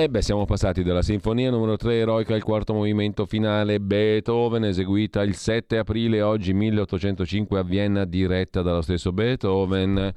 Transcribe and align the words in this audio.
E 0.00 0.08
beh, 0.08 0.22
siamo 0.22 0.46
passati 0.46 0.82
dalla 0.82 1.02
sinfonia 1.02 1.50
numero 1.50 1.76
3 1.76 1.98
eroica 1.98 2.34
al 2.34 2.42
quarto 2.42 2.72
movimento 2.72 3.26
finale 3.26 3.80
Beethoven, 3.80 4.64
eseguita 4.64 5.20
il 5.20 5.34
7 5.34 5.76
aprile 5.76 6.22
oggi 6.22 6.54
1805 6.54 7.58
a 7.58 7.62
Vienna, 7.62 8.06
diretta 8.06 8.62
dallo 8.62 8.80
stesso 8.80 9.12
Beethoven 9.12 10.10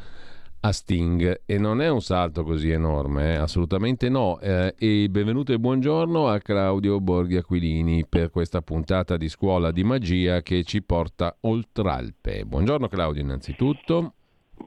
a 0.62 0.72
Sting. 0.72 1.42
E 1.46 1.58
non 1.58 1.82
è 1.82 1.90
un 1.90 2.02
salto 2.02 2.46
così 2.46 2.70
enorme, 2.70 3.34
eh? 3.34 3.36
assolutamente 3.36 4.08
no. 4.08 4.40
Eh, 4.40 4.73
e 4.78 5.09
benvenuto 5.09 5.52
e 5.52 5.59
buongiorno 5.59 6.30
a 6.30 6.40
Claudio 6.40 7.02
Borghi 7.02 7.36
Aquilini 7.36 8.06
per 8.08 8.30
questa 8.30 8.62
puntata 8.62 9.18
di 9.18 9.28
Scuola 9.28 9.72
di 9.72 9.84
Magia 9.84 10.42
che 10.42 10.64
ci 10.64 10.81
porta 10.81 11.36
oltre 11.42 11.90
Alpe. 11.90 12.45
Buongiorno 12.45 12.88
Claudio 12.88 13.22
innanzitutto. 13.22 14.14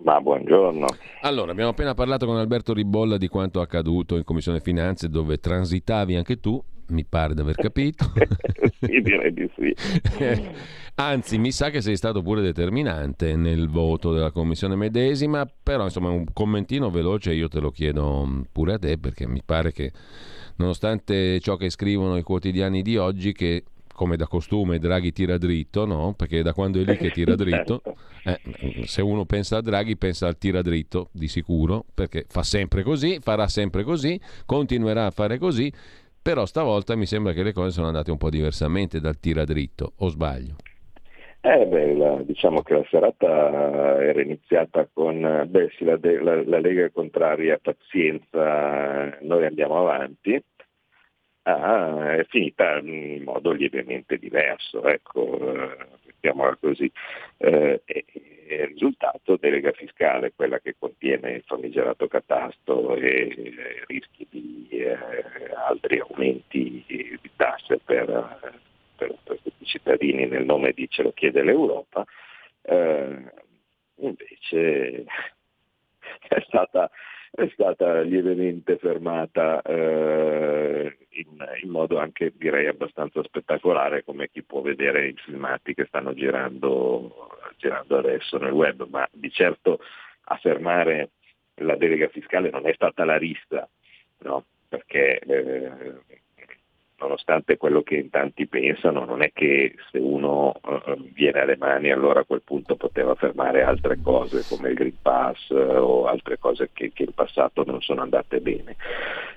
Ma 0.03 0.21
buongiorno. 0.21 0.87
Allora, 1.23 1.53
abbiamo 1.53 1.71
appena 1.71 1.95
parlato 1.95 2.27
con 2.27 2.37
Alberto 2.37 2.73
Ribolla 2.73 3.17
di 3.17 3.29
quanto 3.29 3.61
accaduto 3.61 4.17
in 4.17 4.25
Commissione 4.25 4.61
Finanze 4.61 5.09
dove 5.09 5.39
transitavi 5.39 6.15
anche 6.15 6.39
tu, 6.39 6.63
mi 6.89 7.05
pare 7.05 7.35
di 7.35 7.41
aver 7.41 7.57
capito. 7.57 8.13
sì, 8.81 9.01
direi 9.01 9.33
di 9.33 9.51
sì. 9.57 9.75
Anzi, 10.99 11.39
mi 11.39 11.51
sa 11.51 11.71
che 11.71 11.81
sei 11.81 11.97
stato 11.97 12.23
pure 12.23 12.41
determinante 12.41 13.37
nel 13.37 13.69
voto 13.69 14.13
della 14.13 14.31
Commissione 14.31 14.77
medesima, 14.77 15.47
però 15.63 15.85
insomma 15.85 16.11
un 16.11 16.27
commentino 16.33 16.91
veloce 16.91 17.35
io 17.35 17.49
te 17.49 17.61
lo 17.61 17.71
chiedo 17.71 18.45
pure 18.53 18.75
a 18.75 18.79
te 18.79 18.99
perché 18.99 19.27
mi 19.27 19.43
pare 19.45 19.73
che 19.73 19.93
nonostante 20.57 21.39
ciò 21.41 21.57
che 21.57 21.69
scrivono 21.69 22.17
i 22.17 22.23
quotidiani 22.23 22.81
di 22.83 22.97
oggi 22.97 23.33
che 23.33 23.65
come 23.97 24.17
da 24.17 24.27
costume 24.29 24.79
Draghi 24.79 25.11
tira 25.11 25.39
dritto, 25.39 25.85
no? 25.85 26.15
Perché 26.17 26.43
da 26.43 26.53
quando 26.53 26.79
è 26.79 26.85
lì 26.85 26.97
che 26.97 27.11
tira 27.11 27.35
dritto, 27.35 27.81
certo. 28.23 28.51
eh, 28.61 28.87
se 28.87 29.03
uno 29.03 29.25
pensa 29.25 29.57
a 29.57 29.63
Draghi 29.63 29.97
pensa 29.97 30.29
al 30.29 30.39
tira 30.39 30.63
dritto 30.63 31.09
di 31.13 31.27
sicuro, 31.27 31.85
perché 31.93 32.27
fa 32.29 32.45
sempre 32.45 32.83
così, 32.83 33.19
farà 33.21 33.49
sempre 33.49 33.83
così, 33.83 34.21
continuerà 34.45 35.07
a 35.07 35.11
fare 35.11 35.39
così, 35.39 35.73
però 36.23 36.45
stavolta 36.45 36.95
mi 36.95 37.07
sembra 37.07 37.33
che 37.33 37.43
le 37.43 37.53
cose 37.53 37.71
sono 37.71 37.89
andate 37.89 38.11
un 38.13 38.19
po' 38.19 38.31
diversamente 38.31 39.01
dal 39.01 39.19
tira 39.19 39.45
dritto, 39.45 39.95
o 39.99 40.09
sbaglio? 40.09 40.57
Eh 41.41 41.65
beh, 41.65 41.95
la, 41.95 42.23
diciamo 42.23 42.63
che 42.63 42.75
la 42.75 42.85
serata 42.91 44.03
era 44.03 44.21
iniziata 44.21 44.89
con, 44.93 45.47
beh 45.49 45.71
sì, 45.77 45.85
la, 45.85 45.99
la, 46.03 46.43
la 46.45 46.59
Lega 46.59 46.85
è 46.85 46.93
contraria, 46.93 47.59
pazienza, 47.63 49.17
noi 49.23 49.47
andiamo 49.47 49.79
avanti 49.79 50.43
ah, 51.47 52.17
è 52.17 52.25
finita 52.25 52.79
in 52.79 53.23
modo 53.23 53.53
lievemente 53.53 54.19
diverso, 54.19 54.85
ecco, 54.85 55.39
mettiamola 56.05 56.57
così. 56.61 56.91
Eh, 57.39 57.83
e, 57.85 58.05
il 58.49 58.67
risultato 58.69 59.37
delega 59.37 59.73
fiscale, 59.73 60.33
quella 60.35 60.61
che 60.61 60.77
contiene 60.79 61.33
il 61.33 61.43
famigerato 61.45 62.07
catasto 62.07 62.95
e 62.95 63.35
eh, 63.37 63.85
rischi 63.87 64.27
di 64.31 64.69
eh, 64.71 64.97
altri 65.67 65.99
aumenti 65.99 66.85
di 66.87 67.31
tasse 67.35 67.79
per, 67.85 68.07
per, 68.97 69.17
per 69.25 69.39
questi 69.43 69.65
cittadini 69.65 70.27
nel 70.27 70.45
nome 70.45 70.73
di 70.73 70.89
ce 70.89 71.03
lo 71.03 71.13
chiede 71.13 71.43
l'Europa, 71.43 72.05
eh, 72.63 73.33
invece 73.97 75.05
è 76.29 76.41
stata 76.47 76.89
è 77.31 77.49
stata 77.53 78.01
lievemente 78.01 78.79
fermata 78.79 79.61
eh, 79.63 80.97
in, 81.11 81.45
in, 81.63 81.71
modo 81.71 81.99
anche 81.99 82.33
direi 82.37 82.67
abbastanza 82.67 83.23
spettacolare 83.23 84.05
come 84.05 84.29
chi 84.31 84.43
può 84.43 84.61
vedere 84.61 85.09
i 85.09 85.15
filmati 85.25 85.75
che 85.75 85.87
stanno 85.87 86.15
girando, 86.15 87.29
girando 87.57 87.99
adesso 87.99 88.39
nel 88.39 88.53
web, 88.53 88.87
ma 88.89 89.09
di 89.13 89.31
certo 89.31 89.81
a 90.29 90.37
fermare 90.37 91.11
la 91.61 91.77
delega 91.77 92.09
fiscale 92.09 92.51
non 92.51 92.67
è 92.67 92.73
stata 92.75 93.05
la 93.05 93.17
rissa, 93.17 93.69
no? 94.19 94.45
perché 94.69 95.19
eh, 95.19 95.95
nonostante 96.99 97.57
quello 97.57 97.83
che 97.83 97.97
in 97.97 98.11
tanti 98.11 98.47
pensano, 98.47 99.05
non 99.05 99.23
è 99.23 99.33
che 99.33 99.75
se 99.91 99.99
uno 99.99 100.55
uh, 100.63 101.11
viene 101.13 101.41
alle 101.41 101.57
mani 101.57 101.91
allora 101.91 102.21
a 102.21 102.25
quel 102.25 102.43
punto 102.43 102.77
poteva 102.77 103.15
fermare 103.15 103.63
altre 103.63 103.99
cose 104.01 104.45
come 104.49 104.71
il 104.71 104.75
Green 104.75 104.97
Pass 105.03 105.49
uh, 105.51 105.55
o 105.55 106.07
altre 106.07 106.39
cose 106.39 106.71
che, 106.73 106.93
che, 106.93 107.05
in 107.05 107.13
passato 107.13 107.65
non 107.65 107.83
sono 107.83 108.03
andate 108.03 108.41
bene. 108.41 108.77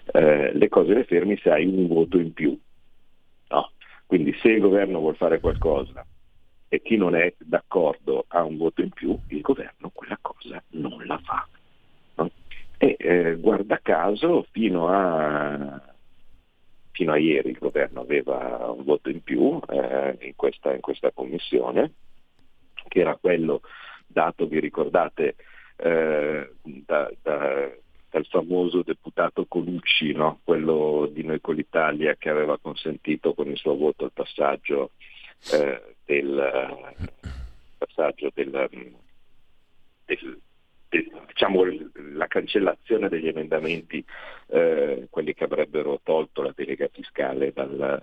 Uh, 0.06 0.52
le 0.53 0.70
cose 0.70 0.94
le 0.94 1.03
fermi 1.03 1.38
se 1.38 1.50
hai 1.50 1.66
un 1.66 1.88
voto 1.88 2.18
in 2.18 2.34
più. 2.34 2.58
No? 3.50 3.72
Quindi 4.06 4.34
se 4.41 4.50
il 4.50 4.62
governo 4.62 5.00
vuole 5.00 5.18
fare 5.18 5.40
qualcosa 5.40 6.06
e 6.70 6.81
chi 6.81 6.96
non 6.96 7.16
è 7.16 7.34
d'accordo 7.38 8.26
ha 8.28 8.44
un 8.44 8.58
voto 8.58 8.81
in 8.81 8.90
più, 8.90 9.18
il 9.30 9.41
governo 9.41 9.90
quella 9.94 10.18
cosa 10.22 10.62
non 10.70 11.03
la 11.06 11.20
fa. 11.24 11.47
No? 12.16 12.31
E 12.78 12.96
eh, 12.97 13.36
guarda 13.36 13.80
caso 13.81 14.46
fino 14.52 14.88
a 14.88 15.90
fino 16.99 17.13
a 17.13 17.17
ieri 17.17 17.51
il 17.51 17.57
governo 17.57 18.01
aveva 18.01 18.69
un 18.75 18.83
voto 18.83 19.09
in 19.09 19.23
più 19.23 19.57
eh, 19.69 20.17
in, 20.19 20.35
questa, 20.35 20.73
in, 20.73 20.81
questa, 20.81 21.11
commissione, 21.13 21.93
che 22.89 22.99
era 22.99 23.15
quello 23.15 23.61
dato, 24.05 24.47
vi 24.47 24.59
ricordate, 24.59 25.35
eh, 25.77 26.51
da, 26.61 27.09
da, 27.21 27.71
dal 28.09 28.25
famoso 28.25 28.81
deputato 28.83 29.45
Colucci, 29.45 30.11
no? 30.11 30.41
quello 30.43 31.09
di 31.09 31.23
Noi 31.23 31.39
con 31.39 31.55
l'Italia 31.55 32.15
che 32.15 32.29
aveva 32.29 32.57
consentito 32.57 33.33
con 33.33 33.47
il 33.47 33.55
suo 33.55 33.77
voto 33.77 34.03
il 34.03 34.11
passaggio 34.11 34.91
eh, 35.53 35.95
del, 36.03 36.95
passaggio 37.77 38.29
del, 38.33 38.69
del 40.03 40.41
diciamo, 41.39 41.63
la 42.16 42.27
cancellazione 42.27 43.07
degli 43.07 43.29
emendamenti, 43.29 44.03
eh, 44.47 45.07
quelli 45.09 45.33
che 45.33 45.45
avrebbero 45.45 46.01
tolto 46.03 46.41
la 46.41 46.51
delega 46.53 46.89
fiscale 46.91 47.53
dalla, 47.53 48.01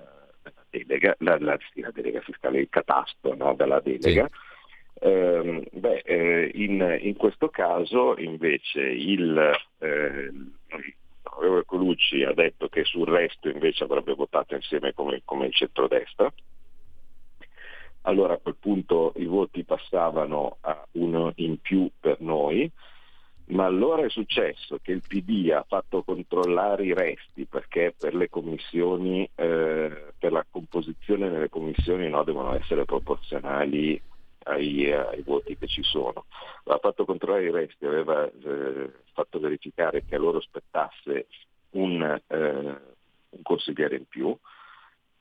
delega, 0.70 1.14
la, 1.19 1.36
la, 1.38 1.58
la 1.75 1.91
delega 1.92 2.20
fiscale, 2.20 2.60
il 2.60 2.70
catasto 2.70 3.34
no, 3.34 3.54
dalla 3.54 3.80
delega. 3.80 4.26
Sì. 4.26 4.54
Eh, 4.98 5.69
beh, 5.70 6.02
eh, 6.06 6.50
in, 6.54 6.98
in, 7.02 7.16
questo 7.16 7.50
caso 7.50 8.16
invece 8.16 8.80
il 8.80 9.52
eh, 9.80 10.32
Colucci 11.66 12.22
ha 12.22 12.32
detto 12.32 12.69
che 12.70 12.84
sul 12.84 13.06
resto 13.06 13.50
invece 13.50 13.84
avrebbe 13.84 14.14
votato 14.14 14.54
insieme 14.54 14.94
come, 14.94 15.20
come 15.26 15.48
il 15.48 15.52
centrodestra 15.52 16.32
allora 18.06 18.34
a 18.34 18.38
quel 18.38 18.56
punto 18.58 19.12
i 19.16 19.26
voti 19.26 19.64
passavano 19.64 20.56
a 20.60 20.86
uno 20.92 21.32
in 21.36 21.60
più 21.60 21.91
per 22.00 22.20
noi, 22.20 22.70
ma 23.48 23.64
allora 23.64 24.04
è 24.04 24.08
successo 24.08 24.78
che 24.82 24.92
il 24.92 25.02
PD 25.06 25.50
ha 25.50 25.64
fatto 25.66 26.02
controllare 26.02 26.84
i 26.84 26.94
resti 26.94 27.44
perché 27.44 27.94
per 27.96 28.14
le 28.14 28.28
commissioni, 28.28 29.28
eh, 29.34 30.12
per 30.18 30.32
la 30.32 30.44
composizione 30.50 31.28
nelle 31.28 31.48
commissioni 31.48 32.08
no, 32.08 32.24
devono 32.24 32.54
essere 32.54 32.84
proporzionali 32.84 34.00
ai, 34.44 34.93
ai, 34.93 35.22
voti 35.22 35.56
che 35.56 35.69
ci 35.69 35.82
sono. 35.82 36.25
Ha 36.64 36.78
fatto 36.78 37.04
controllare 37.04 37.44
i 37.44 37.52
resti, 37.52 37.87
aveva 37.87 38.26
eh, 38.26 38.93
fatto 39.12 39.38
verificare 39.38 40.04
che 40.04 40.16
a 40.16 40.19
loro 40.19 40.40
spettasse 40.40 41.26
un, 41.70 42.02
eh, 42.26 42.37
un 42.37 43.42
consigliere 43.42 43.96
in 43.96 44.06
più 44.08 44.37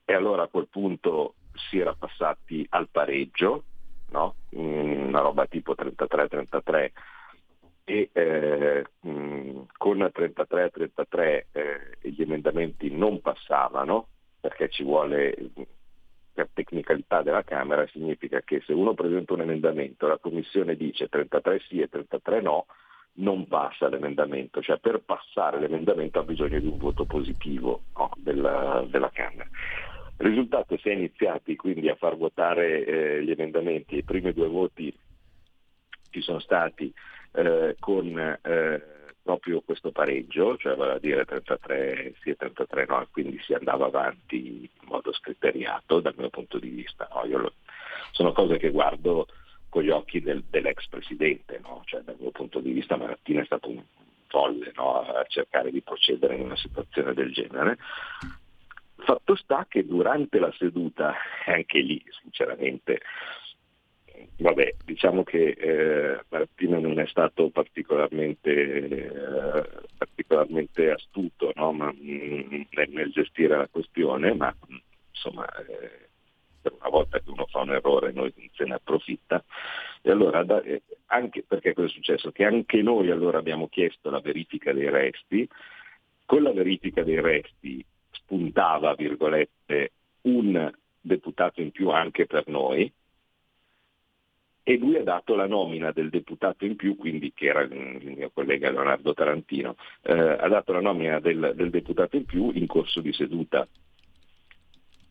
e 0.03 0.13
allora 0.13 0.43
a 0.43 0.47
quel 0.47 0.67
punto 0.67 1.35
si 1.69 1.77
era 1.77 1.93
passati 1.93 2.65
al 2.69 2.87
pareggio, 2.89 3.63
no? 4.09 4.35
Mm, 4.55 5.07
una 5.07 5.19
roba 5.19 5.45
tipo 5.45 5.75
33-33 5.75 6.91
e 7.85 8.09
eh, 8.11 8.83
mm, 9.07 9.61
con 9.77 9.99
33-33 9.99 11.43
eh, 11.51 11.97
gli 12.01 12.21
emendamenti 12.21 12.89
non 12.91 13.21
passavano 13.21 14.07
perché 14.39 14.69
ci 14.69 14.83
vuole 14.83 15.35
per 16.33 16.49
tecnicalità 16.51 17.21
della 17.21 17.43
Camera 17.43 17.87
significa 17.87 18.41
che 18.41 18.61
se 18.65 18.73
uno 18.73 18.93
presenta 18.93 19.33
un 19.33 19.41
emendamento 19.41 20.07
la 20.07 20.17
Commissione 20.17 20.75
dice 20.75 21.07
33 21.07 21.59
sì 21.67 21.79
e 21.79 21.87
33 21.87 22.41
no, 22.41 22.65
non 23.17 23.47
passa 23.47 23.87
l'emendamento, 23.87 24.61
cioè 24.61 24.77
per 24.79 25.01
passare 25.05 25.59
l'emendamento 25.59 26.19
ha 26.19 26.23
bisogno 26.23 26.59
di 26.59 26.67
un 26.67 26.77
voto 26.77 27.05
positivo 27.05 27.83
no, 27.95 28.11
della, 28.17 28.85
della 28.89 29.09
Camera. 29.11 29.47
Il 30.17 30.27
risultato 30.27 30.77
si 30.77 30.89
è 30.89 30.93
iniziati 30.93 31.55
quindi 31.55 31.87
a 31.87 31.95
far 31.95 32.17
votare 32.17 32.83
eh, 32.83 33.23
gli 33.23 33.31
emendamenti, 33.31 33.97
i 33.97 34.03
primi 34.03 34.33
due 34.33 34.47
voti 34.47 34.93
ci 36.09 36.21
sono 36.21 36.39
stati 36.39 36.93
eh, 37.35 37.75
con 37.79 38.17
eh, 38.17 38.81
proprio 39.21 39.61
questo 39.61 39.91
pareggio, 39.91 40.55
cioè 40.57 40.75
vale 40.75 40.93
a 40.93 40.99
dire 40.99 41.25
33 41.25 42.13
sì 42.21 42.29
e 42.29 42.35
33 42.35 42.85
no, 42.87 43.07
quindi 43.11 43.39
si 43.41 43.53
andava 43.53 43.87
avanti 43.87 44.69
in 44.71 44.87
modo 44.87 45.11
scriteriato 45.13 45.99
dal 45.99 46.13
mio 46.15 46.29
punto 46.29 46.59
di 46.59 46.69
vista. 46.69 47.09
No? 47.11 47.25
Lo, 47.37 47.53
sono 48.11 48.31
cose 48.31 48.57
che 48.57 48.69
guardo 48.69 49.27
con 49.67 49.83
gli 49.83 49.89
occhi 49.89 50.21
del, 50.21 50.43
dell'ex 50.49 50.87
presidente, 50.87 51.59
no? 51.61 51.81
cioè, 51.85 52.01
dal 52.01 52.15
mio 52.19 52.31
punto 52.31 52.59
di 52.59 52.71
vista 52.71 52.97
Marattini 52.97 53.41
è 53.41 53.45
stato 53.45 53.69
un 53.69 53.83
folle 54.27 54.71
a 54.75 55.25
cercare 55.27 55.71
di 55.71 55.81
procedere 55.81 56.35
in 56.35 56.41
una 56.41 56.57
situazione 56.57 57.13
del 57.13 57.33
genere. 57.33 57.77
Fatto 58.97 59.35
sta 59.35 59.65
che 59.67 59.85
durante 59.85 60.39
la 60.39 60.53
seduta, 60.57 61.15
anche 61.45 61.79
lì 61.79 62.03
sinceramente, 62.21 63.01
vabbè, 64.37 64.75
diciamo 64.83 65.23
che 65.23 65.55
eh, 65.57 66.23
Martino 66.29 66.79
non 66.79 66.99
è 66.99 67.07
stato 67.07 67.49
particolarmente, 67.49 68.51
eh, 68.51 69.63
particolarmente 69.97 70.91
astuto 70.91 71.51
no? 71.55 71.71
ma, 71.71 71.91
mh, 71.91 72.55
mm, 72.55 72.61
nel, 72.89 73.11
gestire 73.11 73.57
la 73.57 73.67
questione, 73.67 74.33
ma 74.33 74.53
insomma 75.11 75.45
eh, 75.65 76.09
per 76.61 76.73
una 76.79 76.89
volta 76.89 77.19
che 77.19 77.29
uno 77.29 77.45
fa 77.45 77.61
un 77.61 77.71
errore 77.71 78.11
noi 78.11 78.33
se 78.53 78.65
ne 78.65 78.73
approfitta. 78.73 79.43
E 80.01 80.11
allora, 80.11 80.43
da, 80.43 80.61
eh, 80.61 80.81
anche 81.07 81.43
perché 81.47 81.73
cosa 81.73 81.87
è 81.87 81.91
successo? 81.91 82.31
Che 82.31 82.43
anche 82.43 82.81
noi 82.81 83.11
allora 83.11 83.37
abbiamo 83.37 83.67
chiesto 83.69 84.09
la 84.09 84.19
verifica 84.19 84.73
dei 84.73 84.89
resti, 84.89 85.47
con 86.25 86.43
la 86.43 86.51
verifica 86.51 87.03
dei 87.03 87.21
resti 87.21 87.85
spuntava, 88.09 88.95
virgolette, 88.95 89.91
un 90.21 90.71
deputato 90.99 91.61
in 91.61 91.71
più 91.71 91.89
anche 91.89 92.25
per 92.25 92.47
noi, 92.47 92.91
e 94.67 94.77
lui 94.77 94.95
ha 94.95 95.03
dato 95.03 95.35
la 95.35 95.45
nomina 95.45 95.91
del 95.91 96.09
deputato 96.09 96.65
in 96.65 96.75
più, 96.75 96.95
quindi 96.95 97.31
che 97.35 97.45
era 97.45 97.61
il 97.61 98.15
mio 98.17 98.31
collega 98.33 98.71
Leonardo 98.71 99.13
Tarantino, 99.13 99.75
eh, 100.01 100.11
ha 100.11 100.47
dato 100.47 100.73
la 100.73 100.81
nomina 100.81 101.19
del, 101.19 101.53
del, 101.55 101.69
deputato 101.69 102.15
in 102.15 102.25
più 102.25 102.49
in 102.51 102.65
corso 102.65 102.99
di 102.99 103.13
seduta. 103.13 103.67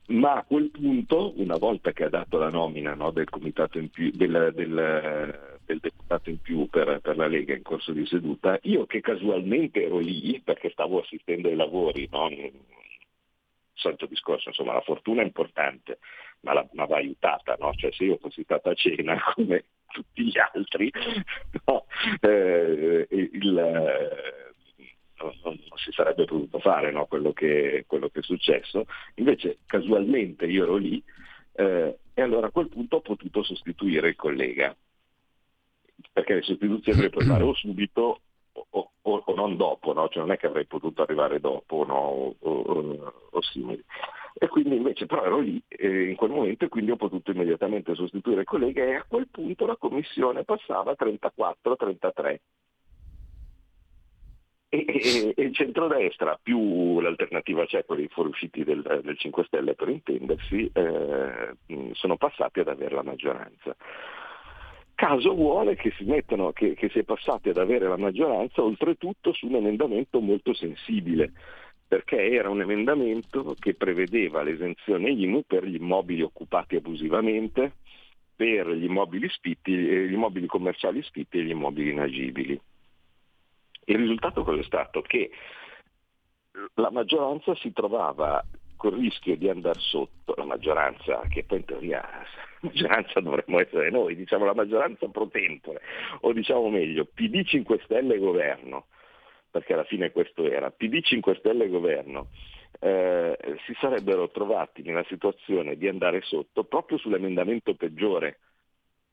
Ma 0.08 0.32
a 0.34 0.42
quel 0.42 0.70
punto, 0.70 1.34
una 1.36 1.56
volta 1.56 1.92
che 1.92 2.02
ha 2.02 2.08
dato 2.08 2.36
la 2.36 2.50
nomina 2.50 2.94
no, 2.94 3.12
del, 3.12 3.28
più, 3.92 4.10
del, 4.10 4.50
del, 4.52 5.56
del, 5.64 5.78
deputato 5.78 6.30
in 6.30 6.40
più 6.40 6.68
per, 6.68 6.98
per, 7.00 7.16
la 7.16 7.28
Lega 7.28 7.54
in 7.54 7.62
corso 7.62 7.92
di 7.92 8.04
seduta, 8.06 8.58
io 8.62 8.86
che 8.86 9.00
casualmente 9.00 9.84
ero 9.84 9.98
lì 9.98 10.40
perché 10.42 10.70
stavo 10.70 11.00
assistendo 11.00 11.46
ai 11.46 11.54
lavori, 11.54 12.08
no, 12.10 12.28
solito 13.72 14.06
discorso, 14.06 14.48
insomma 14.48 14.72
la 14.72 14.80
fortuna 14.80 15.22
è 15.22 15.24
importante, 15.24 15.98
ma, 16.44 16.52
la, 16.52 16.68
ma 16.72 16.84
va 16.84 16.96
aiutata, 16.96 17.56
no? 17.58 17.72
cioè 17.74 17.90
se 17.92 18.04
io 18.04 18.18
fossi 18.18 18.42
stata 18.44 18.70
a 18.70 18.74
cena 18.74 19.20
come 19.34 19.64
tutti 19.88 20.24
gli 20.24 20.38
altri, 20.38 20.90
no? 21.66 21.86
eh, 22.20 23.06
il, 23.10 23.58
eh, 23.58 24.54
non, 25.18 25.32
non, 25.42 25.58
si 25.76 25.90
sarebbe 25.92 26.24
potuto 26.24 26.58
fare 26.58 26.92
no? 26.92 27.06
quello, 27.06 27.32
che, 27.32 27.84
quello, 27.86 28.08
che, 28.08 28.20
è 28.20 28.22
successo, 28.22 28.86
invece 29.16 29.58
casualmente 29.66 30.46
io 30.46 30.64
ero 30.64 30.76
lì 30.76 31.02
eh, 31.54 31.98
e 32.12 32.22
allora 32.22 32.48
a 32.48 32.50
quel 32.50 32.68
punto 32.68 32.96
ho 32.96 33.00
potuto 33.00 33.42
sostituire 33.42 34.08
il 34.08 34.16
collega, 34.16 34.76
perché 36.12 36.34
le 36.34 36.42
sostituzioni 36.42 37.00
le 37.00 37.10
puoi 37.10 37.24
fare 37.24 37.42
o 37.42 37.54
subito 37.54 38.20
o, 38.52 38.90
o, 39.02 39.22
o 39.24 39.34
non 39.34 39.56
dopo, 39.56 39.92
no? 39.92 40.08
cioè 40.08 40.22
non 40.22 40.32
è 40.32 40.36
che 40.36 40.46
avrei 40.46 40.66
potuto 40.66 41.02
arrivare 41.02 41.40
dopo 41.40 41.84
no? 41.84 41.94
o, 41.94 42.36
o, 42.40 43.42
simili. 43.42 43.82
E 44.36 44.48
quindi 44.48 44.76
invece 44.76 45.06
però 45.06 45.24
ero 45.24 45.38
lì 45.38 45.62
eh, 45.68 46.08
in 46.08 46.16
quel 46.16 46.30
momento 46.30 46.64
e 46.64 46.68
quindi 46.68 46.90
ho 46.90 46.96
potuto 46.96 47.30
immediatamente 47.30 47.94
sostituire 47.94 48.40
il 48.40 48.46
collega 48.46 48.82
e 48.82 48.94
a 48.94 49.04
quel 49.06 49.28
punto 49.30 49.64
la 49.64 49.76
commissione 49.76 50.42
passava 50.42 50.90
a 50.90 50.96
34-33. 50.98 52.38
E, 54.68 54.84
e, 54.88 55.34
e, 55.36 55.42
il 55.44 55.54
centrodestra 55.54 56.36
più 56.42 56.98
l'alternativa 56.98 57.64
c'è 57.64 57.84
con 57.84 58.00
i 58.00 58.08
fuoriusciti 58.08 58.64
del, 58.64 58.82
del 59.04 59.16
5 59.16 59.44
Stelle 59.44 59.74
per 59.76 59.88
intendersi 59.88 60.68
eh, 60.72 61.54
sono 61.92 62.16
passati 62.16 62.58
ad 62.58 62.66
avere 62.66 62.96
la 62.96 63.04
maggioranza 63.04 63.76
caso 64.94 65.34
vuole 65.34 65.74
che 65.76 65.92
si, 65.96 66.04
mettano, 66.04 66.52
che, 66.52 66.74
che 66.74 66.88
si 66.88 67.00
è 67.00 67.02
passati 67.02 67.48
ad 67.48 67.58
avere 67.58 67.88
la 67.88 67.96
maggioranza 67.96 68.62
oltretutto 68.62 69.32
su 69.32 69.46
un 69.46 69.56
emendamento 69.56 70.20
molto 70.20 70.54
sensibile, 70.54 71.32
perché 71.86 72.30
era 72.30 72.48
un 72.48 72.60
emendamento 72.60 73.54
che 73.58 73.74
prevedeva 73.74 74.42
l'esenzione 74.42 75.10
IMU 75.10 75.44
per 75.46 75.64
gli 75.64 75.76
immobili 75.76 76.22
occupati 76.22 76.76
abusivamente, 76.76 77.74
per 78.34 78.68
gli 78.70 78.84
immobili, 78.84 79.28
spitti, 79.28 79.72
eh, 79.72 80.08
gli 80.08 80.12
immobili 80.12 80.46
commerciali 80.46 81.02
spitti 81.02 81.38
e 81.38 81.44
gli 81.44 81.50
immobili 81.50 81.90
inagibili. 81.90 82.60
Il 83.86 83.96
risultato 83.96 84.44
è 84.58 84.62
stato? 84.64 85.02
Che 85.02 85.30
la 86.74 86.90
maggioranza 86.90 87.54
si 87.56 87.72
trovava 87.72 88.42
col 88.76 88.98
rischio 88.98 89.36
di 89.36 89.48
andare 89.48 89.78
sotto, 89.80 90.34
la 90.36 90.44
maggioranza, 90.44 91.22
che 91.28 91.44
poi 91.44 91.58
in 91.58 91.64
teoria 91.64 92.02
maggioranza 92.60 93.20
dovremmo 93.20 93.60
essere 93.60 93.90
noi, 93.90 94.16
diciamo 94.16 94.44
la 94.44 94.54
maggioranza 94.54 95.08
pro 95.08 95.28
tempore, 95.28 95.80
o 96.20 96.32
diciamo 96.32 96.68
meglio, 96.68 97.06
PD 97.06 97.44
5 97.44 97.80
Stelle 97.84 98.18
governo, 98.18 98.86
perché 99.54 99.74
alla 99.74 99.84
fine 99.84 100.10
questo 100.10 100.50
era, 100.50 100.72
PD 100.72 101.00
5 101.00 101.36
Stelle 101.36 101.68
governo, 101.68 102.30
eh, 102.80 103.38
si 103.64 103.72
sarebbero 103.78 104.28
trovati 104.30 104.82
nella 104.82 105.04
situazione 105.04 105.76
di 105.76 105.86
andare 105.86 106.22
sotto 106.22 106.64
proprio 106.64 106.98
sull'emendamento 106.98 107.74
peggiore, 107.74 108.38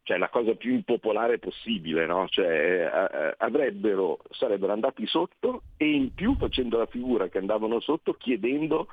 cioè 0.02 0.18
la 0.18 0.30
cosa 0.30 0.56
più 0.56 0.74
impopolare 0.74 1.38
possibile, 1.38 2.08
no? 2.08 2.28
cioè, 2.28 2.48
eh, 2.48 3.36
avrebbero, 3.38 4.18
sarebbero 4.32 4.74
andati 4.74 5.06
sotto 5.06 5.62
e 5.78 5.92
in 5.92 6.12
più 6.16 6.36
facendo 6.38 6.80
la 6.80 6.88
figura 6.88 7.28
che 7.28 7.38
andavano 7.38 7.80
sotto 7.80 8.14
chiedendo 8.14 8.88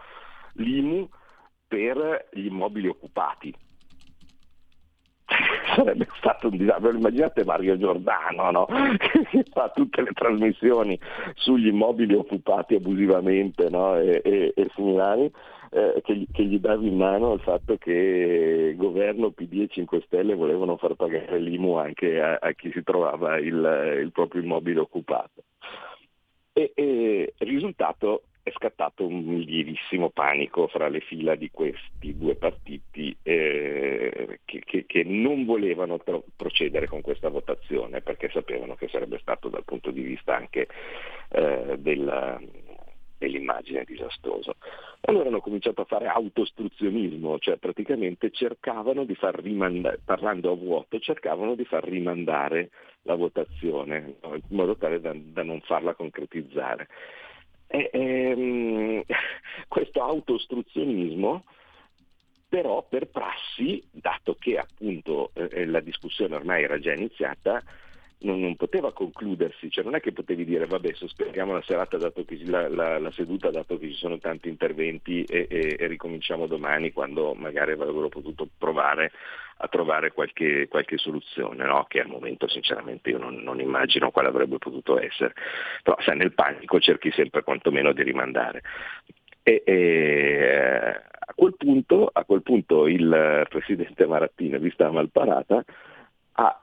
l'IMU 0.57 1.09
per 1.67 2.29
gli 2.33 2.45
immobili 2.45 2.89
occupati. 2.89 3.55
Sarebbe 5.75 6.07
stato 6.19 6.49
un 6.49 6.57
disastro, 6.57 6.91
immaginate 6.91 7.45
Mario 7.45 7.77
Giordano 7.77 8.51
no? 8.51 8.67
che 8.99 9.45
fa 9.51 9.71
tutte 9.75 10.03
le 10.03 10.13
trasmissioni 10.13 10.99
sugli 11.35 11.69
immobili 11.69 12.15
occupati 12.15 12.75
abusivamente 12.75 13.69
no? 13.69 13.97
e, 13.97 14.21
e, 14.25 14.53
e 14.55 14.71
similari. 14.75 15.31
Eh, 15.71 16.01
che, 16.03 16.27
che, 16.33 16.45
gli 16.45 16.59
dava 16.59 16.83
in 16.83 16.97
mano 16.97 17.35
il 17.35 17.41
fatto 17.41 17.77
che 17.77 18.73
governo 18.75 19.33
PD 19.33 19.61
e 19.61 19.69
5 19.69 20.01
Stelle 20.07 20.35
volevano 20.35 20.79
far 20.79 20.95
pagare 20.95 21.39
l'IMU 21.39 21.75
anche 21.75 22.23
a, 22.23 22.39
a 22.41 22.53
chi 22.53 22.71
si 22.73 22.83
trovava 22.83 23.37
il, 23.37 23.99
il 24.01 24.11
proprio 24.11 24.41
immobile 24.41 24.81
occupato. 24.81 25.43
E, 26.55 26.73
e 26.75 27.35
il 27.37 27.47
risultato 27.47 28.23
è 28.49 28.53
scattato 28.53 29.07
un 29.07 29.39
lievissimo 29.39 30.11
panico 30.11 30.67
fra 30.69 30.89
le 30.89 31.01
fila 31.01 31.35
di 31.35 31.51
questi 31.51 32.17
due 32.17 32.35
partiti 32.35 33.17
eh, 33.23 34.41
che, 34.45 34.63
che, 34.65 34.85
che, 34.87 35.05
non 35.05 35.45
volevano 35.45 35.99
pro- 35.99 36.25
procedere 36.37 36.87
con 36.87 37.01
questa 37.01 37.29
votazione 37.29 38.01
perché 38.01 38.29
sapevano 38.31 38.75
che 38.75 38.89
sarebbe 38.89 39.19
stato 39.19 39.49
dal 39.49 39.65
punto 39.65 39.91
di 39.91 40.03
vista 40.03 40.35
anche 40.35 40.67
eh, 41.31 41.77
della, 41.79 42.41
dell'immagine 43.19 43.85
disastroso. 43.85 44.55
Allora 45.03 45.29
hanno 45.29 45.41
cominciato 45.41 45.83
a 45.83 45.87
fare 45.87 46.07
autostruzionismo, 46.07 47.39
cioè 47.39 47.57
praticamente 47.57 48.31
cercavano 48.31 49.05
di 49.05 49.15
far 49.15 49.41
rimandare, 49.41 50.01
parlando 50.05 50.53
a 50.53 50.57
vuoto, 50.57 50.99
cercavano 50.99 51.55
di 51.55 51.65
far 51.65 51.85
rimandare 51.85 52.71
la 53.03 53.15
votazione 53.15 54.17
in 54.23 54.57
modo 54.57 54.77
tale 54.77 55.01
da, 55.01 55.15
da 55.15 55.43
non 55.43 55.61
farla 55.61 55.95
concretizzare. 55.95 56.89
E, 57.69 57.91
ehm, 57.93 59.03
questo 59.69 60.03
autoostruzionismo 60.03 61.45
però 62.49 62.83
per 62.89 63.09
prassi, 63.09 63.87
dato 63.91 64.35
che 64.39 64.57
appunto 64.57 65.33
eh, 65.35 65.67
la 65.67 65.81
discussione 65.81 66.35
ormai 66.35 66.63
era 66.63 66.79
già 66.79 66.95
iniziata, 66.95 67.63
non, 68.21 68.41
non, 68.41 68.57
poteva 68.57 68.93
concludersi, 68.93 69.71
cioè 69.71 69.85
non 69.85 69.95
è 69.95 70.01
che 70.01 70.13
potevi 70.13 70.45
dire 70.45 70.67
vabbè 70.67 70.93
sospendiamo 70.93 71.53
la 71.53 71.63
serata 71.63 71.97
dato 71.97 72.25
che 72.25 72.41
la, 72.45 72.69
la, 72.69 72.99
la 72.99 73.11
seduta 73.13 73.51
dato 73.51 73.79
che 73.79 73.89
ci 73.89 73.97
sono 73.97 74.19
tanti 74.19 74.49
interventi 74.49 75.23
e, 75.25 75.47
e, 75.49 75.77
e, 75.79 75.87
ricominciamo 75.87 76.47
domani 76.47 76.93
quando 76.93 77.35
magari 77.35 77.73
avrebbero 77.73 78.09
potuto 78.09 78.49
provare 78.59 79.13
a 79.61 79.69
trovare 79.69 80.13
qualche, 80.13 80.69
qualche 80.69 80.99
soluzione, 80.99 81.65
no? 81.65 81.85
che 81.89 82.01
al 82.01 82.09
momento 82.09 82.49
sinceramente 82.49 83.11
io 83.11 83.19
non, 83.19 83.37
non, 83.37 83.61
immagino 83.61 84.11
quale 84.11 84.29
avrebbe 84.29 84.59
potuto 84.59 85.01
essere, 85.01 85.35
però 85.83 85.97
sai 86.01 86.17
nel 86.17 86.33
panico 86.33 86.79
cerchi 86.79 87.11
sempre 87.11 87.43
quantomeno 87.43 87.93
di 87.93 88.03
rimandare. 88.03 88.63
E, 89.43 89.63
e, 89.65 91.01
a, 91.19 91.33
quel 91.35 91.55
punto, 91.57 92.09
a 92.13 92.25
quel 92.25 92.43
punto 92.43 92.87
il 92.87 93.47
presidente 93.49 94.07
Marattini, 94.07 94.59
vista 94.59 94.85
la 94.85 94.93
malparata, 94.93 95.65
ha 96.33 96.63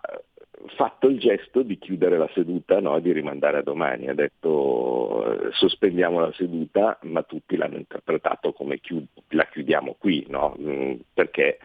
fatto 0.75 1.07
il 1.07 1.19
gesto 1.19 1.62
di 1.62 1.77
chiudere 1.77 2.17
la 2.17 2.29
seduta, 2.33 2.79
no? 2.79 3.00
di 3.00 3.12
rimandare 3.12 3.57
a 3.59 3.63
domani. 3.63 4.07
Ha 4.07 4.13
detto 4.13 5.50
sospendiamo 5.51 6.19
la 6.19 6.31
seduta, 6.33 6.97
ma 7.03 7.24
tutti 7.24 7.55
l'hanno 7.55 7.77
interpretato 7.77 8.53
come 8.53 8.79
chiud- 8.79 9.07
la 9.29 9.45
chiudiamo 9.45 9.95
qui, 9.97 10.25
no? 10.29 10.55
mm, 10.59 10.93
perché, 11.13 11.59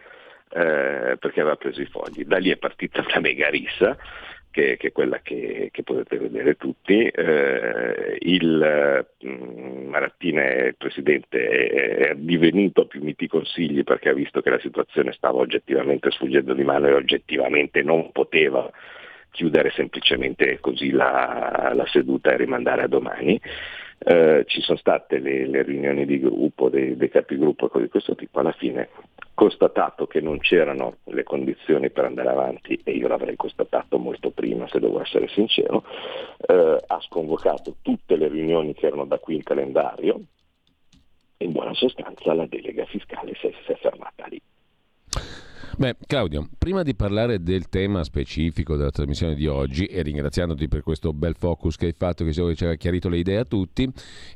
eh, 0.49 1.17
perché 1.19 1.41
aveva 1.41 1.55
preso 1.55 1.81
i 1.81 1.85
fogli. 1.85 2.25
Da 2.25 2.37
lì 2.37 2.49
è 2.49 2.57
partita 2.57 3.03
una 3.07 3.19
mega 3.19 3.49
rissa 3.49 3.97
che, 4.51 4.77
che, 4.77 4.87
è 4.87 4.91
quella 4.91 5.19
che, 5.21 5.69
che, 5.71 5.83
potete 5.83 6.17
vedere 6.17 6.55
tutti. 6.55 7.07
Eh, 7.07 8.17
il 8.19 9.05
mh, 9.19 9.87
Marattine, 9.89 10.67
il 10.67 10.75
presidente, 10.75 11.47
è, 11.47 12.09
è 12.09 12.15
divenuto 12.15 12.81
a 12.81 12.85
più 12.85 13.01
miti 13.01 13.27
consigli 13.27 13.83
perché 13.83 14.09
ha 14.09 14.13
visto 14.13 14.41
che 14.41 14.49
la 14.49 14.59
situazione 14.59 15.13
stava 15.13 15.39
oggettivamente 15.39 16.11
sfuggendo 16.11 16.53
di 16.53 16.63
mano 16.63 16.87
e 16.87 16.93
oggettivamente 16.93 17.81
non 17.81 18.11
poteva 18.11 18.69
chiudere 19.31 19.71
semplicemente 19.71 20.59
così 20.59 20.91
la, 20.91 21.71
la 21.73 21.85
seduta 21.87 22.31
e 22.31 22.37
rimandare 22.37 22.83
a 22.83 22.87
domani. 22.87 23.39
Eh, 24.03 24.45
ci 24.47 24.61
sono 24.61 24.79
state 24.79 25.19
le, 25.19 25.45
le, 25.45 25.61
riunioni 25.61 26.07
di 26.07 26.19
gruppo, 26.19 26.69
dei, 26.69 26.97
dei 26.97 27.09
capigruppo 27.09 27.67
e 27.67 27.69
cose 27.69 27.83
di 27.83 27.89
questo 27.89 28.15
tipo, 28.15 28.39
alla 28.39 28.51
fine 28.51 28.89
constatato 29.35 30.07
che 30.07 30.21
non 30.21 30.39
c'erano 30.39 30.97
le 31.05 31.21
condizioni 31.21 31.91
per 31.91 32.05
andare 32.05 32.29
avanti, 32.29 32.79
e 32.83 32.93
io 32.93 33.07
l'avrei 33.07 33.35
constatato 33.35 33.99
molto 33.99 34.31
prima 34.31 34.67
se 34.67 34.79
devo 34.79 35.01
essere 35.01 35.27
sincero, 35.27 35.83
eh, 36.47 36.83
ha 36.85 36.99
sconvocato 37.01 37.75
tutte 37.83 38.15
le 38.15 38.27
riunioni 38.27 38.73
che 38.73 38.87
erano 38.87 39.05
da 39.05 39.19
qui 39.19 39.35
in 39.35 39.43
calendario, 39.43 40.19
in 41.37 41.51
buona 41.51 41.73
sostanza 41.75 42.33
la 42.33 42.47
delega 42.47 42.85
fiscale 42.85 43.33
si 43.35 43.47
è, 43.47 43.53
si 43.65 43.71
è 43.71 43.75
fermata 43.75 44.25
lì. 44.27 44.41
Beh, 45.77 45.95
Claudio, 46.05 46.47
prima 46.57 46.83
di 46.83 46.95
parlare 46.95 47.41
del 47.41 47.69
tema 47.69 48.03
specifico 48.03 48.75
della 48.75 48.91
trasmissione 48.91 49.35
di 49.35 49.47
oggi 49.47 49.85
e 49.85 50.01
ringraziandoti 50.01 50.67
per 50.67 50.83
questo 50.83 51.13
bel 51.13 51.35
focus 51.35 51.75
che 51.75 51.87
hai 51.87 51.95
fatto, 51.97 52.23
che 52.23 52.33
ci 52.33 52.65
ha 52.65 52.75
chiarito 52.75 53.09
le 53.09 53.17
idee 53.17 53.37
a 53.37 53.45
tutti, 53.45 53.89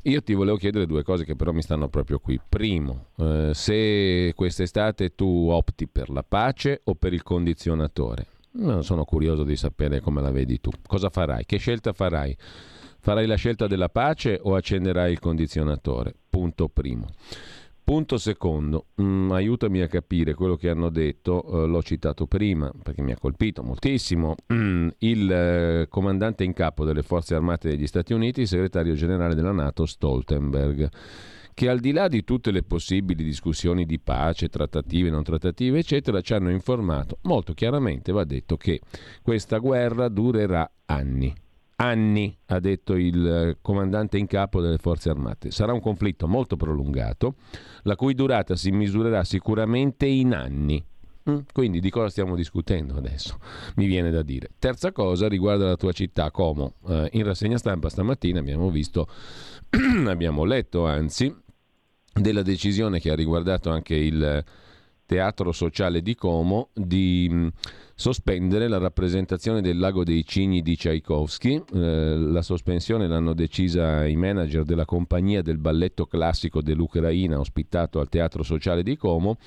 io 0.03 0.22
ti 0.22 0.34
volevo 0.34 0.58
chiedere 0.58 0.86
due 0.86 1.03
cose 1.03 1.25
che 1.25 1.36
però 1.36 1.51
mi 1.51 1.62
stanno 1.62 1.89
proprio 1.89 2.20
qui. 2.20 2.39
Primo, 2.48 3.08
eh, 3.17 3.51
se 3.53 4.34
quest'estate 4.36 5.15
tu 5.15 5.48
opti 5.50 5.88
per 5.88 6.10
la 6.10 6.24
pace 6.24 6.82
o 6.86 6.96
per 6.96 7.13
il 7.13 7.24
condizionatore? 7.24 8.27
sono 8.79 9.03
curioso 9.03 9.44
di 9.44 9.58
sapere 9.58 10.00
come 10.00 10.22
la 10.22 10.32
vedi 10.32 10.62
tu. 10.62 10.72
Cosa 10.88 11.10
farai? 11.10 11.46
Che 11.46 11.58
scelta 11.58 11.91
farai? 11.91 12.36
Farai 13.00 13.27
la 13.27 13.36
scelta 13.36 13.67
della 13.67 13.89
pace 13.89 14.39
o 14.41 14.55
accenderai 14.55 15.12
il 15.12 15.20
condizionatore? 15.20 16.15
Punto 16.29 16.70
primo. 16.70 17.08
Punto 17.86 18.18
secondo, 18.18 18.88
mm, 19.00 19.30
aiutami 19.32 19.82
a 19.82 19.88
capire 19.88 20.34
quello 20.34 20.56
che 20.56 20.70
hanno 20.70 20.89
detto, 20.89 21.44
eh, 21.44 21.68
l'ho 21.68 21.84
citato 21.84 22.25
prima 22.25 22.72
perché 22.82 23.04
mi 23.04 23.12
ha 23.12 23.18
colpito 23.20 23.62
moltissimo, 23.62 24.34
mm, 24.51 24.88
il 24.98 25.32
eh, 25.32 25.86
comandante 25.88 26.44
in 26.44 26.54
capo 26.54 26.84
delle 26.84 27.04
forze 27.04 27.36
armate 27.36 27.70
degli 27.70 27.86
Stati 27.86 28.12
Uniti, 28.13 28.42
il 28.42 28.48
segretario 28.48 28.96
generale 28.96 29.36
della 29.36 29.51
Nato 29.51 29.86
Stoltenberg, 29.86 30.89
che 31.54 31.70
al 31.70 31.80
di 31.80 31.92
là 31.92 32.08
di 32.08 32.24
tutte 32.24 32.50
le 32.50 32.63
possibili 32.63 33.24
discussioni 33.24 33.86
di 33.86 34.00
pace, 34.00 34.50
trattative, 34.50 35.12
non 35.12 35.22
trattative, 35.22 35.77
eccetera, 35.77 36.22
ci 36.22 36.34
hanno 36.34 36.50
informato. 36.50 37.20
Molto 37.22 37.54
chiaramente, 37.54 38.12
va 38.12 38.24
detto 38.24 38.58
che 38.58 38.82
questa 39.22 39.60
guerra 39.60 40.10
durerà 40.10 40.68
anni 40.86 41.32
anni, 41.77 42.36
ha 42.48 42.60
detto 42.60 42.96
il 42.96 43.27
eh, 43.27 43.58
comandante 43.62 44.17
in 44.17 44.27
capo 44.27 44.62
delle 44.62 44.77
forze 44.77 45.10
armate. 45.10 45.51
Sarà 45.51 45.74
un 45.74 45.82
conflitto 45.82 46.27
molto 46.27 46.55
prolungato, 46.55 47.36
la 47.84 47.96
cui 47.96 48.13
durata 48.13 48.55
si 48.55 48.72
misurerà 48.72 49.24
sicuramente 49.24 50.05
in 50.05 50.34
anni. 50.34 50.84
Mm, 51.29 51.39
quindi 51.51 51.79
di 51.79 51.89
cosa 51.89 52.10
stiamo 52.10 52.36
discutendo 52.36 52.96
adesso? 52.96 53.39
Mi 53.75 53.88
viene 53.88 54.12
da 54.12 54.22
dire. 54.22 54.51
Terza 54.60 54.91
cosa 54.91 55.27
riguarda 55.27 55.65
la 55.65 55.75
tua 55.75 55.91
città, 55.91 56.29
Como. 56.32 56.74
Eh, 56.88 57.10
in 57.13 57.24
rassegna 57.24 57.58
stampa 57.58 57.89
stamattina 57.89 58.39
abbiamo 58.39 58.70
visto, 58.70 59.08
abbiamo 60.05 60.44
letto 60.44 60.86
anzi, 60.86 61.34
della 62.13 62.44
decisione 62.44 63.00
che 63.00 63.12
ha 63.12 63.15
riguardato 63.15 63.70
anche 63.70 63.96
il 63.96 64.44
Teatro 65.05 65.51
Sociale 65.51 66.01
di 66.01 66.15
Como 66.15 66.69
di 66.74 67.27
mm, 67.29 67.47
sospendere 67.93 68.67
la 68.67 68.77
rappresentazione 68.77 69.62
del 69.62 69.77
Lago 69.77 70.03
dei 70.03 70.25
Cigni 70.25 70.62
di 70.62 70.75
Tchaikovsky. 70.75 71.63
Eh, 71.74 72.17
la 72.17 72.41
sospensione 72.41 73.07
l'hanno 73.07 73.33
decisa 73.33 74.05
i 74.05 74.15
manager 74.15 74.63
della 74.63 74.85
compagnia 74.85 75.41
del 75.41 75.57
balletto 75.57 76.05
classico 76.05 76.62
dell'Ucraina 76.62 77.39
ospitato 77.39 78.00
al 78.00 78.09
Teatro 78.09 78.43
Sociale 78.43 78.83
di 78.83 78.97
Como 78.97 79.38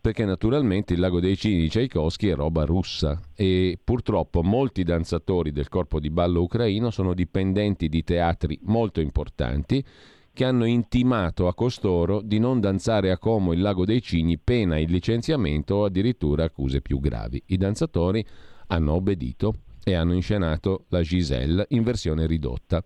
perché 0.00 0.24
naturalmente 0.24 0.94
il 0.94 1.00
Lago 1.00 1.20
dei 1.20 1.36
Cigni 1.36 1.60
di 1.60 1.68
Tchaikovsky 1.68 2.28
è 2.28 2.34
roba 2.34 2.64
russa 2.64 3.20
e 3.34 3.78
purtroppo 3.82 4.42
molti 4.42 4.82
danzatori 4.82 5.52
del 5.52 5.68
corpo 5.68 6.00
di 6.00 6.08
ballo 6.10 6.40
ucraino 6.42 6.90
sono 6.90 7.12
dipendenti 7.12 7.88
di 7.88 8.02
teatri 8.02 8.58
molto 8.62 9.00
importanti 9.00 9.84
che 10.32 10.44
hanno 10.44 10.64
intimato 10.64 11.48
a 11.48 11.54
costoro 11.54 12.20
di 12.20 12.38
non 12.38 12.60
danzare 12.60 13.10
a 13.10 13.18
Como 13.18 13.52
il 13.52 13.60
lago 13.60 13.84
dei 13.84 14.00
Cigni, 14.00 14.38
pena 14.38 14.78
il 14.78 14.90
licenziamento 14.90 15.76
o 15.76 15.84
addirittura 15.84 16.44
accuse 16.44 16.80
più 16.80 17.00
gravi. 17.00 17.42
I 17.46 17.56
danzatori 17.56 18.24
hanno 18.68 18.94
obbedito 18.94 19.54
e 19.84 19.94
hanno 19.94 20.14
inscenato 20.14 20.84
la 20.88 21.02
Giselle 21.02 21.66
in 21.70 21.82
versione 21.82 22.26
ridotta. 22.26 22.82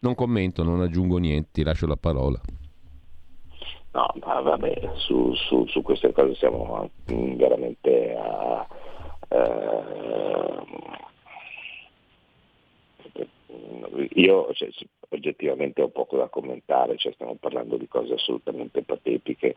Non 0.00 0.14
commento, 0.14 0.62
non 0.62 0.80
aggiungo 0.80 1.18
niente, 1.18 1.48
ti 1.52 1.62
lascio 1.62 1.86
la 1.86 1.96
parola. 1.96 2.40
No, 3.92 4.06
ma 4.24 4.40
vabbè, 4.40 4.92
su, 4.96 5.34
su, 5.34 5.66
su 5.66 5.82
queste 5.82 6.12
cose 6.12 6.34
siamo 6.36 6.88
veramente 7.04 8.14
a... 8.16 8.66
Eh, 9.28 11.08
io 14.14 14.48
cioè, 14.52 14.68
oggettivamente 15.10 15.82
ho 15.82 15.88
poco 15.88 16.16
da 16.16 16.28
commentare, 16.28 16.96
cioè, 16.96 17.12
stiamo 17.12 17.36
parlando 17.38 17.76
di 17.76 17.88
cose 17.88 18.14
assolutamente 18.14 18.82
patetiche. 18.82 19.54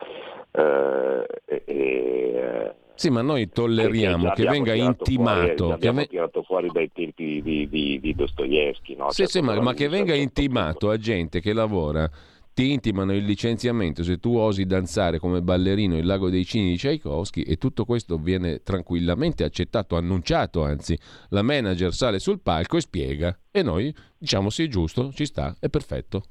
Eh, 0.51 1.25
e, 1.45 1.63
e, 1.65 2.71
sì, 2.95 3.09
ma 3.09 3.21
noi 3.21 3.49
tolleriamo 3.49 4.31
che, 4.31 4.43
venga 4.43 4.73
intimato. 4.73 5.55
Fuori, 5.55 5.67
che 5.67 5.73
abbiamo 5.73 6.05
tirato 6.05 6.43
fuori 6.43 6.69
dai 6.71 6.91
tempi 6.93 7.41
di, 7.41 7.67
di, 7.67 7.99
di 7.99 8.15
Dostoevsky. 8.15 8.95
No? 8.95 9.09
Sì, 9.11 9.23
cioè, 9.23 9.27
sì, 9.27 9.41
ma, 9.41 9.59
ma 9.59 9.73
che 9.73 9.87
venga 9.89 10.13
intimato 10.13 10.89
a 10.89 10.97
gente 10.97 11.41
che 11.41 11.53
lavora 11.53 12.09
ti 12.53 12.71
intimano 12.71 13.13
il 13.13 13.25
licenziamento 13.25 14.03
se 14.03 14.19
tu 14.19 14.37
osi 14.37 14.65
danzare 14.65 15.17
come 15.17 15.41
ballerino 15.41 15.97
il 15.97 16.05
lago 16.05 16.29
dei 16.29 16.45
cini 16.45 16.71
di 16.71 16.77
Tchaikovsky 16.77 17.41
e 17.41 17.57
tutto 17.57 17.83
questo 17.83 18.17
viene 18.17 18.61
tranquillamente 18.61 19.43
accettato, 19.43 19.97
annunciato, 19.97 20.63
anzi 20.63 20.97
la 21.29 21.41
manager 21.41 21.91
sale 21.91 22.19
sul 22.19 22.41
palco 22.41 22.77
e 22.77 22.81
spiega 22.81 23.35
e 23.51 23.63
noi 23.63 23.93
diciamo 24.17 24.49
sì 24.49 24.67
giusto, 24.69 25.11
ci 25.11 25.25
sta, 25.25 25.55
è 25.59 25.67
perfetto. 25.69 26.21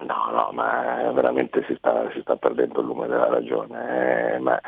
No, 0.00 0.30
no, 0.30 0.50
ma 0.52 1.10
veramente 1.12 1.64
si 1.66 1.74
sta, 1.76 2.08
si 2.12 2.20
sta 2.20 2.36
perdendo 2.36 2.80
il 2.80 2.86
lume 2.86 3.08
della 3.08 3.28
ragione, 3.28 4.34
eh, 4.34 4.38
ma 4.38 4.58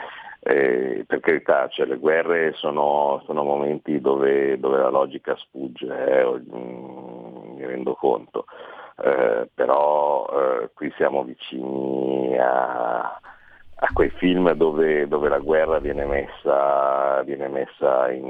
eh, 0.41 1.05
per 1.07 1.21
carità, 1.21 1.69
cioè, 1.69 1.87
le 1.87 1.97
guerre 1.97 2.53
sono, 2.55 3.23
sono 3.27 3.45
momenti 3.45 4.01
dove, 4.01 4.59
dove, 4.59 4.79
la 4.79 4.89
logica 4.89 5.37
sfugge, 5.37 5.87
eh, 5.87 6.41
mi 6.51 7.65
rendo 7.65 7.95
conto 7.95 8.47
eh, 9.03 9.49
però 9.55 10.27
eh, 10.27 10.71
qui 10.75 10.93
siamo 10.97 11.25
vicini 11.25 12.37
a, 12.39 13.01
a 13.83 13.89
quei 13.93 14.11
film 14.11 14.53
dove, 14.53 15.09
dove, 15.09 15.29
la 15.29 15.39
guerra 15.39 15.79
viene 15.79 16.05
messa, 16.05 17.23
viene 17.23 17.49
messa 17.49 18.11
in, 18.11 18.27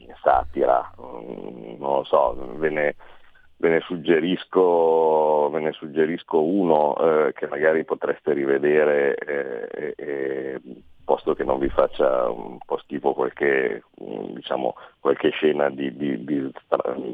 in, 0.00 0.14
satira, 0.22 0.92
mm, 1.00 1.78
non 1.78 1.96
lo 1.96 2.04
so, 2.04 2.34
ve 2.56 2.70
ne, 2.70 2.94
ve 3.58 3.68
ne, 3.68 3.80
suggerisco, 3.80 5.48
ve 5.52 5.60
ne 5.60 5.72
suggerisco, 5.72 6.42
uno 6.42 6.96
eh, 6.96 7.32
che 7.32 7.46
magari 7.46 7.84
potreste 7.84 8.32
rivedere 8.32 9.14
eh, 9.14 10.60
posto 11.06 11.34
che 11.34 11.44
non 11.44 11.58
vi 11.58 11.70
faccia 11.70 12.28
un 12.28 12.58
po' 12.66 12.78
schifo 12.78 13.14
qualche, 13.14 13.84
diciamo, 13.94 14.74
qualche 15.00 15.30
scena 15.30 15.70
di, 15.70 15.96
di, 15.96 16.24
di, 16.24 16.52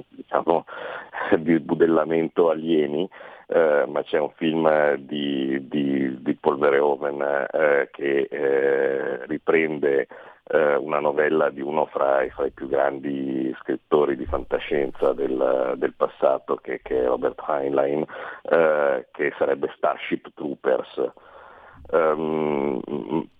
diciamo, 0.09 0.65
di 1.39 1.61
budellamento 1.61 2.49
alieni, 2.51 3.09
eh, 3.49 3.85
ma 3.87 4.03
c'è 4.03 4.19
un 4.19 4.31
film 4.37 4.95
di, 4.95 5.69
di 5.69 6.35
Paul 6.41 6.59
Verhoeven 6.59 7.21
eh, 7.53 7.89
che 7.93 8.27
eh, 8.31 9.27
riprende 9.27 10.09
eh, 10.49 10.75
una 10.77 10.99
novella 10.99 11.51
di 11.51 11.61
uno 11.61 11.87
fra, 11.87 12.27
fra, 12.31 12.47
i 12.47 12.51
più 12.51 12.69
grandi 12.69 13.55
scrittori 13.61 14.17
di 14.17 14.25
fantascienza 14.25 15.13
del, 15.13 15.75
del 15.77 15.93
passato, 15.95 16.57
che, 16.57 16.81
che, 16.83 17.03
è 17.03 17.07
Robert 17.07 17.41
Heinlein, 17.47 18.05
eh, 18.43 19.07
che 19.13 19.35
sarebbe 19.39 19.71
Starship 19.77 20.33
Troopers 20.35 21.13
um, 21.91 22.81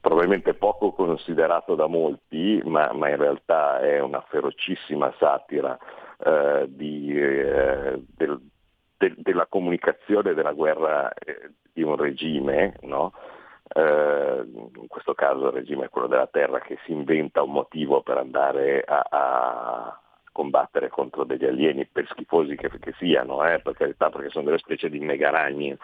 probabilmente 0.01 0.55
poco 0.55 0.93
considerato 0.93 1.75
da 1.75 1.87
molti, 1.87 2.61
ma, 2.65 2.93
ma, 2.93 3.09
in 3.09 3.17
realtà 3.17 3.81
è 3.81 4.01
una 4.01 4.21
ferocissima 4.29 5.13
satira 5.19 5.79
uh, 6.19 6.67
di, 6.67 7.15
uh, 7.15 8.05
del, 8.17 8.41
de, 8.97 9.15
della 9.17 9.47
comunicazione 9.47 10.35
della 10.35 10.53
guerra 10.53 11.13
eh, 11.13 11.51
di 11.73 11.83
un 11.83 11.97
regime, 11.97 12.77
no? 12.83 13.13
Uh, 13.75 14.71
in 14.75 14.87
questo 14.87 15.15
caso 15.15 15.47
il 15.47 15.53
regime 15.53 15.87
è 15.87 15.89
quello 15.89 16.07
della 16.07 16.27
terra 16.27 16.59
che 16.61 16.77
si 16.85 16.93
inventa 16.93 17.43
un 17.43 17.53
motivo 17.53 18.03
per 18.03 18.19
andare 18.19 18.83
a, 18.87 19.07
a 19.09 20.01
combattere 20.33 20.89
contro 20.89 21.25
degli 21.25 21.45
alieni 21.45 21.87
per 21.87 22.07
schifosi 22.11 22.57
che, 22.57 22.71
che 22.81 22.95
siano, 22.99 23.45
eh, 23.47 23.61
per 23.61 23.75
carità, 23.75 24.11
perché 24.11 24.31
sono 24.31 24.47
delle 24.47 24.59
specie 24.59 24.89
di 24.89 24.99
megaragni 24.99 25.77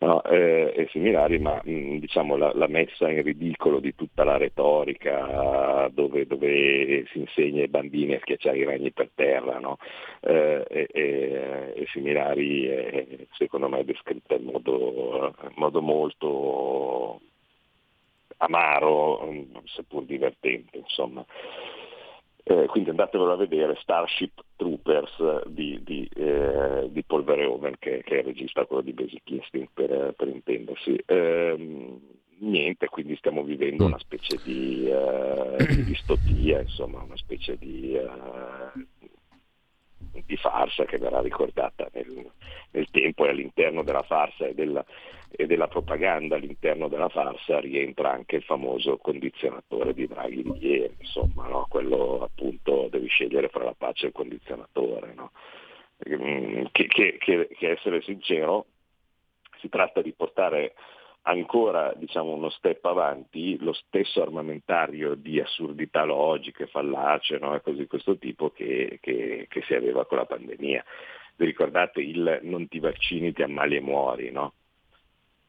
no, 0.00 0.22
eh, 0.24 0.72
e 0.76 0.88
similari, 0.90 1.38
ma 1.38 1.60
mh, 1.62 1.98
diciamo 1.98 2.36
la, 2.36 2.52
la, 2.54 2.68
messa 2.68 3.08
in 3.08 3.22
ridicolo 3.22 3.80
di 3.80 3.94
tutta 3.94 4.22
la 4.24 4.36
retorica 4.36 5.88
dove, 5.92 6.26
dove 6.26 7.06
si 7.10 7.18
insegna 7.18 7.62
ai 7.62 7.68
bambini 7.68 8.14
a 8.14 8.20
schiacciare 8.20 8.58
i 8.58 8.64
ragni 8.64 8.92
per 8.92 9.10
terra 9.14 9.58
no, 9.58 9.78
eh, 10.20 10.64
e, 10.68 10.88
e, 10.92 11.72
e, 11.74 11.86
similari 11.90 12.66
è, 12.66 13.06
secondo 13.32 13.68
me 13.68 13.84
descritta 13.84 14.34
in 14.34 14.44
modo, 14.44 15.34
in 15.42 15.54
modo 15.56 15.80
molto 15.80 17.20
amaro, 18.38 19.32
seppur 19.64 20.04
divertente. 20.04 20.78
Insomma. 20.78 21.24
Eh, 22.48 22.66
quindi 22.66 22.90
andatevelo 22.90 23.32
a 23.32 23.36
vedere 23.36 23.76
Starship 23.80 24.40
Troopers 24.54 25.46
di, 25.46 25.80
di, 25.82 26.08
eh, 26.14 26.86
di 26.90 27.02
Paul 27.02 27.24
Verhoeven, 27.24 27.74
che, 27.76 28.04
che, 28.04 28.14
è 28.14 28.18
il 28.18 28.26
regista 28.26 28.64
quello 28.66 28.82
di 28.82 28.92
Basic 28.92 29.28
Instinct 29.30 29.70
per, 29.74 30.14
per 30.16 30.28
intendersi. 30.28 30.96
Eh, 31.06 31.98
niente, 32.38 32.88
quindi 32.88 33.16
stiamo 33.16 33.42
vivendo 33.42 33.86
una 33.86 33.98
specie 33.98 34.38
di, 34.44 34.88
uh, 34.88 35.56
di 35.56 35.84
distopia, 35.86 36.60
insomma, 36.60 37.02
una 37.02 37.16
specie 37.16 37.56
di, 37.58 37.98
uh, 37.98 39.08
di 40.24 40.36
farsa 40.36 40.84
che 40.84 40.98
verrà 40.98 41.20
ricordata 41.20 41.88
nel, 41.94 42.30
nel 42.70 42.86
tempo 42.92 43.26
e 43.26 43.30
all'interno 43.30 43.82
della 43.82 44.04
farsa 44.04 44.46
e 44.46 44.54
della, 44.54 44.84
e 45.30 45.46
della, 45.46 45.68
propaganda 45.68 46.36
all'interno 46.36 46.88
della 46.88 47.08
farsa 47.08 47.60
rientra 47.60 48.12
anche 48.12 48.36
il 48.36 48.42
famoso 48.42 48.96
condizionatore 48.98 49.94
di 49.94 50.06
Draghi 50.06 50.42
di 50.42 50.66
ieri, 50.66 50.94
insomma, 50.98 51.46
no? 51.46 51.66
quello 51.68 52.22
appunto 52.22 52.88
devi 52.90 53.08
scegliere 53.08 53.48
fra 53.48 53.64
la 53.64 53.74
pace 53.76 54.04
e 54.04 54.08
il 54.08 54.14
condizionatore. 54.14 55.14
No? 55.14 55.32
Mm, 56.08 56.66
che, 56.72 56.86
che, 56.86 57.16
che, 57.18 57.48
che 57.56 57.70
essere 57.70 58.02
sincero, 58.02 58.66
si 59.58 59.68
tratta 59.68 60.02
di 60.02 60.12
portare 60.12 60.74
ancora 61.22 61.92
diciamo, 61.96 62.32
uno 62.32 62.50
step 62.50 62.84
avanti 62.84 63.56
lo 63.58 63.72
stesso 63.72 64.22
armamentario 64.22 65.14
di 65.14 65.40
assurdità 65.40 66.04
logiche, 66.04 66.66
fallacie 66.66 67.38
no? 67.38 67.54
e 67.54 67.60
cose 67.62 67.78
di 67.78 67.86
questo 67.86 68.16
tipo 68.16 68.50
che, 68.50 68.98
che, 69.00 69.46
che, 69.48 69.62
si 69.62 69.74
aveva 69.74 70.06
con 70.06 70.18
la 70.18 70.26
pandemia. 70.26 70.84
Vi 71.36 71.44
ricordate 71.44 72.00
il 72.00 72.40
non 72.42 72.68
ti 72.68 72.78
vaccini, 72.78 73.32
ti 73.32 73.42
ammali 73.42 73.76
e 73.76 73.80
muori, 73.80 74.30
no? 74.30 74.54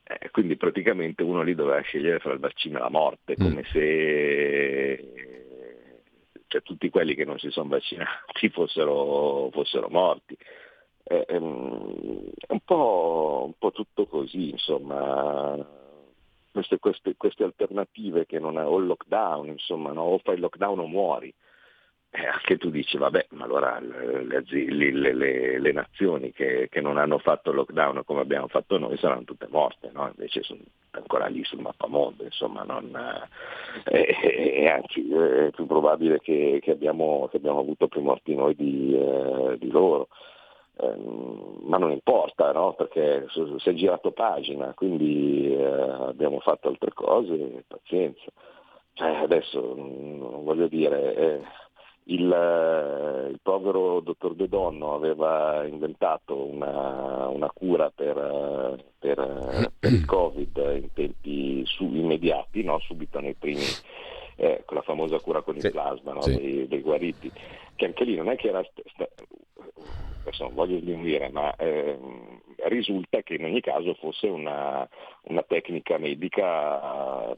Eh, 0.08 0.30
quindi 0.32 0.56
praticamente 0.56 1.22
uno 1.22 1.42
lì 1.42 1.54
doveva 1.54 1.82
scegliere 1.82 2.20
fra 2.20 2.32
il 2.32 2.40
vaccino 2.40 2.78
e 2.78 2.82
la 2.82 2.90
morte, 2.90 3.34
mm. 3.34 3.44
come 3.44 3.64
se 3.72 5.14
cioè, 6.48 6.62
tutti 6.62 6.90
quelli 6.90 7.14
che 7.14 7.26
non 7.26 7.38
si 7.40 7.50
sono 7.50 7.68
vaccinati 7.70 8.50
fossero, 8.50 9.50
fossero 9.52 9.90
morti. 9.90 10.38
Eh, 11.04 11.26
è 11.26 11.36
un 11.38 12.32
po', 12.64 13.44
un 13.46 13.54
po', 13.58 13.72
tutto 13.72 14.08
così, 14.08 14.50
insomma, 14.52 15.58
queste, 16.52 16.80
queste, 16.80 17.16
queste 17.18 17.44
alternative 17.44 18.26
che 18.26 18.40
non 18.40 18.58
è, 18.58 18.66
o 18.66 18.78
il 18.78 18.88
lockdown, 18.88 19.48
insomma, 19.48 19.92
no? 19.92 20.04
o 20.04 20.18
fai 20.20 20.36
il 20.36 20.42
lockdown 20.42 20.80
o 20.80 20.88
muori. 20.88 21.34
Eh, 22.10 22.26
anche 22.26 22.58
tu 22.58 22.70
dici, 22.70 22.98
vabbè, 22.98 23.28
ma 23.32 23.44
allora 23.44 23.80
le, 23.80 24.24
le, 24.24 25.14
le, 25.14 25.60
le 25.60 25.72
nazioni 25.74 26.32
che, 26.32 26.68
che, 26.72 26.82
non 26.82 26.98
hanno 26.98 27.18
fatto 27.20 27.52
lockdown 27.52 28.04
come 28.06 28.22
abbiamo 28.22 28.48
fatto 28.48 28.78
noi 28.78 28.98
saranno 28.98 29.26
tutte 29.26 29.48
morte, 29.50 29.90
no? 29.94 30.08
invece 30.08 30.42
sono 30.42 30.62
ancora 30.92 31.28
lì 31.28 31.44
sul 31.44 31.60
mappamondo, 31.60 32.24
insomma, 32.24 32.64
non, 32.64 32.96
eh, 33.86 34.16
eh, 34.22 34.68
anzi 34.68 35.12
è 35.12 35.52
più 35.52 35.66
probabile 35.68 36.20
che, 36.20 36.60
che, 36.62 36.72
abbiamo, 36.72 37.28
che, 37.30 37.38
abbiamo, 37.38 37.60
avuto 37.60 37.88
più 37.88 38.02
morti 38.02 38.34
noi 38.36 38.56
di, 38.56 38.98
eh, 38.98 39.58
di 39.60 39.70
loro. 39.70 40.08
Ehm, 40.80 41.60
ma 41.64 41.78
non 41.78 41.92
importa, 41.92 42.52
no? 42.52 42.74
perché 42.74 43.26
si 43.30 43.70
è 43.70 43.74
girato 43.74 44.12
pagina, 44.12 44.74
quindi 44.74 45.54
eh, 45.56 45.64
abbiamo 45.64 46.40
fatto 46.40 46.68
altre 46.70 46.94
cose, 46.94 47.64
pazienza. 47.68 48.26
Cioè, 48.94 49.16
adesso 49.18 49.76
mm, 49.78 50.44
voglio 50.44 50.68
dire, 50.68 51.16
eh, 51.16 51.42
il, 52.10 52.32
eh, 52.32 53.30
il, 53.30 53.40
povero 53.42 54.00
dottor 54.00 54.36
De 54.36 54.48
Donno 54.48 54.94
aveva 54.94 55.66
inventato 55.66 56.36
una, 56.36 57.28
una 57.28 57.50
cura 57.50 57.90
per, 57.90 58.84
per, 59.00 59.72
per, 59.80 59.92
il 59.92 60.06
Covid 60.06 60.80
in 60.82 60.94
tempi 60.94 61.66
su, 61.66 61.84
immediati, 61.86 62.64
no? 62.64 62.80
subito 62.80 63.20
nei 63.20 63.34
primi, 63.34 63.66
eh, 64.36 64.64
con 64.66 64.78
la 64.78 64.84
famosa 64.84 65.20
cura 65.20 65.42
con 65.42 65.56
il 65.56 65.62
sì, 65.62 65.70
plasma 65.70 66.14
no? 66.14 66.22
sì. 66.22 66.36
dei, 66.36 66.68
dei, 66.68 66.82
guariti, 66.82 67.32
che 67.76 67.86
anche 67.86 68.04
lì 68.04 68.16
non 68.16 68.30
è 68.30 68.36
che 68.36 68.50
era 68.50 68.64
sta, 68.64 69.08
adesso 70.22 70.44
non 70.44 70.54
voglio 70.54 70.80
dire, 70.80 71.30
ma 71.30 71.56
eh, 71.56 71.98
risulta 72.68 73.22
che 73.22 73.36
in 73.36 73.46
ogni 73.46 73.62
caso 73.62 73.94
fosse 73.96 74.28
una, 74.28 74.88
una 75.24 75.44
tecnica 75.44 75.98
medica 75.98 77.36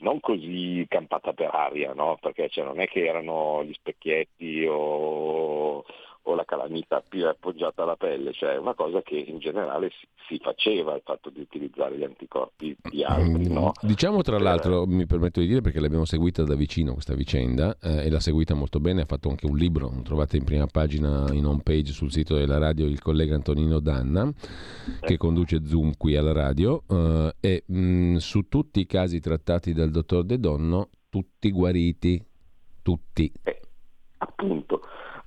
non 0.00 0.20
così 0.20 0.84
campata 0.88 1.32
per 1.32 1.50
aria, 1.52 1.92
no? 1.94 2.18
perché 2.20 2.48
cioè, 2.48 2.64
non 2.64 2.80
è 2.80 2.88
che 2.88 3.06
erano 3.06 3.64
gli 3.64 3.72
specchietti 3.72 4.66
o, 4.68 5.84
o 6.22 6.34
la 6.34 6.44
calamita 6.44 7.02
più 7.06 7.26
appoggiata 7.26 7.82
alla 7.82 7.96
pelle, 7.96 8.32
cioè 8.32 8.56
una 8.56 8.74
cosa 8.74 9.02
che 9.02 9.16
in 9.16 9.38
generale 9.38 9.90
si, 9.90 10.06
si 10.28 10.38
faceva 10.38 10.94
il 10.94 11.02
fatto 11.04 11.30
di 11.30 11.40
utilizzare 11.40 11.96
gli 11.96 12.04
anticorpi 12.04 12.76
di 12.90 13.02
altri. 13.02 13.48
No? 13.48 13.72
Mm, 13.84 13.88
diciamo 13.88 14.22
tra 14.22 14.38
l'altro, 14.38 14.86
mi 14.86 15.06
permetto 15.06 15.40
di 15.40 15.46
dire 15.46 15.60
perché 15.60 15.80
l'abbiamo 15.80 16.04
seguita 16.04 16.44
da 16.44 16.54
vicino 16.54 16.92
questa 16.92 17.14
vicenda 17.14 17.76
eh, 17.80 18.06
e 18.06 18.10
l'ha 18.10 18.20
seguita 18.20 18.54
molto 18.54 18.80
bene, 18.80 19.02
ha 19.02 19.06
fatto 19.06 19.28
anche 19.28 19.46
un 19.46 19.56
libro, 19.56 19.90
lo 19.94 20.02
trovate 20.02 20.36
in 20.36 20.44
prima 20.44 20.66
pagina 20.66 21.26
in 21.32 21.46
home 21.46 21.62
page 21.62 21.92
sul 21.92 22.10
sito 22.10 22.36
della 22.36 22.58
radio 22.58 22.86
il 22.86 23.00
collega 23.00 23.34
Antonino 23.34 23.80
Danna 23.80 24.30
che 25.00 25.16
conduce 25.16 25.64
Zoom 25.64 25.96
qui 25.96 26.16
alla 26.16 26.32
radio 26.32 26.82
eh, 26.88 27.34
e 27.40 27.62
mh, 27.66 27.78
mm, 27.80 28.16
su 28.16 28.48
tutti 28.48 28.80
i 28.80 28.86
casi 28.86 29.20
trattati 29.20 29.72
dal 29.72 29.90
dottor 29.90 30.24
De 30.24 30.38
Donno, 30.38 30.90
tutti 31.08 31.50
guariti, 31.50 32.22
tutti. 32.82 33.32
Eh, 33.42 33.60
appunto. 34.18 34.79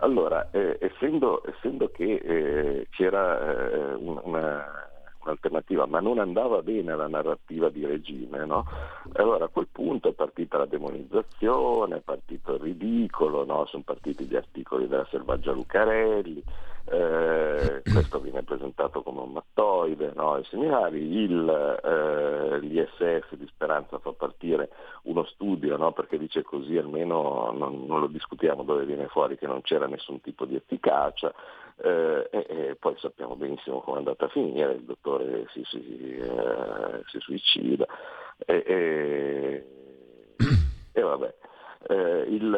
Allora, 0.04 0.50
eh, 0.52 0.78
essendo, 0.82 1.42
essendo, 1.48 1.90
che 1.90 2.16
eh, 2.16 2.88
c'era 2.92 3.40
eh, 3.40 3.94
una, 3.94 4.92
un'alternativa, 5.24 5.86
ma 5.86 6.00
non 6.00 6.20
andava 6.20 6.62
bene 6.62 6.96
la 6.96 7.08
narrativa 7.08 7.70
di 7.70 7.86
regime, 7.86 8.46
no? 8.46 8.66
allora 9.14 9.46
a 9.46 9.50
quel 9.50 9.68
punto 9.72 10.10
è 10.10 10.14
partita 10.14 10.58
la 10.58 10.66
demonizzazione, 10.66 11.98
è 11.98 12.02
partito 12.02 12.54
il 12.54 12.62
ridicolo, 12.62 13.46
no? 13.46 13.66
sono 13.66 13.84
partiti 13.84 14.26
gli 14.26 14.36
articoli 14.36 14.88
della 14.88 15.08
selvaggia 15.10 15.52
Lucarelli, 15.52 16.44
eh, 16.86 17.82
questo 17.90 18.20
viene 18.20 18.44
presentato 18.44 19.02
come 19.02 19.22
un 19.22 19.32
mattoide, 19.32 20.12
no? 20.16 20.34
ai 20.34 20.44
seminari, 20.46 21.00
il, 21.00 21.80
eh, 21.84 22.60
l'ISS 22.60 23.36
di 23.36 23.48
Speranza 23.48 24.00
fa 24.00 24.12
partire 24.12 24.70
uno 25.04 25.24
studio 25.26 25.78
no? 25.78 25.92
perché 25.92 26.18
dice 26.18 26.44
così 26.44 26.78
almeno 26.78 27.52
non, 27.56 27.86
non 27.86 28.00
lo 28.00 28.08
discutiamo 28.08 28.64
dove 28.64 28.86
viene 28.86 29.08
fuori 29.08 29.38
che 29.38 29.48
non 29.48 29.62
c'era 29.62 29.88
nessun 29.88 30.22
tipo 30.22 30.46
di 30.46 30.56
efficacia, 30.56 31.34
eh, 31.82 32.28
e, 32.32 32.46
e, 32.48 32.76
poi 32.76 32.96
sappiamo 32.98 33.36
benissimo 33.36 33.82
come 33.82 33.98
è 33.98 34.00
andata 34.00 34.26
a 34.26 34.30
finire, 34.30 34.74
il 34.74 34.84
dottore 34.84 35.48
si, 35.52 35.64
si, 35.66 36.18
eh, 36.18 37.02
si 37.08 37.20
suicida 37.20 37.86
e, 38.46 38.64
e, 38.66 39.66
e 40.92 41.02
vabbè. 41.02 41.36
Eh, 41.86 42.26
il, 42.30 42.54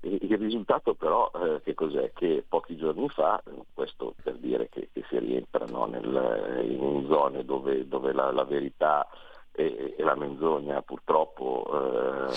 eh, 0.00 0.08
il, 0.08 0.38
risultato 0.38 0.94
però 0.94 1.30
eh, 1.34 1.60
che 1.62 1.74
cos'è? 1.74 2.10
Che 2.14 2.42
pochi 2.48 2.74
giorni 2.76 3.06
fa, 3.10 3.42
questo 3.74 4.14
per 4.22 4.36
dire 4.36 4.70
che, 4.70 4.88
che 4.94 5.04
si 5.10 5.18
rientra 5.18 5.66
no, 5.66 5.84
nel, 5.84 6.64
in 6.64 7.06
zone 7.06 7.44
dove, 7.44 7.86
dove 7.86 8.14
la, 8.14 8.32
la, 8.32 8.44
verità 8.44 9.06
e, 9.52 9.94
e, 9.98 10.02
la 10.02 10.14
menzogna 10.14 10.80
purtroppo 10.80 11.66
eh, 11.70 12.32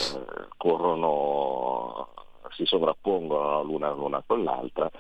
corrono, 0.58 2.10
si 2.50 2.66
sovrappongono 2.66 3.64
l'una, 3.64 3.92
l'una 3.92 4.22
con 4.28 4.44
l'altra, 4.44 4.92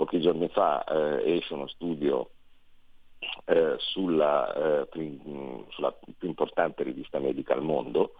pochi 0.00 0.18
giorni 0.22 0.48
fa 0.48 0.82
eh, 0.84 1.36
esce 1.36 1.52
uno 1.52 1.66
studio 1.66 2.30
eh, 3.44 3.74
sulla, 3.76 4.86
più, 4.90 5.66
sulla 5.68 5.92
più 6.16 6.26
importante 6.26 6.82
rivista 6.84 7.18
medica 7.18 7.52
al 7.52 7.60
mondo, 7.60 8.14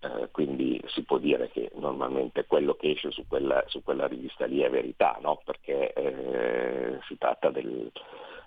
eh, 0.00 0.30
quindi 0.30 0.82
si 0.86 1.02
può 1.02 1.18
dire 1.18 1.50
che 1.50 1.70
normalmente 1.74 2.46
quello 2.46 2.76
che 2.76 2.92
esce 2.92 3.10
su 3.10 3.26
quella, 3.28 3.62
su 3.66 3.82
quella 3.82 4.06
rivista 4.06 4.46
lì 4.46 4.60
è 4.60 4.70
verità, 4.70 5.18
no? 5.20 5.38
perché 5.44 5.92
eh, 5.92 6.98
si 7.06 7.18
tratta 7.18 7.50
del, 7.50 7.92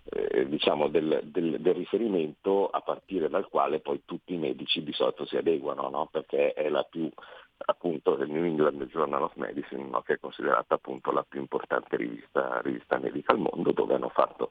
eh, 0.10 0.50
diciamo 0.50 0.88
del, 0.88 1.22
del, 1.26 1.62
del, 1.62 1.76
riferimento 1.76 2.68
a 2.68 2.82
partire 2.82 3.30
dal 3.30 3.48
quale 3.48 3.80
poi 3.80 4.02
tutti 4.06 4.34
i 4.34 4.38
medici 4.38 4.82
di 4.82 4.92
solito 4.92 5.24
si 5.28 5.38
adeguano, 5.38 5.88
no? 5.90 6.08
perché 6.12 6.54
è 6.54 6.68
la 6.70 6.82
più 6.82 7.12
appunto 7.58 8.16
del 8.16 8.30
New 8.30 8.44
England 8.44 8.84
Journal 8.86 9.24
of 9.24 9.34
Medicine, 9.36 9.84
no, 9.84 10.02
che 10.02 10.14
è 10.14 10.20
considerata 10.20 10.76
appunto 10.76 11.12
la 11.12 11.26
più 11.28 11.40
importante 11.40 11.96
rivista, 11.96 12.62
rivista 12.62 12.98
medica 13.00 13.32
al 13.32 13.40
mondo, 13.40 13.72
dove 13.72 13.96
hanno 13.96 14.10
fatto, 14.10 14.50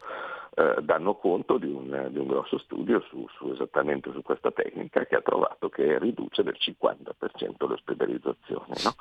eh, 0.54 0.76
danno 0.80 1.14
conto 1.14 1.58
di 1.58 1.70
un, 1.70 2.08
di 2.10 2.18
un 2.18 2.26
grosso 2.26 2.58
studio 2.58 3.00
su, 3.08 3.26
su, 3.36 3.50
esattamente 3.50 4.10
su 4.12 4.22
questa 4.22 4.50
tecnica 4.50 5.04
che 5.04 5.16
ha 5.16 5.20
trovato 5.20 5.68
che 5.68 5.98
riduce 5.98 6.42
del 6.42 6.56
50% 6.58 7.66
l'ospedalizzazione. 7.66 8.74
No? 8.82 8.94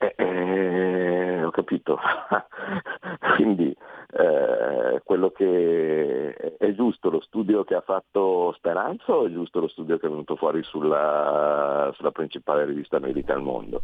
Eh, 0.00 0.14
eh, 0.16 1.42
ho 1.42 1.50
capito, 1.50 1.98
quindi 3.34 3.76
eh, 4.12 5.02
quello 5.02 5.30
che 5.30 6.56
è 6.56 6.72
giusto 6.74 7.10
lo 7.10 7.20
studio 7.20 7.64
che 7.64 7.74
ha 7.74 7.80
fatto 7.80 8.52
Speranza 8.56 9.12
o 9.12 9.26
è 9.26 9.32
giusto 9.32 9.58
lo 9.58 9.66
studio 9.66 9.98
che 9.98 10.06
è 10.06 10.08
venuto 10.08 10.36
fuori 10.36 10.62
sulla, 10.62 11.90
sulla 11.94 12.12
principale 12.12 12.64
rivista 12.64 13.00
medica 13.00 13.34
al 13.34 13.42
mondo? 13.42 13.82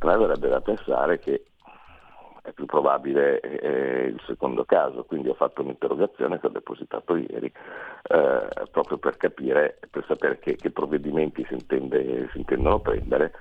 A 0.00 0.06
me 0.06 0.16
verrebbe 0.16 0.48
da 0.48 0.60
pensare 0.60 1.18
che 1.18 1.42
è 2.42 2.52
più 2.52 2.66
probabile 2.66 3.40
eh, 3.40 4.06
il 4.06 4.22
secondo 4.26 4.64
caso, 4.64 5.04
quindi 5.04 5.28
ho 5.28 5.34
fatto 5.34 5.62
un'interrogazione 5.62 6.38
che 6.38 6.46
ho 6.46 6.50
depositato 6.50 7.16
ieri 7.16 7.52
eh, 8.02 8.48
proprio 8.70 8.98
per 8.98 9.16
capire, 9.16 9.80
per 9.90 10.04
sapere 10.06 10.38
che, 10.38 10.54
che 10.54 10.70
provvedimenti 10.70 11.44
si, 11.48 11.54
intende, 11.54 12.28
si 12.30 12.38
intendono 12.38 12.78
prendere 12.78 13.32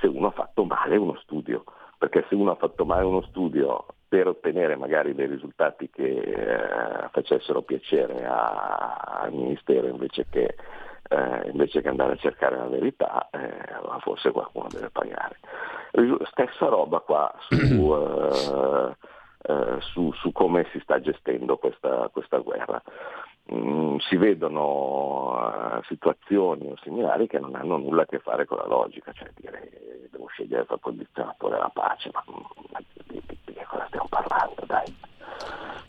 se 0.00 0.06
uno 0.06 0.28
ha 0.28 0.32
fatto 0.32 0.64
male 0.64 0.96
uno 0.96 1.16
studio, 1.22 1.64
perché 1.98 2.24
se 2.28 2.34
uno 2.34 2.52
ha 2.52 2.56
fatto 2.56 2.84
male 2.84 3.04
uno 3.04 3.22
studio 3.22 3.86
per 4.08 4.26
ottenere 4.26 4.74
magari 4.76 5.14
dei 5.14 5.26
risultati 5.26 5.88
che 5.88 6.02
eh, 6.02 7.08
facessero 7.12 7.62
piacere 7.62 8.26
a, 8.26 9.20
al 9.20 9.32
Ministero 9.32 9.86
invece 9.86 10.26
che, 10.28 10.56
eh, 11.08 11.50
invece 11.50 11.80
che, 11.80 11.88
andare 11.88 12.14
a 12.14 12.16
cercare 12.16 12.56
la 12.56 12.66
verità, 12.66 13.28
eh, 13.30 13.98
forse 14.00 14.32
qualcuno 14.32 14.66
deve 14.68 14.90
pagare. 14.90 15.36
Stessa 16.32 16.66
roba 16.66 17.00
qua 17.00 17.32
su, 17.48 17.92
eh, 17.94 18.96
eh, 19.42 19.80
su, 19.80 20.12
su 20.12 20.32
come 20.32 20.66
si 20.72 20.80
sta 20.80 21.00
gestendo 21.00 21.56
questa, 21.56 22.08
questa 22.12 22.38
guerra. 22.38 22.82
Mm, 23.52 23.96
si 23.98 24.16
vedono 24.16 25.32
uh, 25.34 25.82
situazioni 25.84 26.70
o 26.70 26.76
similari 26.82 27.26
che 27.26 27.40
non 27.40 27.56
hanno 27.56 27.78
nulla 27.78 28.02
a 28.02 28.06
che 28.06 28.20
fare 28.20 28.44
con 28.46 28.58
la 28.58 28.66
logica, 28.66 29.12
cioè 29.12 29.28
dire 29.34 30.08
devo 30.10 30.26
scegliere 30.28 30.66
tra 30.66 30.78
condizionatore 30.78 31.56
della 31.56 31.70
pace, 31.72 32.10
ma, 32.12 32.22
ma 32.70 32.78
di, 32.78 33.20
di, 33.26 33.36
di, 33.44 33.52
che 33.52 33.64
cosa 33.64 33.86
stiamo 33.86 34.06
parlando, 34.08 34.62
dai. 34.66 34.94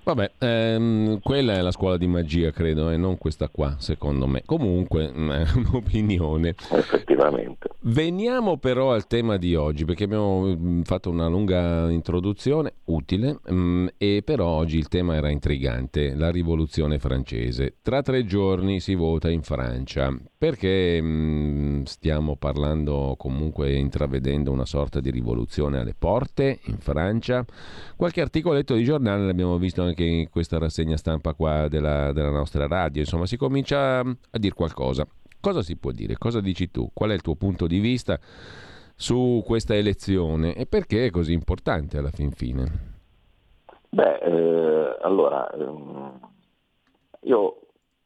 Vabbè, 0.03 0.31
ehm, 0.39 1.19
quella 1.21 1.53
è 1.53 1.61
la 1.61 1.71
scuola 1.71 1.95
di 1.95 2.07
magia, 2.07 2.49
credo, 2.51 2.89
e 2.89 2.97
non 2.97 3.17
questa 3.19 3.49
qua, 3.49 3.75
secondo 3.77 4.25
me. 4.25 4.41
Comunque, 4.45 5.11
mm, 5.11 5.29
è 5.31 5.43
un'opinione. 5.55 6.55
Effettivamente. 6.71 7.69
Veniamo 7.81 8.57
però 8.57 8.93
al 8.93 9.05
tema 9.05 9.37
di 9.37 9.55
oggi, 9.55 9.85
perché 9.85 10.05
abbiamo 10.05 10.55
mm, 10.55 10.81
fatto 10.81 11.11
una 11.11 11.27
lunga 11.27 11.89
introduzione, 11.91 12.73
utile, 12.85 13.39
mm, 13.51 13.87
e 13.97 14.23
però 14.25 14.47
oggi 14.47 14.77
il 14.77 14.87
tema 14.87 15.15
era 15.15 15.29
intrigante, 15.29 16.15
la 16.15 16.31
rivoluzione 16.31 16.97
francese. 16.97 17.75
Tra 17.83 18.01
tre 18.01 18.25
giorni 18.25 18.79
si 18.79 18.95
vota 18.95 19.29
in 19.29 19.43
Francia. 19.43 20.11
Perché 20.41 20.99
mh, 20.99 21.83
stiamo 21.83 22.35
parlando 22.35 23.13
comunque 23.15 23.73
intravedendo 23.73 24.51
una 24.51 24.65
sorta 24.65 24.99
di 24.99 25.11
rivoluzione 25.11 25.77
alle 25.77 25.93
porte 25.95 26.61
in 26.63 26.79
Francia? 26.79 27.45
Qualche 27.95 28.21
articoletto 28.21 28.73
di 28.73 28.83
giornale 28.83 29.30
l'abbiamo 29.31 29.57
visto 29.57 29.81
anche 29.81 30.03
in 30.03 30.29
questa 30.29 30.59
rassegna 30.59 30.97
stampa 30.97 31.33
qua 31.33 31.67
della, 31.67 32.11
della 32.11 32.29
nostra 32.29 32.67
radio, 32.67 33.01
insomma 33.01 33.25
si 33.25 33.37
comincia 33.37 33.99
a 33.99 34.37
dire 34.37 34.53
qualcosa. 34.53 35.07
Cosa 35.39 35.63
si 35.63 35.75
può 35.77 35.91
dire? 35.91 36.17
Cosa 36.17 36.39
dici 36.39 36.69
tu? 36.69 36.91
Qual 36.93 37.09
è 37.09 37.13
il 37.13 37.21
tuo 37.21 37.35
punto 37.35 37.65
di 37.65 37.79
vista 37.79 38.19
su 38.95 39.41
questa 39.43 39.75
elezione 39.75 40.53
e 40.53 40.67
perché 40.67 41.07
è 41.07 41.09
così 41.09 41.33
importante 41.33 41.97
alla 41.97 42.11
fin 42.11 42.31
fine? 42.31 42.89
Beh, 43.89 44.17
eh, 44.19 44.97
allora, 45.01 45.49
ehm, 45.51 46.19
io 47.21 47.55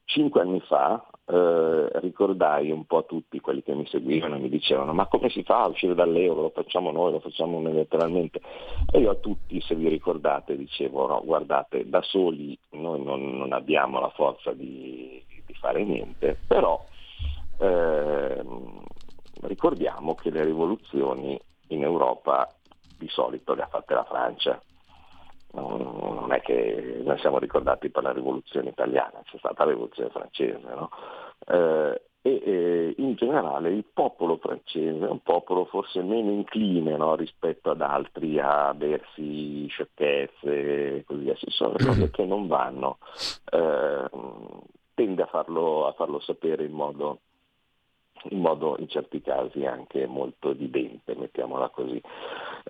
cinque 0.05 0.41
anni 0.41 0.61
fa 0.61 1.05
eh, 1.27 1.89
ricordai 1.99 2.71
un 2.71 2.85
po' 2.85 2.99
a 2.99 3.03
tutti 3.03 3.39
quelli 3.39 3.63
che 3.63 3.73
mi 3.73 3.85
seguivano 3.87 4.35
e 4.35 4.39
mi 4.39 4.49
dicevano 4.49 4.93
ma 4.93 5.07
come 5.07 5.29
si 5.29 5.43
fa 5.43 5.63
a 5.63 5.67
uscire 5.67 5.95
dall'euro, 5.95 6.43
lo 6.43 6.49
facciamo 6.49 6.91
noi, 6.91 7.11
lo 7.11 7.19
facciamo 7.19 7.57
unilateralmente. 7.57 8.39
E 8.91 8.99
io 8.99 9.11
a 9.11 9.15
tutti 9.15 9.59
se 9.61 9.75
vi 9.75 9.89
ricordate 9.89 10.55
dicevo 10.55 11.07
no 11.07 11.21
guardate 11.23 11.89
da 11.89 12.01
soli 12.01 12.57
noi 12.71 13.03
non, 13.03 13.37
non 13.37 13.53
abbiamo 13.53 13.99
la 13.99 14.09
forza 14.09 14.53
di, 14.53 15.23
di 15.45 15.53
fare 15.55 15.83
niente 15.83 16.37
però 16.47 16.83
eh, 17.59 18.43
ricordiamo 19.41 20.15
che 20.15 20.29
le 20.29 20.43
rivoluzioni 20.43 21.39
in 21.69 21.83
Europa 21.83 22.47
di 22.97 23.07
solito 23.07 23.53
le 23.53 23.63
ha 23.63 23.67
fatte 23.67 23.93
la 23.93 24.03
Francia 24.03 24.61
non 25.61 26.31
è 26.31 26.41
che 26.41 27.01
noi 27.03 27.17
siamo 27.19 27.39
ricordati 27.39 27.89
per 27.89 28.03
la 28.03 28.11
rivoluzione 28.11 28.69
italiana, 28.69 29.21
c'è 29.23 29.37
stata 29.37 29.63
la 29.63 29.71
rivoluzione 29.71 30.09
francese, 30.09 30.67
no? 30.67 30.89
eh, 31.47 32.01
e, 32.21 32.41
e, 32.43 32.95
in 32.97 33.13
generale 33.13 33.69
il 33.69 33.85
popolo 33.93 34.37
francese 34.37 35.05
è 35.05 35.09
un 35.09 35.21
popolo 35.21 35.65
forse 35.65 36.01
meno 36.01 36.31
incline 36.31 36.97
no, 36.97 37.15
rispetto 37.15 37.69
ad 37.69 37.81
altri 37.81 38.39
a 38.39 38.73
bersi 38.73 39.67
sciocchezze 39.67 40.97
e 40.97 41.03
così 41.05 41.21
via, 41.21 41.35
ci 41.35 41.51
sono 41.51 41.73
cose 41.77 42.09
che 42.09 42.25
non 42.25 42.47
vanno, 42.47 42.97
eh, 43.51 44.09
tende 44.95 45.21
a 45.21 45.27
farlo, 45.27 45.85
a 45.85 45.93
farlo 45.93 46.19
sapere 46.19 46.63
in 46.63 46.71
modo 46.71 47.19
in 48.29 48.39
modo 48.39 48.75
in 48.79 48.87
certi 48.87 49.21
casi 49.21 49.65
anche 49.65 50.05
molto 50.07 50.51
evidente, 50.51 51.15
mettiamola 51.15 51.69
così. 51.69 52.01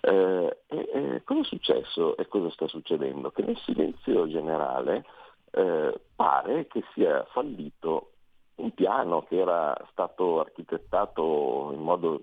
Eh, 0.01 0.57
e, 0.67 0.89
e 0.91 1.23
cosa 1.23 1.41
è 1.41 1.43
successo 1.43 2.17
e 2.17 2.27
cosa 2.27 2.49
sta 2.51 2.67
succedendo? 2.67 3.31
Che 3.31 3.43
nel 3.43 3.57
silenzio 3.59 4.27
generale 4.27 5.05
eh, 5.51 5.99
pare 6.15 6.67
che 6.67 6.83
sia 6.93 7.23
fallito 7.31 8.11
un 8.55 8.71
piano 8.73 9.23
che 9.23 9.37
era 9.37 9.75
stato 9.91 10.39
architettato 10.39 11.71
in 11.73 11.81
modo, 11.81 12.19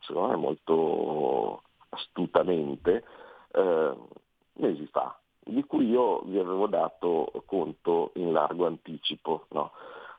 secondo 0.00 0.28
me, 0.28 0.36
molto 0.36 1.62
astutamente 1.90 3.04
eh, 3.52 3.94
mesi 4.54 4.86
fa, 4.86 5.16
di 5.44 5.64
cui 5.64 5.88
io 5.88 6.20
vi 6.22 6.38
avevo 6.38 6.66
dato 6.66 7.30
conto 7.46 8.10
in 8.14 8.32
largo 8.32 8.66
anticipo. 8.66 9.46
No? 9.50 9.72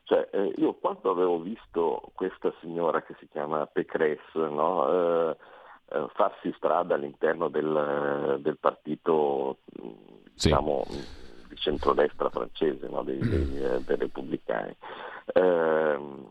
Cioè, 0.04 0.28
eh, 0.32 0.52
io 0.56 0.74
quando 0.74 1.10
avevo 1.10 1.40
visto 1.40 2.10
questa 2.14 2.52
signora 2.60 3.02
che 3.02 3.14
si 3.18 3.28
chiama 3.28 3.66
Pécresse 3.66 4.20
no, 4.34 4.88
eh, 5.30 5.36
eh, 5.92 6.06
farsi 6.14 6.52
strada 6.56 6.94
all'interno 6.94 7.48
del, 7.48 8.38
del 8.40 8.58
partito 8.58 9.58
sì. 10.34 10.48
diciamo, 10.48 10.84
di 11.48 11.56
centrodestra 11.56 12.30
francese, 12.30 12.88
no, 12.88 13.02
dei, 13.02 13.18
dei, 13.18 13.62
eh, 13.62 13.80
dei, 13.80 13.96
repubblicani, 13.96 14.74
ehm, 15.34 16.26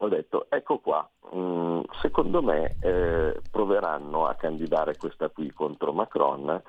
ho 0.00 0.08
detto 0.08 0.46
ecco 0.50 0.78
qua, 0.78 1.08
mh, 1.32 1.38
mm, 1.38 1.80
secondo 2.02 2.42
me 2.42 2.76
eh, 2.80 3.40
proveranno 3.50 4.26
a 4.26 4.34
candidare 4.34 4.96
questa 4.96 5.28
qui 5.30 5.50
contro 5.52 5.92
Macron 5.92 6.62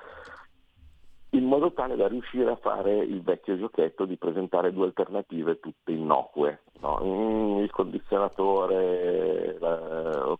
in 1.30 1.44
modo 1.44 1.72
tale 1.72 1.96
da 1.96 2.08
riuscire 2.08 2.50
a 2.50 2.56
fare 2.56 2.96
il 2.96 3.22
vecchio 3.22 3.56
giochetto 3.56 4.04
di 4.04 4.16
presentare 4.16 4.72
due 4.72 4.86
alternative 4.86 5.60
tutte 5.60 5.92
innocue, 5.92 6.62
no? 6.80 7.00
mm, 7.02 7.58
il 7.58 7.70
condizionatore, 7.70 9.56
la, 9.60 10.36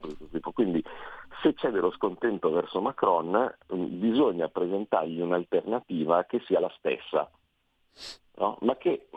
quindi 0.52 0.82
se 1.42 1.54
c'è 1.54 1.70
dello 1.70 1.92
scontento 1.92 2.50
verso 2.50 2.80
Macron 2.80 3.54
mm, 3.72 4.00
bisogna 4.00 4.48
presentargli 4.48 5.20
un'alternativa 5.20 6.24
che 6.24 6.40
sia 6.46 6.58
la 6.58 6.72
stessa, 6.76 7.30
no? 8.36 8.56
ma, 8.62 8.76
che, 8.76 9.08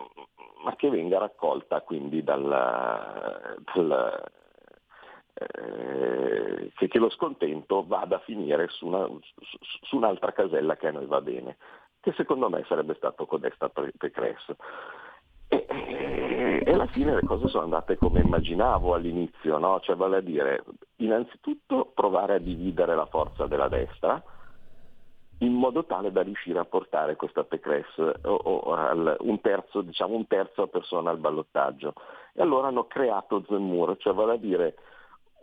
ma, 0.63 0.75
che, 0.75 0.89
venga 0.89 1.17
raccolta 1.17 1.81
quindi 1.81 2.23
dal, 2.23 3.57
dal 3.73 4.31
eh, 5.33 6.71
che, 6.75 6.87
che, 6.87 6.99
lo 6.99 7.09
scontento 7.09 7.83
vada 7.85 8.17
a 8.17 8.19
finire 8.19 8.67
su, 8.69 8.87
una, 8.87 9.05
su, 9.07 9.57
su, 9.81 9.95
un'altra 9.97 10.31
casella 10.31 10.77
che 10.77 10.87
a 10.87 10.91
noi 10.91 11.05
va 11.05 11.21
bene, 11.21 11.57
che 11.99 12.13
secondo 12.13 12.49
me 12.49 12.63
sarebbe 12.67 12.93
stato 12.95 13.25
Codesta 13.25 13.69
Pecres. 13.69 14.55
E, 15.47 15.65
e, 15.67 16.63
e, 16.65 16.71
alla 16.71 16.87
fine 16.87 17.15
le 17.15 17.25
cose 17.25 17.47
sono 17.47 17.63
andate 17.63 17.97
come 17.97 18.21
immaginavo 18.21 18.93
all'inizio, 18.93 19.57
no? 19.57 19.79
cioè 19.81 19.95
vale 19.95 20.17
a 20.17 20.21
dire 20.21 20.63
innanzitutto 20.97 21.91
provare 21.93 22.35
a 22.35 22.39
dividere 22.39 22.95
la 22.95 23.05
forza 23.05 23.45
della 23.45 23.67
destra 23.67 24.21
in 25.39 25.53
modo 25.53 25.83
tale 25.85 26.11
da 26.11 26.21
riuscire 26.21 26.59
a 26.59 26.65
portare 26.65 27.15
questa 27.15 27.43
Pecres 27.43 27.97
o, 27.97 28.31
o, 28.31 28.73
al, 28.73 29.17
un, 29.19 29.41
terzo, 29.41 29.81
diciamo, 29.81 30.15
un 30.15 30.25
terzo 30.27 30.67
persona 30.67 31.09
al 31.09 31.17
ballottaggio. 31.17 31.93
E 32.33 32.41
allora 32.41 32.67
hanno 32.67 32.85
creato 32.85 33.43
Zemmour, 33.47 33.97
cioè 33.97 34.13
vale 34.13 34.33
a 34.33 34.37
dire 34.37 34.75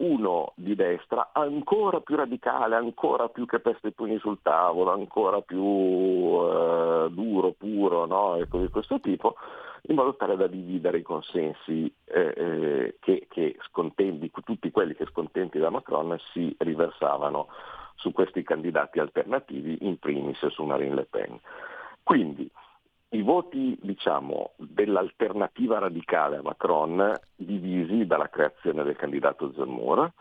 uno 0.01 0.53
di 0.55 0.75
destra 0.75 1.31
ancora 1.33 2.01
più 2.01 2.17
radicale, 2.17 2.77
ancora 2.77 3.29
più 3.29 3.47
che 3.47 3.61
peste 3.61 3.89
i 3.89 3.93
pugni 3.93 4.19
sul 4.19 4.39
tavolo, 4.43 4.93
ancora 4.93 5.41
più 5.41 5.63
eh, 5.63 7.09
duro, 7.11 7.53
puro, 7.57 8.07
no? 8.07 8.37
e 8.37 8.49
cose 8.49 8.67
di 8.67 8.71
questo 8.71 9.01
tipo, 9.01 9.37
in 9.83 9.97
modo 9.97 10.15
tale 10.15 10.37
da 10.37 10.47
dividere 10.47 10.99
i 10.99 11.03
consensi 11.03 11.93
eh, 12.05 12.35
eh, 12.37 12.97
che, 13.01 13.27
che 13.29 13.57
scontenti, 13.69 14.31
tutti 14.45 14.71
quelli 14.71 14.95
che 14.95 15.07
scontenti 15.07 15.59
da 15.59 15.71
Macron 15.71 16.17
si 16.33 16.55
riversavano 16.59 17.49
su 17.97 18.13
questi 18.13 18.43
candidati 18.43 18.99
alternativi, 18.99 19.79
in 19.83 19.99
primis 19.99 20.47
su 20.47 20.65
Marine 20.65 20.95
Le 20.95 21.05
Pen. 21.05 21.39
Quindi 22.03 22.51
i 23.11 23.23
voti 23.23 23.77
diciamo, 23.83 24.53
dell'alternativa 24.57 25.79
radicale 25.79 26.37
a 26.37 26.43
Macron 26.43 27.19
divisi 27.35 28.07
dalla 28.07 28.29
creazione 28.29 28.85
del 28.85 28.97
candidato 28.97 29.53
Zemmour, 29.53 30.13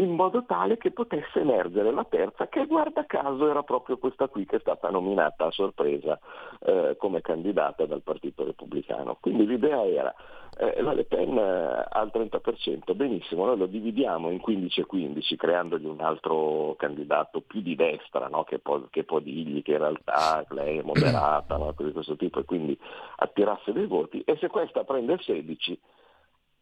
in 0.00 0.14
modo 0.14 0.44
tale 0.44 0.78
che 0.78 0.90
potesse 0.90 1.40
emergere 1.40 1.92
la 1.92 2.04
terza, 2.04 2.48
che 2.48 2.66
guarda 2.66 3.04
caso 3.06 3.48
era 3.48 3.62
proprio 3.62 3.98
questa 3.98 4.28
qui 4.28 4.46
che 4.46 4.56
è 4.56 4.60
stata 4.60 4.88
nominata 4.88 5.46
a 5.46 5.50
sorpresa 5.50 6.18
eh, 6.60 6.96
come 6.98 7.20
candidata 7.20 7.84
dal 7.84 8.02
Partito 8.02 8.44
Repubblicano. 8.44 9.18
Quindi 9.20 9.46
l'idea 9.46 9.84
era 9.86 10.14
eh, 10.56 10.80
la 10.80 10.92
Le 10.92 11.04
Pen 11.04 11.36
eh, 11.36 11.86
al 11.88 12.10
30%, 12.12 12.94
benissimo, 12.94 13.44
noi 13.44 13.58
lo 13.58 13.66
dividiamo 13.66 14.30
in 14.30 14.40
15 14.40 14.80
e 14.80 14.86
15 14.86 15.36
creandogli 15.36 15.86
un 15.86 16.00
altro 16.00 16.74
candidato 16.78 17.40
più 17.40 17.60
di 17.60 17.76
destra, 17.76 18.28
no? 18.28 18.44
che, 18.44 18.58
può, 18.58 18.82
che, 18.90 19.04
può, 19.04 19.20
dirgli 19.20 19.62
che 19.62 19.72
in 19.72 19.78
realtà 19.78 20.44
lei 20.50 20.78
è 20.78 20.82
moderata, 20.82 21.56
no? 21.56 21.74
di 21.76 21.92
questo 21.92 22.16
tipo, 22.16 22.40
e 22.40 22.44
quindi 22.44 22.78
attirasse 23.16 23.72
dei 23.72 23.86
voti, 23.86 24.22
e 24.24 24.36
se 24.38 24.48
questa 24.48 24.84
prende 24.84 25.14
il 25.14 25.20
16 25.22 25.78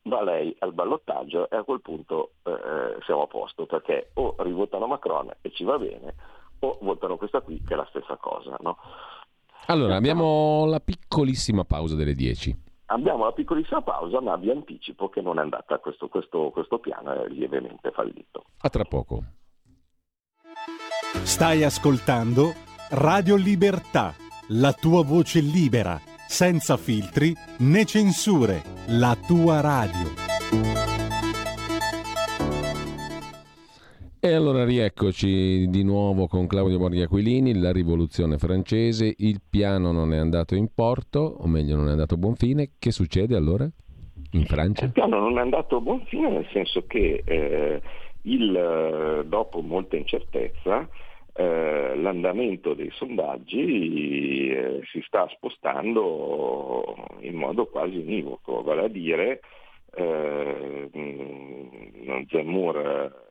va 0.09 0.23
lei 0.23 0.55
al 0.61 0.73
ballottaggio 0.73 1.49
e 1.51 1.57
a 1.57 1.63
quel 1.63 1.81
punto 1.81 2.33
eh, 2.43 3.03
siamo 3.05 3.23
a 3.23 3.27
posto 3.27 3.67
perché 3.67 4.11
o 4.15 4.35
rivotano 4.39 4.87
Macron 4.87 5.31
e 5.41 5.53
ci 5.53 5.65
va 5.65 5.79
bene 5.79 6.15
o 6.61 6.79
votano 6.81 7.17
questa 7.17 7.41
qui 7.41 7.63
che 7.63 7.75
è 7.75 7.77
la 7.77 7.87
stessa 7.89 8.17
cosa. 8.17 8.57
No? 8.61 8.77
Allora 9.67 9.97
abbiamo 9.97 10.65
la 10.67 10.81
piccolissima 10.81 11.65
pausa 11.65 11.95
delle 11.95 12.15
10. 12.15 12.67
Abbiamo 12.87 13.25
la 13.25 13.33
piccolissima 13.33 13.83
pausa 13.83 14.21
ma 14.21 14.37
vi 14.37 14.51
anticipo 14.51 15.09
che 15.09 15.21
non 15.21 15.39
è 15.39 15.43
andata 15.43 15.79
questo, 15.79 16.09
questo, 16.09 16.51
questo 16.51 16.79
piano, 16.79 17.13
è 17.13 17.29
lievemente 17.29 17.91
fallito. 17.91 18.45
A 18.61 18.69
tra 18.69 18.85
poco. 18.85 19.23
Stai 21.23 21.65
ascoltando 21.65 22.53
Radio 22.91 23.37
Libertà, 23.37 24.15
la 24.49 24.73
tua 24.73 25.05
voce 25.05 25.41
libera 25.41 26.08
senza 26.29 26.77
filtri 26.77 27.35
né 27.61 27.87
censure, 27.87 28.63
la 28.89 29.17
tua 29.27 29.61
radio. 29.63 30.27
E 34.21 34.33
allora 34.33 34.65
rieccoci 34.65 35.69
di 35.69 35.83
nuovo 35.83 36.27
con 36.27 36.47
Claudio 36.47 36.77
Borghi 36.77 37.01
Aquilini, 37.01 37.59
la 37.59 37.73
rivoluzione 37.73 38.37
francese, 38.37 39.15
il 39.19 39.41
piano 39.49 39.91
non 39.91 40.13
è 40.13 40.19
andato 40.19 40.55
in 40.55 40.69
porto, 40.75 41.21
o 41.21 41.47
meglio 41.47 41.77
non 41.77 41.89
è 41.89 41.93
andato 41.93 42.15
a 42.15 42.19
buon 42.19 42.35
fine, 42.35 42.73
che 42.79 42.91
succede 42.91 43.35
allora 43.35 43.67
in 44.33 44.45
Francia? 44.45 44.85
Il 44.85 44.93
piano 44.93 45.19
non 45.19 45.39
è 45.39 45.41
andato 45.41 45.77
a 45.77 45.81
buon 45.81 46.05
fine 46.07 46.29
nel 46.29 46.47
senso 46.53 46.85
che 46.87 47.23
eh, 47.25 47.81
il, 48.23 49.25
dopo 49.27 49.63
molta 49.63 49.97
incertezza 49.97 50.87
eh, 51.39 51.95
l'andamento 51.95 52.75
dei 52.75 52.91
sondaggi 52.91 54.49
eh, 54.49 54.81
si 54.91 55.01
sta 55.07 55.29
spostando 55.29 56.97
in 57.21 57.37
modo 57.37 57.67
quasi 57.67 57.97
univoco, 57.97 58.61
vale 58.65 58.83
a 58.87 58.89
dire 58.89 59.41
eh, 59.95 60.91
Zemmour, 62.29 63.25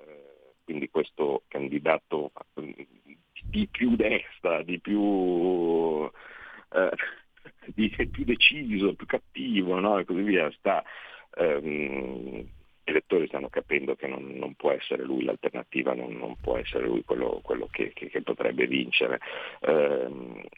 quindi 0.63 0.89
questo 0.89 1.43
candidato 1.49 2.31
di 3.43 3.67
più 3.69 3.97
destra, 3.97 4.63
di 4.63 4.79
più, 4.79 6.09
eh, 6.69 6.91
di 7.75 7.89
più 7.89 8.23
deciso, 8.23 8.95
più 8.95 9.05
cattivo 9.05 9.79
no? 9.79 9.99
e 9.99 10.05
così 10.05 10.21
via, 10.21 10.49
sta 10.51 10.81
ehm, 11.35 12.47
elettori 12.91 13.27
stanno 13.27 13.49
capendo 13.49 13.95
che 13.95 14.07
non, 14.07 14.33
non 14.35 14.55
può 14.55 14.71
essere 14.71 15.03
lui 15.03 15.23
l'alternativa, 15.23 15.93
non, 15.93 16.13
non 16.13 16.35
può 16.41 16.57
essere 16.57 16.85
lui 16.85 17.03
quello, 17.03 17.39
quello 17.43 17.67
che, 17.69 17.91
che, 17.93 18.09
che, 18.09 18.21
potrebbe 18.21 18.67
vincere 18.67 19.19
eh, 19.61 20.07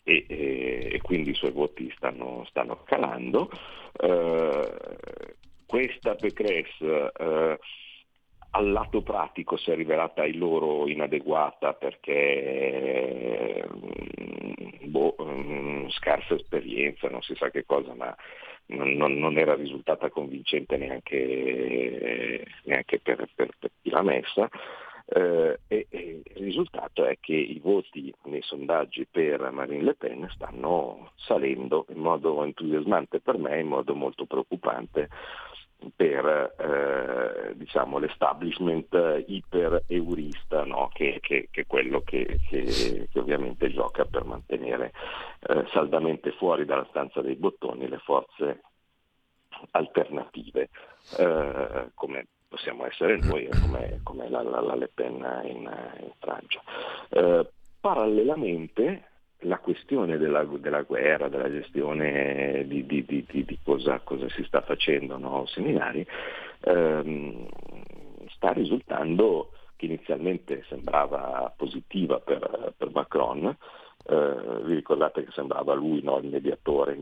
e, 0.03 0.25
e, 0.27 0.99
quindi 1.01 1.31
i 1.31 1.35
suoi 1.35 1.51
voti 1.51 1.91
stanno, 1.95 2.45
stanno 2.49 2.83
calando. 2.83 3.49
Eh, 3.99 4.71
questa 5.65 6.15
Pécresse 6.15 7.11
eh, 7.17 7.59
al 8.51 8.71
lato 8.71 9.01
pratico 9.01 9.57
si 9.57 9.71
è 9.71 9.75
rivelata 9.75 10.21
ai 10.23 10.35
loro 10.35 10.87
inadeguata 10.87 11.73
perché 11.73 13.67
boh, 14.85 15.15
mm, 15.21 15.89
scarsa 15.89 16.33
esperienza, 16.33 17.09
non 17.09 17.21
si 17.21 17.35
sa 17.35 17.49
che 17.49 17.65
cosa, 17.65 17.93
ma 17.93 18.15
non, 18.69 19.13
non, 19.17 19.37
era 19.37 19.55
risultata 19.55 20.09
convincente 20.09 20.77
neanche, 20.77 22.45
neanche 22.63 22.99
per, 22.99 23.27
per, 23.33 23.49
per, 23.57 23.71
chi 23.81 23.89
l'ha 23.89 24.01
messa. 24.01 24.49
Eh, 25.11 25.59
e, 25.67 25.87
e, 25.89 26.21
il 26.35 26.43
risultato 26.43 27.03
è 27.03 27.17
che 27.19 27.33
i 27.33 27.59
voti 27.63 28.13
nei 28.25 28.43
sondaggi 28.43 29.07
per 29.09 29.49
Marine 29.51 29.81
Le 29.81 29.95
Pen 29.95 30.27
stanno 30.29 31.13
salendo 31.15 31.87
in 31.89 31.97
modo 31.97 32.43
entusiasmante 32.43 33.19
per 33.19 33.37
me, 33.37 33.59
in 33.59 33.67
modo 33.67 33.95
molto 33.95 34.25
preoccupante 34.25 35.09
per 35.95 36.55
eh, 36.57 37.55
diciamo, 37.55 37.99
l'establishment 37.99 39.23
iper-eurista, 39.27 40.65
no? 40.65 40.89
che, 40.93 41.19
che, 41.21 41.47
che, 41.51 41.61
è 41.61 41.65
quello 41.65 42.01
che, 42.01 42.39
che, 42.49 43.07
ovviamente 43.15 43.71
gioca 43.71 44.05
per 44.05 44.25
mantenere 44.25 44.91
eh, 45.47 45.65
saldamente 45.71 46.31
fuori 46.33 46.65
dalla 46.65 46.85
stanza 46.89 47.21
dei 47.21 47.35
bottoni 47.35 47.87
le 47.87 47.99
forze 47.99 48.61
alternative, 49.71 50.69
eh, 51.17 51.89
come 51.93 52.27
possiamo 52.47 52.85
essere 52.85 53.17
noi 53.17 53.45
e 53.45 53.51
come, 53.61 53.99
come 54.03 54.29
la, 54.29 54.41
la, 54.41 54.59
la, 54.59 54.75
Le 54.75 54.89
Pen 54.93 55.15
in, 55.43 55.69
in 55.99 56.11
Francia. 56.19 56.61
Eh, 57.09 57.47
parallelamente 57.79 59.08
la 59.43 59.59
questione 59.59 60.17
della, 60.17 60.43
della, 60.43 60.81
guerra, 60.81 61.29
della 61.29 61.49
gestione 61.49 62.65
di, 62.67 62.85
di, 62.85 63.05
di, 63.05 63.25
di 63.25 63.59
cosa, 63.63 63.99
cosa, 63.99 64.27
si 64.29 64.43
sta 64.43 64.61
facendo 64.61 65.17
no? 65.17 65.45
seminari, 65.45 66.05
ehm, 66.61 67.47
sta 68.31 68.51
risultando 68.51 69.51
che 69.75 69.85
inizialmente 69.85 70.63
sembrava 70.67 71.53
positiva 71.55 72.19
per, 72.19 72.73
per 72.75 72.91
Macron, 72.91 73.45
eh, 74.05 74.61
vi 74.63 74.75
ricordate 74.75 75.23
che 75.23 75.31
sembrava 75.31 75.73
lui 75.73 76.01
no, 76.03 76.17
il 76.17 76.27
mediatore 76.27 76.97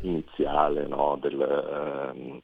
iniziale 0.00 0.86
no, 0.86 1.18
del, 1.20 1.40
ehm, 1.40 2.40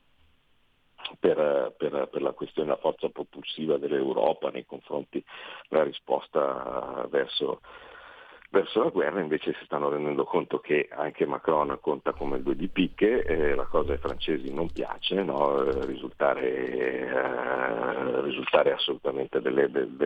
per, 1.19 1.75
per, 1.79 2.09
per, 2.11 2.23
la 2.23 2.33
questione 2.33 2.69
della 2.69 2.81
forza 2.81 3.09
propulsiva 3.09 3.79
dell'Europa 3.79 4.51
nei 4.51 4.67
confronti 4.67 5.25
della 5.69 5.85
risposta 5.85 7.07
verso 7.09 7.61
verso 8.55 8.85
la 8.85 8.91
guerra 8.91 9.21
invece 9.21 9.53
si 9.59 9.65
stanno 9.65 9.89
rendendo 9.89 10.23
conto 10.25 10.61
che 10.61 10.89
anche 10.89 11.27
Macron 11.27 11.77
conta 11.81 12.13
come 12.13 12.41
due 12.41 12.55
di 12.55 12.69
picche, 12.69 13.25
eh, 13.25 13.55
la 13.57 13.65
cosa 13.65 13.93
ai 13.93 13.99
francesi 13.99 14.55
non 14.55 14.71
piace, 14.71 15.25
no? 15.25 15.85
risultare, 15.85 16.69
eh, 16.71 18.21
risultare, 18.23 18.73
assolutamente 18.73 19.41
delle, 19.41 19.69
delle, 19.69 19.97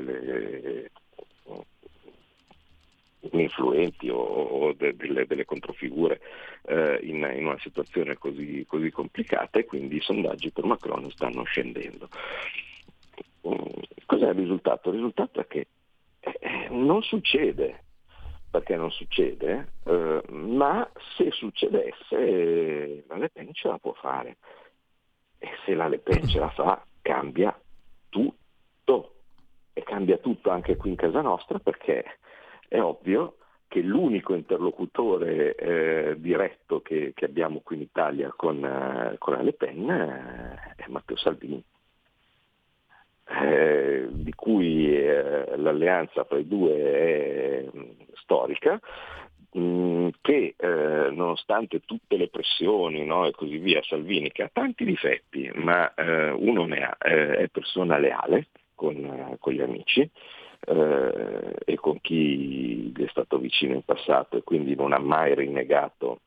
delle 3.21 3.43
influenti 3.43 4.09
o, 4.09 4.17
o 4.17 4.73
de, 4.73 4.97
delle, 4.97 5.27
delle, 5.27 5.45
controfigure 5.45 6.21
eh, 6.63 7.01
in, 7.03 7.17
in, 7.17 7.45
una 7.45 7.59
situazione 7.59 8.17
così, 8.17 8.65
così, 8.67 8.91
complicata 8.91 9.59
e 9.59 9.67
quindi 9.67 9.97
i 9.97 10.01
sondaggi 10.01 10.51
per 10.51 10.65
Macron 10.65 11.11
stanno 11.11 11.43
scendendo. 11.43 12.09
Mm, 13.47 13.83
cos'è 14.07 14.29
il 14.29 14.35
risultato? 14.35 14.89
Il 14.89 14.95
risultato 14.95 15.41
è 15.41 15.47
che 15.47 15.67
eh, 16.21 16.69
non 16.71 17.03
succede 17.03 17.83
perché 18.51 18.77
non 18.77 18.91
succede, 18.91 19.73
eh, 19.85 20.23
ma 20.29 20.89
se 21.17 21.31
succedesse 21.31 23.05
la 23.07 23.17
Le 23.17 23.29
Pen 23.31 23.53
ce 23.53 23.69
la 23.69 23.79
può 23.79 23.93
fare. 23.93 24.37
E 25.39 25.49
se 25.65 25.75
la 25.75 25.89
Le 25.89 25.99
Pen 25.99 26.27
ce 26.27 26.39
la 26.39 26.51
fa 26.51 26.85
cambia 27.03 27.59
tutto. 28.09 29.15
E 29.73 29.83
cambia 29.83 30.19
tutto 30.19 30.51
anche 30.51 30.77
qui 30.77 30.91
in 30.91 30.97
casa 30.97 31.21
nostra 31.21 31.59
perché 31.59 32.19
è 32.67 32.81
ovvio 32.81 33.37
che 33.69 33.81
l'unico 33.81 34.35
interlocutore 34.35 35.55
eh, 35.55 36.15
diretto 36.19 36.81
che, 36.81 37.13
che, 37.15 37.27
abbiamo 37.27 37.61
qui 37.61 37.77
in 37.77 37.83
Italia 37.83 38.33
con, 38.35 38.65
eh, 38.65 39.17
con 39.19 39.35
la 39.35 39.43
Le 39.43 39.53
Pen 39.53 39.91
eh, 39.91 40.75
è 40.75 40.89
Matteo 40.89 41.17
Salvini 41.17 41.63
eh, 43.29 44.07
di 44.11 44.33
cui 44.33 44.95
eh, 44.95 45.57
l'alleanza 45.57 46.25
tra 46.25 46.39
i 46.39 46.47
due 46.47 46.75
è 46.75 47.65
mm, 47.77 47.91
storica, 48.15 48.81
mh, 49.53 49.61
mm, 49.61 50.09
che 50.21 50.55
eh, 50.57 51.11
nonostante 51.11 51.81
tutte 51.85 52.17
le 52.17 52.29
pressioni 52.29 53.05
no, 53.05 53.27
e 53.27 53.33
così 53.33 53.59
via, 53.59 53.83
Salvini 53.83 54.31
che 54.31 54.43
ha 54.45 54.51
tanti 54.53 54.85
difetti, 54.85 55.51
ma 55.55 55.93
eh, 55.95 56.31
uno 56.31 56.65
ne 56.65 56.85
ha, 56.85 56.97
eh, 57.01 57.37
è 57.37 57.49
persona 57.49 57.99
leale 57.99 58.49
con, 58.75 59.37
con 59.39 59.53
gli 59.53 59.61
amici, 59.61 60.11
e 60.61 61.77
con 61.77 62.01
chi 62.01 62.93
gli 62.93 63.05
è 63.05 63.09
stato 63.11 63.39
vicino 63.39 63.75
in 63.75 63.85
passato 63.85 64.37
e 64.37 64.43
quindi 64.43 64.75
non 64.75 64.93
ha 64.93 64.99
mai 64.99 65.37
rinnegato 65.37 66.19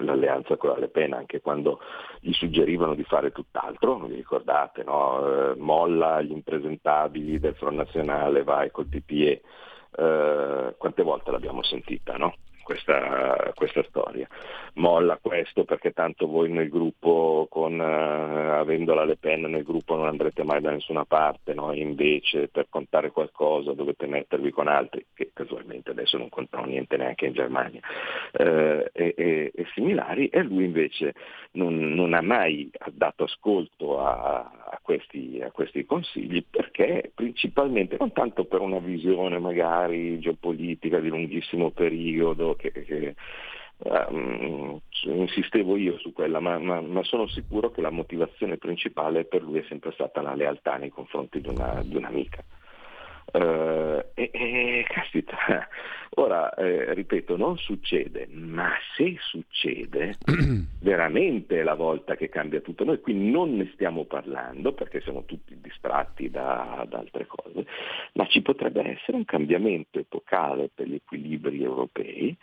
l'alleanza 0.00 0.56
con 0.56 0.70
la 0.70 0.78
Le 0.78 0.88
Pen 0.88 1.12
anche 1.12 1.40
quando 1.40 1.80
gli 2.20 2.32
suggerivano 2.32 2.94
di 2.94 3.04
fare 3.04 3.32
tutt'altro, 3.32 3.98
vi 3.98 4.14
ricordate, 4.14 4.82
no? 4.84 5.50
eh, 5.50 5.54
molla 5.56 6.20
gli 6.22 6.32
impresentabili 6.32 7.38
del 7.38 7.54
Front 7.54 7.76
Nazionale, 7.76 8.44
vai 8.44 8.70
col 8.70 8.86
PPE, 8.86 9.42
eh, 9.96 10.74
quante 10.78 11.02
volte 11.02 11.30
l'abbiamo 11.30 11.62
sentita, 11.62 12.16
no? 12.16 12.34
Questa, 12.62 13.52
questa, 13.54 13.82
storia. 13.84 14.26
Molla 14.74 15.18
questo 15.20 15.64
perché 15.64 15.92
tanto 15.92 16.26
voi 16.26 16.50
nel 16.50 16.68
gruppo, 16.68 17.46
con, 17.50 17.78
uh, 17.78 18.58
avendo 18.58 18.94
la 18.94 19.04
Le 19.04 19.16
Pen 19.16 19.42
nel 19.42 19.64
gruppo 19.64 19.96
non 19.96 20.06
andrete 20.06 20.44
mai 20.44 20.60
da 20.60 20.70
nessuna 20.70 21.04
parte, 21.04 21.54
no? 21.54 21.72
invece 21.72 22.48
per 22.48 22.66
contare 22.68 23.10
qualcosa 23.10 23.72
dovete 23.72 24.06
mettervi 24.06 24.50
con 24.50 24.68
altri, 24.68 25.06
che 25.14 25.30
casualmente 25.32 25.90
adesso 25.90 26.16
non 26.16 26.28
contano 26.28 26.66
niente 26.66 26.96
neanche 26.96 27.26
in 27.26 27.32
Germania, 27.32 27.80
uh, 28.32 28.42
e, 28.42 29.14
e, 29.16 29.52
e, 29.54 29.66
similari, 29.74 30.28
e 30.28 30.42
lui 30.42 30.64
invece 30.64 31.14
non, 31.52 31.92
non 31.92 32.14
ha 32.14 32.22
mai 32.22 32.70
dato 32.92 33.24
ascolto 33.24 34.00
a, 34.00 34.50
a, 34.70 34.80
questi, 34.82 35.40
a 35.42 35.50
questi 35.50 35.84
consigli 35.84 36.44
perché 36.48 37.10
principalmente 37.14 37.96
non 37.98 38.12
tanto 38.12 38.44
per 38.44 38.60
una 38.60 38.78
visione 38.78 39.38
magari 39.38 40.18
geopolitica 40.18 40.98
di 40.98 41.08
lunghissimo 41.08 41.70
periodo, 41.70 42.51
che, 42.54 42.70
che 42.72 43.14
um, 43.78 44.80
insistevo 45.04 45.76
io 45.76 45.98
su 45.98 46.12
quella, 46.12 46.40
ma, 46.40 46.58
ma, 46.58 46.80
ma, 46.80 47.02
sono 47.02 47.26
sicuro 47.26 47.70
che 47.70 47.80
la 47.80 47.90
motivazione 47.90 48.56
principale 48.56 49.24
per 49.24 49.42
lui 49.42 49.58
è 49.58 49.64
sempre 49.68 49.92
stata 49.92 50.22
la 50.22 50.34
lealtà 50.34 50.76
nei 50.76 50.90
confronti 50.90 51.40
di, 51.40 51.48
una, 51.48 51.80
di 51.82 51.96
un'amica. 51.96 52.44
Uh, 53.32 54.04
e, 54.12 54.30
e 54.30 54.84
caspita, 54.88 55.36
ora 56.16 56.52
eh, 56.54 56.92
ripeto, 56.92 57.36
non 57.38 57.56
succede, 57.56 58.28
ma 58.30 58.72
se 58.94 59.16
succede, 59.20 60.16
veramente 60.80 61.60
è 61.60 61.62
la 61.62 61.74
volta 61.74 62.14
che 62.14 62.28
cambia 62.28 62.60
tutto. 62.60 62.84
Noi 62.84 63.00
qui 63.00 63.14
non 63.14 63.56
ne 63.56 63.70
stiamo 63.72 64.04
parlando 64.04 64.72
perché 64.72 65.00
siamo 65.00 65.24
tutti 65.24 65.58
distratti 65.60 66.28
da, 66.28 66.84
da 66.86 66.98
altre 66.98 67.26
cose, 67.26 67.66
ma 68.12 68.26
ci 68.26 68.42
potrebbe 68.42 68.82
essere 68.82 69.16
un 69.16 69.24
cambiamento 69.24 69.98
epocale 69.98 70.68
per 70.74 70.88
gli 70.88 70.94
equilibri 70.96 71.62
europei 71.62 72.36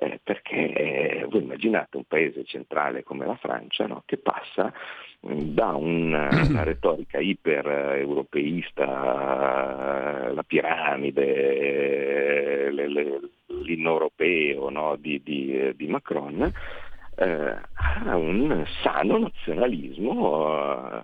eh, 0.00 0.18
perché 0.22 0.72
eh, 0.72 1.26
voi 1.28 1.42
immaginate 1.42 1.98
un 1.98 2.04
paese 2.04 2.42
centrale 2.44 3.02
come 3.02 3.26
la 3.26 3.36
Francia 3.36 3.86
no, 3.86 4.02
che 4.06 4.16
passa 4.16 4.72
mm, 5.26 5.52
da 5.52 5.74
una, 5.74 6.30
una 6.48 6.62
retorica 6.62 7.18
iper 7.18 7.66
europeista, 7.98 8.86
la 10.32 10.42
piramide, 10.42 11.20
le, 12.70 12.88
le, 12.88 13.20
l'inno 13.62 13.90
europeo 13.90 14.70
no, 14.70 14.96
di, 14.96 15.22
di, 15.22 15.74
di, 15.76 15.86
Macron, 15.86 16.50
eh, 17.16 17.56
a 18.06 18.16
un 18.16 18.64
sano 18.82 19.18
nazionalismo. 19.18 20.96
Eh, 20.96 21.02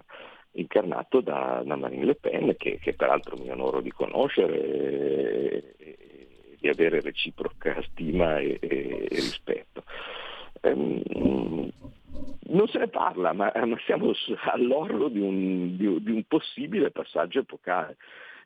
incarnato 0.58 1.20
da, 1.20 1.62
da, 1.66 1.76
Marine 1.76 2.06
Le 2.06 2.14
Pen, 2.14 2.54
che, 2.56 2.78
che 2.80 2.94
peraltro 2.94 3.36
mi 3.36 3.50
onoro 3.50 3.82
di 3.82 3.92
conoscere 3.92 5.74
di 6.58 6.68
avere 6.68 7.00
reciproca 7.00 7.80
stima 7.82 8.38
e, 8.38 8.58
e, 8.60 9.06
e 9.10 9.14
rispetto. 9.14 9.84
Ehm, 10.62 11.02
non 12.48 12.68
se 12.68 12.78
ne 12.78 12.88
parla, 12.88 13.32
ma, 13.32 13.52
ma 13.54 13.78
siamo 13.84 14.12
all'orlo 14.52 15.08
di 15.08 15.20
un, 15.20 15.76
di, 15.76 16.02
di 16.02 16.10
un, 16.10 16.24
possibile 16.24 16.90
passaggio 16.90 17.40
epocale. 17.40 17.96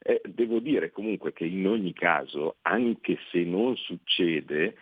Eh, 0.02 0.20
devo 0.24 0.60
dire 0.60 0.90
comunque 0.90 1.32
che 1.32 1.44
in 1.44 1.66
ogni 1.66 1.92
caso, 1.92 2.56
anche 2.62 3.18
se 3.30 3.44
non 3.44 3.76
succede, 3.76 4.76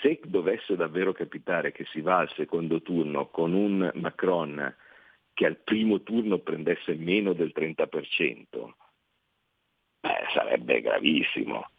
se 0.00 0.20
dovesse 0.24 0.76
davvero 0.76 1.12
capitare 1.12 1.72
che 1.72 1.84
si 1.86 2.00
va 2.00 2.18
al 2.18 2.32
secondo 2.34 2.82
turno 2.82 3.28
con 3.28 3.52
un 3.52 3.90
Macron 3.94 4.74
che 5.34 5.46
al 5.46 5.56
primo 5.56 6.02
turno 6.02 6.38
prendesse 6.38 6.94
meno 6.94 7.32
del 7.32 7.52
30%, 7.54 8.44
beh, 10.00 10.24
sarebbe 10.34 10.80
gravissimo. 10.80 11.70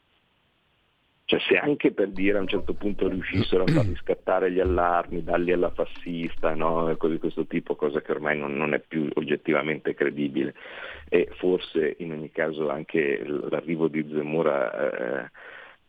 Cioè 1.34 1.39
se 1.48 1.58
anche 1.58 1.91
per 1.91 2.10
dire 2.10 2.38
a 2.38 2.41
un 2.41 2.48
certo 2.48 2.74
punto 2.74 3.08
riuscissero 3.08 3.63
a 3.63 3.72
farli 3.72 3.96
scattare 3.98 4.52
gli 4.52 4.60
allarmi, 4.60 5.24
darli 5.24 5.52
alla 5.52 5.72
fascista, 5.72 6.54
no? 6.54 6.96
cose 6.98 7.13
di 7.13 7.19
questo 7.19 7.48
tipo, 7.48 7.76
cosa 7.76 8.02
che 8.02 8.12
ormai 8.12 8.38
non, 8.38 8.56
non, 8.56 8.74
è 8.74 8.80
più 8.80 9.10
oggettivamente 9.15 9.96
credibile. 9.96 10.54
E 11.10 11.30
forse 11.38 11.96
in 12.00 12.12
ogni 12.12 12.30
caso 12.30 12.69
anche 12.69 13.24
l'arrivo 13.26 13.88
di 13.88 14.08
Zemura 14.12 15.24
eh, 15.26 15.32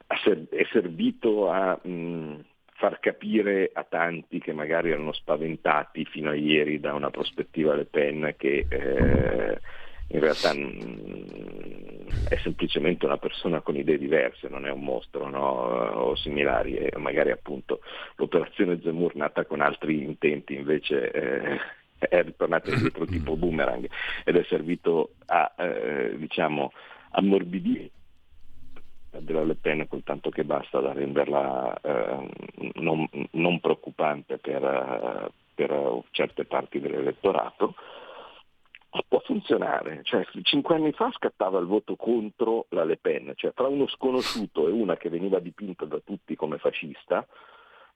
è 0.07 0.66
servito 0.72 1.50
a 1.50 1.78
mh, 1.83 2.44
far 2.76 2.98
capire 3.00 3.70
a 3.72 3.85
tanti 3.87 4.38
che 4.38 4.54
magari 4.54 4.92
erano 4.92 5.12
spaventati 5.12 6.07
fino 6.07 6.30
a 6.30 6.35
ieri 6.35 6.80
da 6.80 6.94
una 6.94 7.11
prospettiva 7.11 7.74
Le 7.74 7.85
Pen 7.85 8.35
che... 8.38 8.66
Eh, 8.66 9.59
in 10.09 10.20
realtà 10.20 10.52
mh, 10.52 11.73
è 12.28 12.37
semplicemente 12.42 13.04
una 13.04 13.18
persona 13.18 13.60
con 13.60 13.76
idee 13.76 13.98
diverse, 13.98 14.48
non 14.48 14.66
è 14.66 14.70
un 14.70 14.82
mostro 14.82 15.28
no? 15.28 15.40
o 15.40 16.16
similari 16.16 16.76
e 16.76 16.92
magari 16.98 17.30
appunto 17.30 17.80
l'operazione 18.16 18.80
Zemmour 18.82 19.14
nata 19.14 19.44
con 19.44 19.60
altri 19.60 20.02
intenti 20.02 20.54
invece 20.54 21.10
eh, 21.10 21.60
è 21.98 22.22
ritornata 22.22 22.70
indietro 22.70 23.04
tipo 23.04 23.37
boomerang 23.37 23.88
ed 24.24 24.37
è 24.37 24.44
servito 24.44 25.14
a 25.26 25.52
eh, 25.58 26.14
diciamo 26.16 26.72
ammorbidire 27.10 27.90
della 29.18 29.44
Le 29.44 29.54
Pen 29.54 29.87
col 29.87 30.02
tanto 30.02 30.30
che 30.30 30.44
basta 30.44 30.80
da 30.80 30.92
renderla 30.92 31.80
eh, 31.80 32.28
non, 32.74 33.08
non, 33.32 33.60
preoccupante 33.60 34.38
per, 34.38 35.30
per 35.54 36.02
certe 36.10 36.44
parti 36.44 36.80
dell'elettorato 36.80 37.74
può 39.09 39.18
funzionare, 39.20 40.00
cioè, 40.04 40.24
cinque 40.42 40.76
anni 40.76 40.92
fa 40.92 41.11
scattava 41.11 41.59
il 41.59 41.66
voto 41.66 41.96
contro 41.96 42.66
la 42.70 42.85
Le 42.85 42.96
Pen, 42.96 43.33
cioè 43.35 43.52
tra 43.52 43.66
uno 43.66 43.88
sconosciuto 43.88 44.68
e 44.68 44.70
una 44.70 44.96
che 44.96 45.09
veniva 45.09 45.40
dipinta 45.40 45.85
da 45.85 45.98
tutti 45.98 46.37
come 46.37 46.59
fascista, 46.59 47.26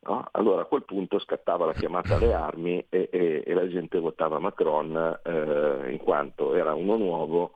no? 0.00 0.28
allora 0.32 0.62
a 0.62 0.66
quel 0.66 0.84
punto 0.84 1.20
scattava 1.20 1.66
la 1.66 1.72
chiamata 1.72 2.16
alle 2.16 2.32
armi 2.32 2.84
e, 2.88 3.08
e, 3.12 3.44
e 3.46 3.54
la 3.54 3.68
gente 3.68 4.00
votava 4.00 4.40
Macron 4.40 5.20
eh, 5.22 5.90
in 5.90 5.98
quanto 5.98 6.54
era 6.54 6.74
uno 6.74 6.96
nuovo 6.96 7.52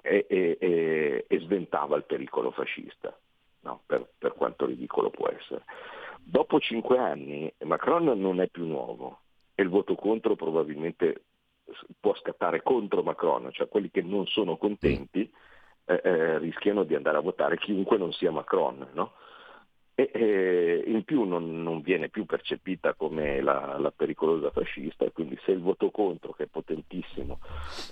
e, 0.00 0.26
e 0.28 1.38
sventava 1.40 1.96
il 1.96 2.04
pericolo 2.04 2.52
fascista, 2.52 3.14
no? 3.60 3.82
per, 3.84 4.08
per 4.16 4.32
quanto 4.32 4.64
ridicolo 4.64 5.10
può 5.10 5.28
essere. 5.28 5.64
Dopo 6.24 6.58
cinque 6.58 6.98
anni 6.98 7.52
Macron 7.64 8.04
non 8.18 8.40
è 8.40 8.48
più 8.48 8.64
nuovo 8.64 9.18
e 9.54 9.62
il 9.62 9.68
voto 9.68 9.94
contro 9.94 10.36
probabilmente 10.36 11.24
può 12.00 12.14
scattare 12.16 12.62
contro 12.62 13.02
Macron, 13.02 13.50
cioè 13.52 13.68
quelli 13.68 13.90
che 13.90 14.02
non 14.02 14.26
sono 14.26 14.56
contenti 14.56 15.30
eh, 15.84 16.00
eh, 16.02 16.38
rischiano 16.38 16.84
di 16.84 16.94
andare 16.94 17.18
a 17.18 17.22
votare 17.22 17.58
chiunque 17.58 17.98
non 17.98 18.12
sia 18.12 18.30
Macron. 18.30 18.88
No? 18.92 19.12
E, 19.94 20.10
e, 20.12 20.84
in 20.86 21.04
più 21.04 21.24
non, 21.24 21.62
non, 21.62 21.82
viene 21.82 22.08
più 22.08 22.24
percepita 22.24 22.94
come 22.94 23.42
la, 23.42 23.76
la, 23.78 23.90
pericolosa 23.90 24.50
fascista 24.50 25.04
e 25.04 25.12
quindi 25.12 25.38
se 25.44 25.50
il 25.52 25.60
voto 25.60 25.90
contro, 25.90 26.32
che 26.32 26.44
è 26.44 26.46
potentissimo, 26.46 27.40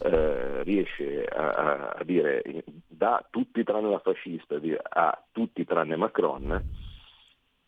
eh, 0.02 0.62
riesce 0.62 1.26
a, 1.26 1.90
a, 1.90 2.04
dire 2.04 2.42
da 2.86 3.26
tutti 3.28 3.62
tranne 3.64 3.90
la 3.90 3.98
fascista 3.98 4.58
a 4.88 5.24
tutti 5.30 5.64
tranne 5.64 5.96
Macron, 5.96 6.64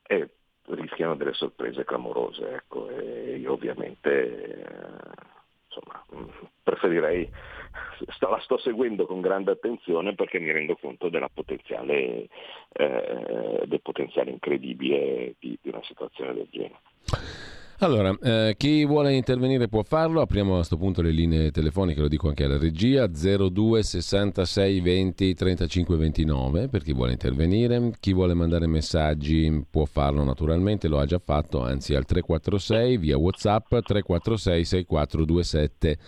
eh, 0.03 0.29
rischiano 0.69 1.15
delle 1.15 1.35
sorprese 1.35 1.85
clamorose. 1.85 2.55
Ecco, 2.55 2.89
e 2.89 3.37
io 3.37 3.53
ovviamente 3.53 4.63
eh, 4.63 5.31
insomma, 5.73 6.05
preferirei, 6.63 7.31
la 8.31 8.41
sto 8.41 8.59
seguendo 8.59 9.07
con 9.07 9.21
grande 9.21 9.53
attenzione 9.53 10.15
perché 10.15 10.39
mi 10.39 10.53
rendo 10.53 10.77
conto 10.77 11.09
potenziale, 11.33 12.29
eh, 12.73 13.63
del 13.65 13.81
potenziale 13.81 14.31
incredibile 14.31 15.35
di, 15.39 15.59
di 15.61 15.69
una 15.69 15.83
situazione 15.85 16.35
del 16.35 16.49
genere. 16.51 16.81
Allora, 17.83 18.17
eh, 18.23 18.55
chi 18.57 18.87
vuole 18.87 19.13
intervenire 19.13 19.67
può 19.67 19.83
farlo, 19.83 20.21
apriamo 20.21 20.53
a 20.53 20.59
questo 20.59 20.77
punto 20.77 21.03
le 21.03 21.11
linee 21.11 21.51
telefoniche, 21.51 22.01
lo 22.01 22.07
dico 22.07 22.29
anche 22.29 22.45
alla 22.45 22.57
regia, 22.57 23.09
02 23.09 23.83
66 23.83 24.81
20 24.81 25.35
35 25.35 25.97
29 25.97 26.69
per 26.69 26.85
chi 26.85 26.93
vuole 26.93 27.11
intervenire, 27.11 27.91
chi 27.99 28.13
vuole 28.13 28.35
mandare 28.35 28.69
messaggi 28.69 29.67
può 29.69 29.85
farlo 29.85 30.23
naturalmente, 30.23 30.87
lo 30.87 31.01
ha 31.01 31.07
già 31.07 31.19
fatto, 31.19 31.65
anzi 31.65 31.97
al 31.97 32.05
346 32.05 32.99
via 32.99 33.19
Whatsapp 33.19 33.67
346 33.67 34.65
6427 34.65 35.99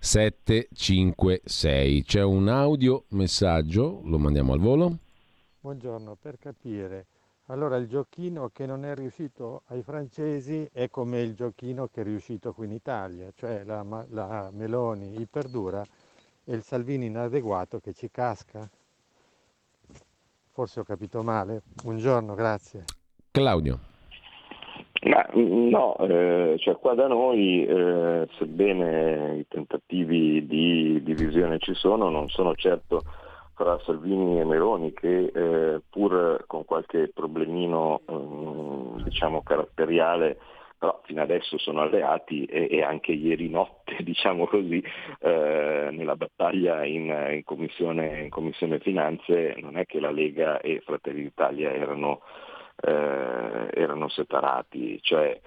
756. 0.00 2.02
C'è 2.02 2.22
un 2.24 2.48
audio 2.48 3.04
messaggio, 3.10 4.00
lo 4.02 4.18
mandiamo 4.18 4.54
al 4.54 4.58
volo. 4.58 4.98
Buongiorno, 5.60 6.16
per 6.20 6.36
capire 6.40 7.06
allora 7.46 7.76
il 7.76 7.86
giochino 7.86 8.50
che 8.52 8.66
non 8.66 8.84
è 8.84 8.94
riuscito 8.94 9.62
ai 9.68 9.82
francesi 9.82 10.68
è 10.72 10.88
come 10.88 11.20
il 11.20 11.34
giochino 11.34 11.86
che 11.86 12.00
è 12.00 12.04
riuscito 12.04 12.52
qui 12.52 12.66
in 12.66 12.72
Italia, 12.72 13.30
cioè 13.36 13.62
la, 13.64 13.84
la 14.10 14.50
Meloni 14.52 15.20
iperdura 15.20 15.82
e 16.44 16.54
il 16.54 16.62
Salvini 16.62 17.06
inadeguato 17.06 17.78
che 17.78 17.92
ci 17.92 18.10
casca. 18.10 18.68
Forse 20.52 20.80
ho 20.80 20.84
capito 20.84 21.22
male. 21.22 21.62
Buongiorno, 21.82 22.34
grazie. 22.34 22.84
Claudio. 23.30 23.78
Ma, 25.02 25.24
mm, 25.36 25.68
no, 25.68 25.96
eh, 25.98 26.56
cioè 26.58 26.76
qua 26.78 26.94
da 26.94 27.06
noi, 27.06 27.64
eh, 27.64 28.26
sebbene 28.38 29.36
i 29.36 29.46
tentativi 29.46 30.46
di 30.46 31.00
divisione 31.02 31.58
ci 31.58 31.74
sono, 31.74 32.08
non 32.08 32.28
sono 32.28 32.54
certo 32.54 33.02
fra 33.56 33.80
Salvini 33.84 34.38
e 34.38 34.44
Meloni 34.44 34.92
che 34.92 35.32
eh, 35.34 35.80
pur 35.88 36.44
con 36.46 36.64
qualche 36.66 37.10
problemino 37.12 38.02
mm, 38.10 39.02
diciamo 39.02 39.42
caratteriale 39.42 40.38
però 40.78 41.00
fino 41.04 41.22
adesso 41.22 41.56
sono 41.56 41.80
alleati 41.80 42.44
e, 42.44 42.68
e 42.70 42.82
anche 42.82 43.12
ieri 43.12 43.48
notte, 43.48 43.96
diciamo 44.04 44.46
così, 44.46 44.82
eh, 45.20 45.88
nella 45.90 46.16
battaglia 46.16 46.84
in, 46.84 47.06
in, 47.32 47.44
commissione, 47.44 48.20
in, 48.20 48.28
commissione, 48.28 48.78
Finanze 48.80 49.56
non 49.60 49.78
è 49.78 49.86
che 49.86 50.00
la 50.00 50.10
Lega 50.10 50.60
e 50.60 50.82
Fratelli 50.84 51.22
d'Italia 51.22 51.72
erano, 51.72 52.20
eh, 52.82 53.70
erano 53.72 54.08
separati, 54.08 55.00
cioè 55.00 55.40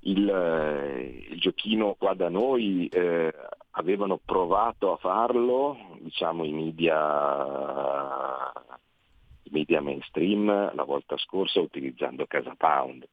il, 0.00 0.28
eh, 0.28 1.26
il, 1.30 1.40
giochino 1.40 1.94
qua 1.98 2.14
da 2.14 2.28
noi 2.28 2.86
eh, 2.88 3.32
avevano 3.70 4.20
provato 4.24 4.92
a 4.92 4.96
farlo, 4.96 5.76
diciamo 6.00 6.44
i 6.44 6.52
media, 6.52 6.92
i 9.42 9.50
media 9.50 9.80
mainstream 9.80 10.74
la 10.74 10.84
volta 10.84 11.16
scorsa 11.16 11.60
utilizzando 11.60 12.26
Casa 12.26 12.54
Pound. 12.56 13.06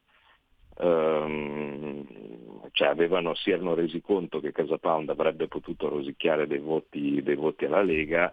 Ehm, 0.77 2.05
cioè 2.71 2.87
avevano, 2.87 3.35
si 3.35 3.51
erano 3.51 3.75
resi 3.75 4.01
conto 4.01 4.39
che 4.39 4.51
Casa 4.51 4.77
Pound 4.77 5.09
avrebbe 5.09 5.47
potuto 5.47 5.89
rosicchiare 5.89 6.47
dei 6.47 6.59
voti, 6.59 7.21
dei 7.21 7.35
voti 7.35 7.65
alla 7.65 7.83
Lega 7.83 8.31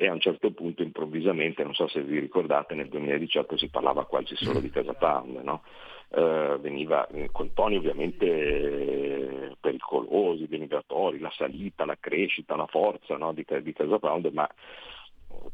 e 0.00 0.08
a 0.08 0.12
un 0.14 0.20
certo 0.20 0.50
punto 0.52 0.82
improvvisamente, 0.82 1.62
non 1.62 1.74
so 1.74 1.86
se 1.86 2.00
vi 2.00 2.18
ricordate, 2.18 2.74
nel 2.74 2.88
2018 2.88 3.58
si 3.58 3.68
parlava 3.68 4.06
quasi 4.06 4.34
solo 4.34 4.58
di 4.58 4.70
Casa 4.70 4.94
Pound, 4.94 5.42
no? 5.42 5.62
eh, 6.08 6.56
veniva 6.58 7.06
con 7.30 7.52
toni 7.52 7.76
ovviamente 7.76 8.24
eh, 8.24 9.56
pericolosi, 9.60 10.48
denigratori, 10.48 11.18
la 11.18 11.30
salita, 11.36 11.84
la 11.84 11.98
crescita, 12.00 12.56
la 12.56 12.66
forza 12.66 13.18
no? 13.18 13.34
di, 13.34 13.44
di 13.60 13.72
Casa 13.74 13.98
Pound, 13.98 14.30
ma 14.32 14.48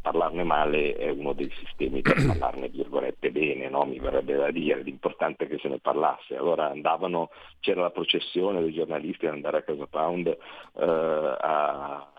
parlarne 0.01 0.45
male 0.45 0.95
è 0.95 1.11
uno 1.11 1.33
dei 1.33 1.51
sistemi 1.51 2.01
per 2.03 2.15
parlarne 2.25 2.69
virgolette 2.69 3.33
bene, 3.33 3.69
no? 3.69 3.85
mi 3.85 3.99
verrebbe 3.99 4.37
da 4.37 4.53
dire, 4.53 4.81
l'importante 4.85 5.47
è 5.47 5.49
che 5.49 5.59
se 5.59 5.67
ne 5.67 5.81
parlasse. 5.81 6.37
Allora 6.37 6.71
andavano, 6.71 7.31
c'era 7.59 7.81
la 7.81 7.91
processione 7.91 8.61
dei 8.61 8.73
giornalisti 8.73 9.27
ad 9.27 9.33
andare 9.33 9.57
a 9.57 9.63
Casa 9.63 9.89
Pound 9.89 10.29
eh, 10.29 10.37
a, 10.77 12.11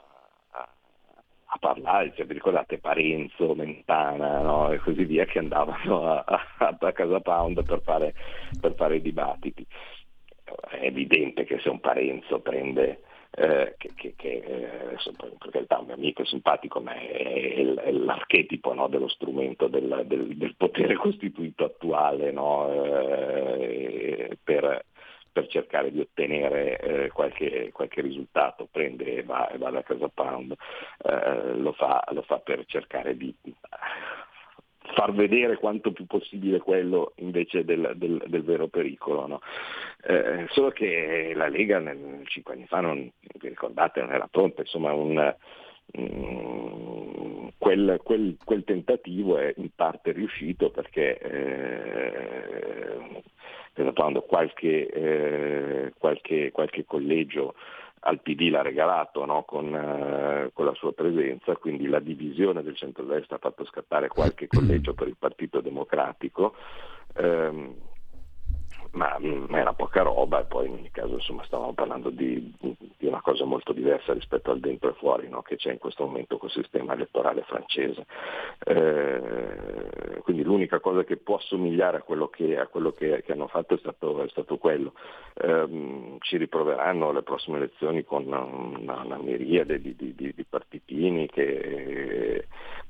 a 1.49 1.57
parlare, 1.59 2.13
cioè, 2.15 2.25
vi 2.25 2.33
ricordate 2.33 2.79
Parenzo, 2.79 3.55
Mentana 3.55 4.41
no? 4.41 4.71
e 4.71 4.79
così 4.79 5.05
via 5.05 5.25
che 5.25 5.39
andavano 5.39 6.05
a, 6.05 6.23
a, 6.25 6.77
a 6.79 6.91
Casa 6.91 7.19
Pound 7.21 7.63
per 7.63 7.81
fare, 7.81 8.13
per 8.59 8.75
fare 8.75 8.97
i 8.97 9.01
dibattiti. 9.01 9.65
È 10.43 10.85
evidente 10.85 11.45
che 11.45 11.59
se 11.59 11.69
un 11.69 11.79
Parenzo 11.79 12.39
prende 12.39 13.01
eh, 13.31 13.75
che, 13.77 13.91
che, 13.95 14.13
che 14.15 14.29
eh, 14.29 14.97
per 15.37 15.49
carità 15.51 15.77
un 15.77 15.85
mio 15.85 15.95
amico 15.95 16.23
è 16.23 16.25
simpatico, 16.25 16.79
ma 16.79 16.93
è, 16.93 17.07
è, 17.07 17.73
è 17.73 17.91
l'archetipo 17.91 18.73
no, 18.73 18.87
dello 18.87 19.07
strumento 19.07 19.67
del, 19.67 20.03
del, 20.05 20.35
del, 20.35 20.55
potere 20.55 20.95
costituito 20.97 21.63
attuale 21.63 22.31
no, 22.31 22.67
eh, 22.73 24.37
per, 24.43 24.83
per, 25.37 25.47
cercare 25.47 25.91
di 25.91 25.99
ottenere 25.99 26.79
eh, 26.79 27.09
qualche, 27.09 27.69
qualche, 27.71 28.01
risultato, 28.01 28.67
prende 28.71 29.17
e 29.17 29.23
va, 29.23 29.49
e 29.49 29.57
va 29.57 29.69
da 29.69 29.83
casa 29.83 30.07
Pound, 30.07 30.55
eh, 31.03 31.53
lo 31.55 31.73
fa, 31.73 32.03
lo 32.11 32.23
fa 32.23 32.39
per 32.39 32.65
cercare 32.65 33.15
di 33.15 33.33
far 34.93 35.13
vedere 35.13 35.57
quanto 35.57 35.91
più 35.91 36.05
possibile 36.05 36.59
quello 36.59 37.11
invece 37.17 37.65
del, 37.65 37.93
del, 37.95 38.23
del 38.25 38.43
vero 38.43 38.67
pericolo. 38.67 39.27
No? 39.27 39.41
Eh, 40.03 40.45
solo 40.49 40.71
che 40.71 41.33
la 41.35 41.49
Lega 41.49 41.79
nel, 41.79 42.23
cinque 42.25 42.53
anni 42.53 42.65
fa, 42.65 42.79
non, 42.79 43.11
vi 43.39 43.47
ricordate, 43.47 44.01
non 44.01 44.13
era 44.13 44.27
pronta, 44.31 44.61
insomma 44.61 44.93
un, 44.93 45.35
um, 45.93 47.51
quel, 47.57 47.99
quel, 48.03 48.37
quel, 48.43 48.63
tentativo 48.63 49.37
è 49.37 49.53
in 49.57 49.69
parte 49.75 50.13
riuscito 50.13 50.71
perché 50.71 51.19
eh, 51.19 53.23
qualche, 54.21 54.87
eh, 54.87 55.93
qualche, 55.97 56.51
qualche 56.51 56.85
collegio 56.85 57.55
al 58.01 58.21
PD 58.21 58.49
l'ha 58.49 58.61
regalato 58.61 59.25
no? 59.25 59.43
con, 59.43 59.73
eh, 59.73 60.51
con, 60.53 60.65
la 60.65 60.73
sua 60.73 60.93
presenza, 60.93 61.55
quindi 61.57 61.87
la 61.87 61.99
divisione 61.99 62.63
del 62.63 62.75
centro-destra 62.75 63.35
ha 63.35 63.39
fatto 63.39 63.65
scattare 63.65 64.07
qualche 64.07 64.47
collegio 64.51 64.93
per 64.93 65.07
il 65.07 65.17
Partito 65.17 65.61
Democratico. 65.61 66.55
Ehm, 67.15 67.75
ma, 68.91 69.17
ma, 69.19 69.59
era 69.59 69.73
poca 69.73 70.01
roba 70.01 70.41
e 70.41 70.45
poi 70.45 70.67
in 70.67 70.73
ogni 70.73 70.91
caso 70.91 71.13
insomma, 71.13 71.43
stavamo 71.45 71.73
parlando 71.73 72.09
di, 72.09 72.53
di, 72.59 73.07
una 73.07 73.21
cosa 73.21 73.45
molto 73.45 73.73
diversa 73.73 74.13
rispetto 74.13 74.51
al 74.51 74.59
dentro 74.59 74.89
e 74.89 74.93
fuori 74.93 75.29
no? 75.29 75.41
che 75.41 75.55
c'è 75.55 75.71
in 75.71 75.77
questo 75.77 76.05
momento 76.05 76.37
col 76.37 76.51
sistema 76.51 76.93
elettorale 76.93 77.43
francese. 77.43 78.05
Eh, 78.65 80.21
quindi 80.23 80.43
l'unica 80.43 80.79
cosa 80.79 81.03
che 81.03 81.17
può 81.17 81.37
assomigliare 81.37 81.97
a 81.97 82.01
quello 82.01 82.27
che, 82.27 82.57
a 82.57 82.67
quello 82.67 82.91
che, 82.91 83.23
che 83.23 83.31
hanno 83.31 83.47
fatto 83.47 83.75
è 83.75 83.77
stato, 83.77 84.23
è 84.23 84.29
stato 84.29 84.57
quello. 84.57 84.93
Eh, 85.33 86.17
ci 86.19 86.37
riproveranno 86.37 87.11
le 87.11 87.23
prossime 87.23 87.57
elezioni 87.57 88.03
con 88.03 88.25
una, 88.25 88.41
una 88.41 89.17
miriade 89.17 89.79
di, 89.79 89.95
di, 89.95 90.13
di, 90.15 90.45
partitini 90.49 91.27
che, 91.27 92.45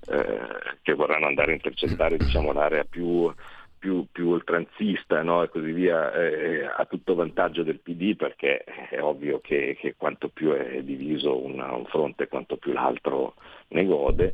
eh, 0.08 0.40
che 0.82 0.94
vorranno 0.94 1.28
andare 1.28 1.52
a 1.52 1.56
intercettare 1.56 2.18
diciamo, 2.18 2.52
l'area 2.52 2.84
più, 2.84 3.32
più 3.78 4.06
oltranzista 4.48 5.22
no? 5.22 5.44
e 5.44 5.50
così 5.50 5.72
via 5.74 6.14
eh, 6.14 6.64
a 6.64 6.86
tutto 6.86 7.16
vantaggio 7.16 7.64
del 7.64 7.80
PD 7.80 8.16
perché 8.16 8.64
è 8.64 9.02
ovvio 9.02 9.42
che, 9.42 9.76
che 9.78 9.96
quanto 9.98 10.30
più 10.30 10.52
è 10.52 10.82
diviso 10.84 11.38
una, 11.38 11.74
un 11.74 11.86
fronte 11.86 12.30
quanto 12.30 12.56
più 12.56 12.72
l'altro 12.72 13.36
ne 13.70 13.86
gode 13.86 14.34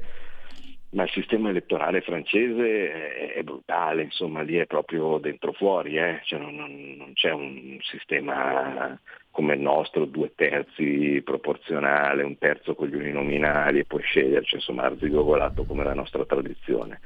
ma 0.93 1.03
il 1.03 1.09
sistema 1.09 1.49
elettorale 1.49 2.01
francese 2.01 3.33
è, 3.33 3.41
brutale, 3.43 4.03
insomma 4.03 4.41
lì 4.41 4.55
è 4.55 4.65
proprio 4.65 5.17
dentro 5.17 5.51
fuori, 5.53 5.97
eh? 5.97 6.21
cioè 6.23 6.39
non, 6.39 6.55
non, 6.55 7.13
c'è 7.13 7.31
un 7.31 7.77
sistema 7.81 8.97
come 9.31 9.55
il 9.55 9.61
nostro, 9.61 10.05
due 10.05 10.33
terzi 10.35 11.19
proporzionale, 11.25 12.21
un 12.21 12.37
terzo 12.37 12.75
con 12.75 12.87
gli 12.87 12.95
uninominali 12.95 13.79
e 13.79 13.85
poi 13.85 14.03
sceglierci, 14.03 14.55
insomma, 14.55 14.83
arzigogolato 14.83 15.63
come 15.63 15.83
la 15.83 15.95
nostra 15.95 16.23
tradizione. 16.25 16.99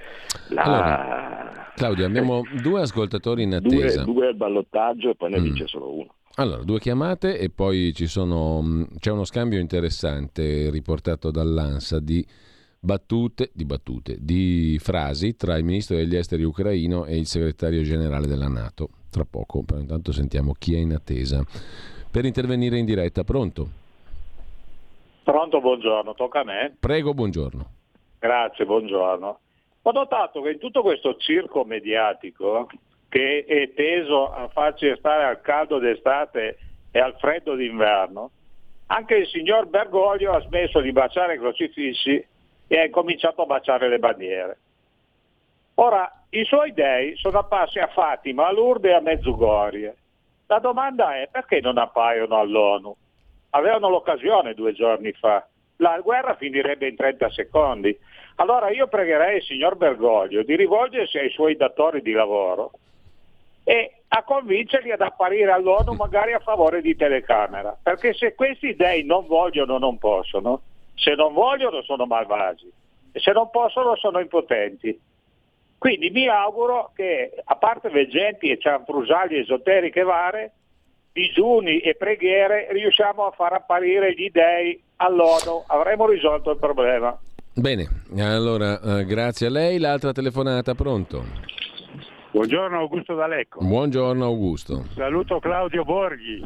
La... 0.49 0.63
Allora, 0.63 1.71
Claudio, 1.73 2.05
abbiamo 2.05 2.43
due 2.61 2.81
ascoltatori 2.81 3.43
in 3.43 3.53
attesa. 3.53 4.03
Due, 4.03 4.13
due 4.13 4.27
al 4.27 4.35
ballottaggio 4.35 5.11
e 5.11 5.15
poi 5.15 5.29
ne 5.29 5.39
mm. 5.39 5.43
vince 5.43 5.67
solo 5.67 5.93
uno. 5.93 6.13
Allora, 6.35 6.63
due 6.63 6.79
chiamate 6.79 7.39
e 7.39 7.49
poi 7.49 7.93
sono, 7.95 8.61
mm, 8.61 8.83
c'è 8.99 9.11
uno 9.11 9.23
scambio 9.23 9.59
interessante 9.59 10.69
riportato 10.69 11.31
dall'ANSA 11.31 11.99
di 12.01 12.25
battute, 12.79 13.49
di 13.53 13.65
battute, 13.65 14.17
di 14.19 14.77
frasi 14.79 15.35
tra 15.35 15.57
il 15.57 15.63
ministro 15.63 15.95
degli 15.95 16.15
esteri 16.15 16.43
ucraino 16.43 17.05
e 17.05 17.17
il 17.17 17.25
segretario 17.25 17.81
generale 17.83 18.27
della 18.27 18.47
Nato. 18.47 18.89
Tra 19.09 19.25
poco, 19.29 19.63
però 19.63 19.79
intanto 19.79 20.11
sentiamo 20.11 20.53
chi 20.57 20.75
è 20.75 20.79
in 20.79 20.93
attesa 20.93 21.43
per 22.11 22.25
intervenire 22.25 22.77
in 22.77 22.85
diretta. 22.85 23.23
Pronto? 23.23 23.69
Pronto, 25.23 25.59
buongiorno, 25.59 26.13
tocca 26.13 26.41
a 26.41 26.43
me. 26.43 26.75
Prego, 26.79 27.13
buongiorno. 27.13 27.65
Grazie, 28.19 28.65
buongiorno. 28.65 29.39
Ho 29.81 29.91
notato 29.91 30.41
che 30.41 30.51
in 30.51 30.59
tutto 30.59 30.81
questo 30.81 31.15
circo 31.17 31.63
mediatico 31.63 32.67
che 33.09 33.45
è 33.45 33.73
teso 33.73 34.31
a 34.31 34.49
farci 34.49 34.93
stare 34.97 35.23
al 35.23 35.41
caldo 35.41 35.79
d'estate 35.79 36.57
e 36.91 36.99
al 36.99 37.15
freddo 37.19 37.55
d'inverno, 37.55 38.31
anche 38.87 39.15
il 39.15 39.27
signor 39.27 39.67
Bergoglio 39.67 40.33
ha 40.33 40.41
smesso 40.41 40.81
di 40.81 40.91
baciare 40.91 41.35
i 41.35 41.39
crocifissi 41.39 42.25
e 42.67 42.79
ha 42.79 42.89
cominciato 42.89 43.43
a 43.43 43.45
baciare 43.45 43.89
le 43.89 43.99
bandiere. 43.99 44.57
Ora, 45.75 46.23
i 46.29 46.43
suoi 46.43 46.73
dei 46.73 47.15
sono 47.15 47.39
apparsi 47.39 47.79
a 47.79 47.87
Fatima, 47.87 48.47
a 48.47 48.51
Lourdes 48.51 48.91
e 48.91 48.95
a 48.95 48.99
Mezzugorie 48.99 49.95
la 50.49 50.59
domanda 50.59 51.15
è 51.15 51.27
perché 51.29 51.59
non 51.59 51.77
appaiono 51.77 52.39
all'ONU? 52.39 52.95
Avevano 53.51 53.89
l'occasione 53.89 54.53
due 54.53 54.71
giorni 54.71 55.11
fa. 55.11 55.45
La 55.77 55.99
guerra 55.99 56.35
finirebbe 56.35 56.87
in 56.87 56.95
30 56.95 57.29
secondi. 57.31 57.97
Allora 58.35 58.69
io 58.69 58.87
pregherei 58.87 59.37
il 59.37 59.43
signor 59.43 59.75
Bergoglio 59.75 60.43
di 60.43 60.55
rivolgersi 60.55 61.17
ai 61.17 61.29
suoi 61.31 61.57
datori 61.57 62.01
di 62.01 62.13
lavoro 62.13 62.71
e 63.65 64.03
a 64.07 64.23
convincerli 64.23 64.91
ad 64.91 65.01
apparire 65.01 65.51
all'ONU 65.51 65.93
magari 65.95 66.31
a 66.31 66.39
favore 66.39 66.81
di 66.81 66.95
telecamera. 66.95 67.77
Perché 67.81 68.13
se 68.13 68.33
questi 68.33 68.73
dei 68.75 69.03
non 69.03 69.25
vogliono 69.27 69.77
non 69.77 69.97
possono, 69.97 70.61
se 70.97 71.13
non 71.15 71.33
vogliono 71.33 71.81
sono 71.83 72.05
malvagi 72.05 72.69
e 73.11 73.19
se 73.19 73.31
non 73.31 73.49
possono 73.49 73.95
sono 73.95 74.19
impotenti. 74.19 74.99
Quindi 75.77 76.09
mi 76.09 76.27
auguro 76.27 76.91
che, 76.95 77.31
a 77.43 77.55
parte 77.55 77.89
veggenti 77.89 78.49
e 78.49 78.57
cianfrusaglie 78.57 79.41
esoteriche 79.41 80.01
varie, 80.01 80.51
digiuni 81.13 81.79
e 81.79 81.95
preghiere, 81.95 82.67
riusciamo 82.71 83.25
a 83.25 83.31
far 83.31 83.53
apparire 83.53 84.13
gli 84.13 84.29
dei 84.31 84.81
all'ONU, 84.97 85.65
avremo 85.67 86.07
risolto 86.07 86.51
il 86.51 86.57
problema. 86.57 87.17
Bene, 87.53 87.87
allora 88.19 88.79
eh, 88.79 89.05
grazie 89.05 89.47
a 89.47 89.49
lei. 89.49 89.79
L'altra 89.79 90.11
telefonata, 90.11 90.75
pronto? 90.75 91.23
Buongiorno 92.37 92.77
Augusto 92.77 93.15
D'Alecco. 93.15 93.65
Buongiorno 93.65 94.23
Augusto. 94.23 94.83
Saluto 94.93 95.39
Claudio 95.39 95.83
Borghi, 95.83 96.45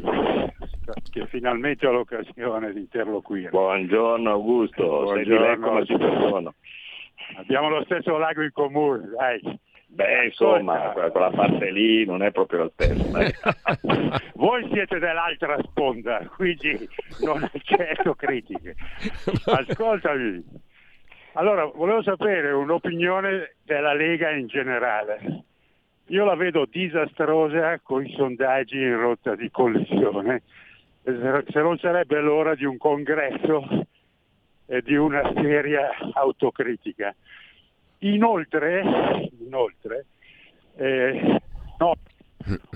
che 1.10 1.26
finalmente 1.26 1.86
ho 1.86 1.92
l'occasione 1.92 2.72
di 2.72 2.80
interloquire. 2.80 3.50
Buongiorno 3.50 4.30
Augusto, 4.30 4.86
Buongiorno. 4.86 5.14
sei 5.16 5.24
di 5.24 5.38
Lecco 5.38 5.70
ma 5.70 5.84
ci 5.84 5.94
perdono. 5.98 6.54
Abbiamo 7.36 7.68
lo 7.68 7.84
stesso 7.84 8.16
lago 8.16 8.40
in 8.40 8.52
comune, 8.52 9.10
dai. 9.18 9.60
Beh, 9.88 10.24
insomma, 10.24 10.92
quella 10.92 11.30
parte 11.30 11.70
lì 11.70 12.06
non 12.06 12.22
è 12.22 12.30
proprio 12.30 12.60
la 12.60 12.70
stessa. 12.72 13.80
Voi 14.36 14.66
siete 14.72 14.98
dell'altra 14.98 15.58
sponda, 15.62 16.26
quindi 16.34 16.88
non 17.20 17.42
accetto 17.42 18.14
critiche. 18.14 18.76
Ascoltami. 19.44 20.42
Allora, 21.34 21.66
volevo 21.66 22.02
sapere 22.02 22.50
un'opinione 22.52 23.56
della 23.62 23.92
Lega 23.92 24.30
in 24.30 24.46
generale. 24.46 25.44
Io 26.12 26.26
la 26.26 26.34
vedo 26.34 26.66
disastrosa 26.70 27.80
con 27.80 28.04
i 28.04 28.12
sondaggi 28.14 28.76
in 28.76 28.98
rotta 28.98 29.34
di 29.34 29.50
collisione. 29.50 30.42
Se 31.02 31.60
non 31.62 31.78
sarebbe 31.78 32.20
l'ora 32.20 32.54
di 32.54 32.66
un 32.66 32.76
congresso 32.76 33.86
e 34.66 34.82
di 34.82 34.94
una 34.94 35.32
seria 35.34 35.88
autocritica. 36.12 37.14
Inoltre, 38.00 39.30
inoltre 39.38 40.04
eh, 40.76 41.40
no, 41.78 41.94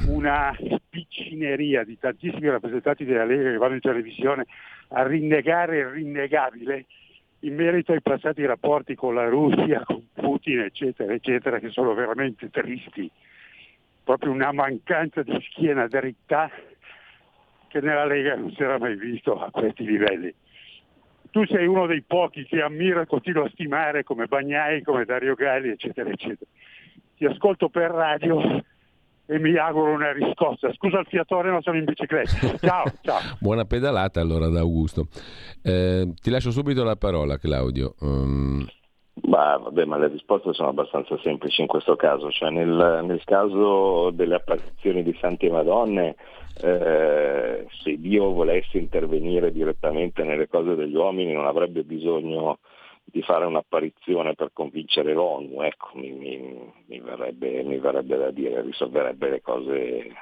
una 0.07 0.57
piccineria 0.89 1.84
di 1.84 1.99
tantissimi 1.99 2.49
rappresentanti 2.49 3.05
della 3.05 3.26
Lega 3.26 3.51
che 3.51 3.59
vanno 3.59 3.74
in 3.74 3.80
televisione 3.80 4.47
a 4.89 5.07
rinnegare 5.07 5.80
il 5.80 5.87
rinnegabile 5.89 6.87
in 7.41 7.55
merito 7.55 7.93
ai 7.93 8.01
passati 8.01 8.47
rapporti 8.47 8.95
con 8.95 9.14
la 9.14 9.28
Russia, 9.28 9.82
con 9.84 10.07
Putin, 10.26 10.60
eccetera, 10.60 11.12
eccetera, 11.12 11.58
che 11.60 11.70
sono 11.70 11.94
veramente 11.94 12.50
tristi. 12.50 13.08
Proprio 14.02 14.32
una 14.32 14.52
mancanza 14.52 15.22
di 15.22 15.38
schiena 15.50 15.86
dritta 15.86 16.50
che 17.68 17.80
nella 17.80 18.06
Lega 18.06 18.34
non 18.34 18.50
si 18.52 18.62
era 18.62 18.78
mai 18.78 18.96
visto 18.96 19.40
a 19.40 19.50
questi 19.50 19.84
livelli 19.84 20.34
tu 21.36 21.44
sei 21.44 21.66
uno 21.66 21.86
dei 21.86 22.02
pochi 22.02 22.46
che 22.46 22.62
ammiro 22.62 23.02
e 23.02 23.06
continuo 23.06 23.44
a 23.44 23.50
stimare 23.50 24.04
come 24.04 24.24
Bagnai, 24.24 24.82
come 24.82 25.04
Dario 25.04 25.34
Galli, 25.34 25.68
eccetera, 25.68 26.08
eccetera. 26.08 26.50
Ti 27.14 27.26
ascolto 27.26 27.68
per 27.68 27.90
radio 27.90 28.40
e 29.26 29.38
mi 29.38 29.54
auguro 29.56 29.92
una 29.92 30.12
riscossa. 30.12 30.72
Scusa 30.72 31.00
il 31.00 31.06
fiatore, 31.06 31.50
ma 31.50 31.60
sono 31.60 31.76
in 31.76 31.84
bicicletta. 31.84 32.56
Ciao, 32.56 32.84
ciao. 33.02 33.20
Buona 33.38 33.66
pedalata 33.66 34.18
allora 34.18 34.48
da 34.48 34.60
Augusto. 34.60 35.08
Eh, 35.60 36.14
ti 36.22 36.30
lascio 36.30 36.50
subito 36.50 36.82
la 36.84 36.96
parola, 36.96 37.36
Claudio. 37.36 37.96
Um... 38.00 38.66
Ma, 39.22 39.56
vabbè, 39.56 39.84
ma 39.86 39.96
le 39.96 40.08
risposte 40.08 40.52
sono 40.52 40.68
abbastanza 40.68 41.18
semplici 41.22 41.62
in 41.62 41.66
questo 41.66 41.96
caso, 41.96 42.30
cioè 42.30 42.50
nel, 42.50 43.02
nel 43.04 43.24
caso 43.24 44.10
delle 44.10 44.34
apparizioni 44.34 45.02
di 45.02 45.16
Santi 45.18 45.48
Madonne 45.48 46.16
eh, 46.58 47.66
se 47.82 47.98
Dio 47.98 48.30
volesse 48.32 48.78
intervenire 48.78 49.52
direttamente 49.52 50.22
nelle 50.22 50.48
cose 50.48 50.74
degli 50.74 50.94
uomini 50.94 51.32
non 51.32 51.46
avrebbe 51.46 51.82
bisogno 51.82 52.58
di 53.04 53.22
fare 53.22 53.44
un'apparizione 53.44 54.34
per 54.34 54.50
convincere 54.52 55.12
l'ONU, 55.14 55.62
ecco, 55.62 55.90
mi, 55.94 56.10
mi, 56.10 56.72
mi, 56.86 57.00
verrebbe, 57.00 57.62
mi 57.62 57.78
verrebbe, 57.78 58.16
da 58.16 58.30
dire, 58.30 58.62
risolverebbe 58.62 59.30
le 59.30 59.40
cose 59.40 60.12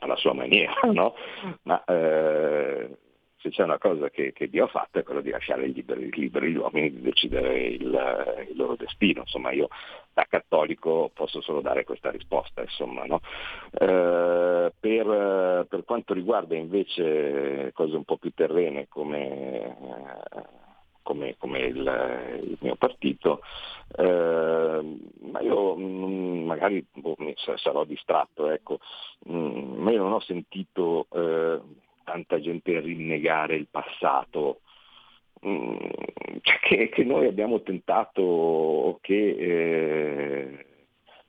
alla 0.00 0.16
sua 0.16 0.34
maniera, 0.34 0.74
no? 0.92 1.14
Ma 1.62 1.82
eh, 1.84 2.90
se 3.38 3.50
c'è 3.50 3.62
una 3.62 3.78
cosa 3.78 4.08
che, 4.10 4.32
che, 4.32 4.48
Dio 4.48 4.64
ha 4.64 4.68
fatto 4.68 4.98
è 4.98 5.02
quella 5.02 5.20
di 5.20 5.30
lasciare 5.30 5.66
liberi, 5.66 6.10
liberi 6.12 6.52
gli 6.52 6.56
uomini 6.56 6.90
di 6.90 7.02
decidere 7.02 7.66
il, 7.66 8.46
il, 8.48 8.56
loro 8.56 8.76
destino. 8.76 9.20
Insomma, 9.20 9.52
io 9.52 9.68
da 10.12 10.24
cattolico 10.28 11.10
posso 11.12 11.40
solo 11.40 11.60
dare 11.60 11.84
questa 11.84 12.10
risposta. 12.10 12.62
Insomma, 12.62 13.04
no? 13.04 13.20
eh, 13.72 14.72
per, 14.78 15.66
per, 15.68 15.84
quanto 15.84 16.14
riguarda 16.14 16.56
invece 16.56 17.70
cose 17.74 17.96
un 17.96 18.04
po' 18.04 18.16
più 18.16 18.32
terrene 18.34 18.88
come, 18.88 19.76
come, 21.02 21.36
come 21.38 21.58
il, 21.60 22.40
il, 22.42 22.56
mio 22.60 22.76
partito, 22.76 23.42
eh, 23.96 24.98
ma 25.20 25.40
io 25.40 25.76
mh, 25.76 26.44
magari 26.44 26.84
boh, 26.94 27.16
sarò 27.56 27.84
distratto, 27.84 28.50
ecco, 28.50 28.78
mh, 29.26 29.38
ma 29.76 29.90
io 29.92 30.02
non 30.02 30.12
ho 30.14 30.20
sentito 30.20 31.06
eh, 31.12 31.60
tanta 32.06 32.38
gente 32.40 32.78
rinnegare 32.78 33.56
il 33.56 33.66
passato, 33.68 34.60
mm, 35.44 35.76
cioè 36.40 36.58
che, 36.60 36.88
che, 36.88 37.04
noi 37.04 37.26
abbiamo 37.26 37.62
tentato 37.62 38.98
che 39.02 39.36
eh, 39.36 40.66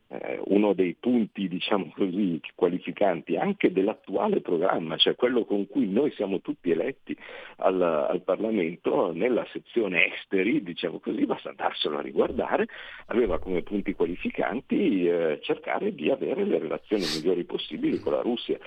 eh, 0.09 0.39
uno 0.45 0.73
dei 0.73 0.95
punti, 0.99 1.47
diciamo 1.47 1.91
così, 1.95 2.39
qualificanti 2.55 3.35
anche 3.35 3.71
dell'attuale 3.71 4.41
programma, 4.41 4.97
cioè 4.97 5.15
quello 5.15 5.45
con 5.45 5.67
cui 5.67 5.89
noi 5.89 6.11
siamo 6.11 6.39
tutti 6.41 6.69
eletti 6.69 7.17
al, 7.57 7.81
al 7.81 8.21
Parlamento, 8.21 9.11
nella 9.11 9.45
sezione 9.51 10.13
esteri, 10.13 10.61
diciamo 10.63 10.99
così, 10.99 11.25
basta 11.25 11.49
andarselo 11.49 11.97
a 11.97 12.01
riguardare, 12.01 12.67
aveva 13.07 13.39
come 13.39 13.63
punti 13.63 13.93
qualificanti 13.93 15.07
eh, 15.07 15.39
cercare 15.41 15.93
di 15.93 16.09
avere 16.09 16.45
le 16.45 16.59
relazioni 16.59 17.03
migliori 17.03 17.43
possibili 17.43 17.99
con 17.99 18.13
la 18.13 18.21
Russia 18.21 18.57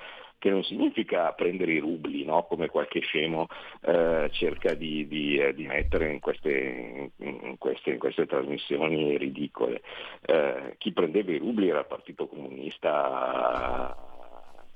che 0.41 0.51
non 0.51 0.65
significa 0.65 1.31
prendere 1.33 1.73
i 1.73 1.79
rubli, 1.79 2.25
no? 2.25 2.45
come 2.45 2.69
qualche 2.69 3.01
scemo 3.01 3.47
eh, 3.83 4.29
cerca 4.33 4.73
di, 4.73 5.07
di, 5.07 5.37
eh, 5.37 5.53
di 5.55 5.67
mettere 5.67 6.11
in 6.11 6.19
queste, 6.19 7.11
in, 7.19 7.57
queste, 7.59 7.91
in 7.91 7.99
queste, 7.99 8.25
trasmissioni 8.27 9.19
ridicole. 9.19 9.83
Eh, 10.23 10.77
chi 10.79 10.93
prendeva 10.93 11.31
i 11.31 11.39
rubli 11.39 11.69
era 11.69 11.81
il 11.81 11.87
Partito 11.87 12.27
Comunista 12.27 13.95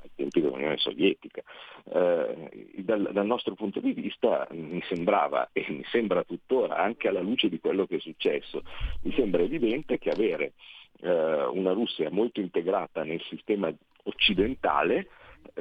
ai 0.03 0.11
tempi 0.15 0.43
dell'Unione 0.43 0.77
Sovietica. 0.77 1.43
Eh, 1.91 2.75
dal, 2.77 3.09
dal, 3.11 3.27
nostro 3.27 3.55
punto 3.55 3.81
di 3.81 3.93
vista 3.93 4.47
mi 4.51 4.83
sembrava 4.87 5.49
e 5.53 5.65
mi 5.69 5.85
sembra 5.91 6.25
tuttora, 6.25 6.77
anche 6.77 7.09
alla 7.09 7.23
luce 7.23 7.49
di 7.49 7.59
quello 7.59 7.87
che 7.87 7.97
è 7.97 8.01
successo, 8.01 8.63
mi 9.05 9.15
sembra 9.15 9.41
evidente 9.41 9.97
che 9.97 10.11
avere 10.11 10.53
eh, 11.01 11.45
una 11.47 11.73
Russia 11.73 12.11
molto 12.11 12.41
integrata 12.41 13.03
nel 13.03 13.23
sistema 13.23 13.73
occidentale 14.03 15.09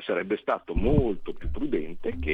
sarebbe 0.01 0.37
stato 0.37 0.73
molto 0.75 1.33
più 1.33 1.49
prudente 1.51 2.17
che 2.19 2.31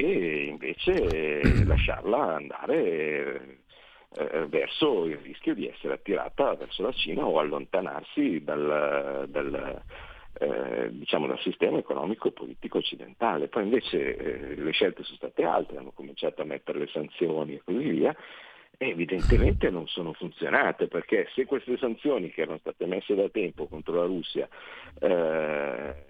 invece 0.49 1.65
lasciarla 1.65 2.35
andare 2.35 3.59
eh, 4.15 4.47
verso 4.47 5.05
il 5.05 5.17
rischio 5.17 5.53
di 5.53 5.67
essere 5.67 5.93
attirata 5.93 6.55
verso 6.55 6.81
la 6.83 6.91
Cina 6.91 7.25
o 7.25 7.39
allontanarsi 7.39 8.43
dal, 8.43 9.27
dal, 9.29 9.83
eh, 10.39 10.89
diciamo 10.91 11.27
dal 11.27 11.39
sistema 11.39 11.77
economico 11.77 12.27
e 12.27 12.31
politico 12.31 12.79
occidentale. 12.79 13.47
Poi 13.47 13.63
invece 13.63 14.15
eh, 14.15 14.55
le 14.55 14.71
scelte 14.71 15.03
sono 15.03 15.17
state 15.17 15.43
altre, 15.43 15.77
hanno 15.77 15.91
cominciato 15.91 16.41
a 16.41 16.45
mettere 16.45 16.79
le 16.79 16.87
sanzioni 16.87 17.53
e 17.53 17.61
così 17.63 17.87
via, 17.89 18.15
evidentemente 18.77 19.69
non 19.69 19.87
sono 19.87 20.13
funzionate 20.13 20.87
perché 20.87 21.27
se 21.35 21.45
queste 21.45 21.77
sanzioni 21.77 22.31
che 22.31 22.41
erano 22.41 22.59
state 22.59 22.85
messe 22.85 23.13
da 23.13 23.27
tempo 23.29 23.67
contro 23.67 23.95
la 23.95 24.05
Russia 24.05 24.47
eh, 25.01 26.08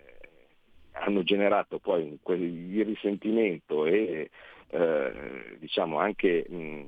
hanno 0.99 1.23
generato 1.23 1.79
poi 1.79 2.19
il 2.25 2.85
risentimento 2.85 3.85
e 3.85 4.29
eh, 4.71 5.57
diciamo 5.59 5.99
anche 5.99 6.45
mh, 6.47 6.85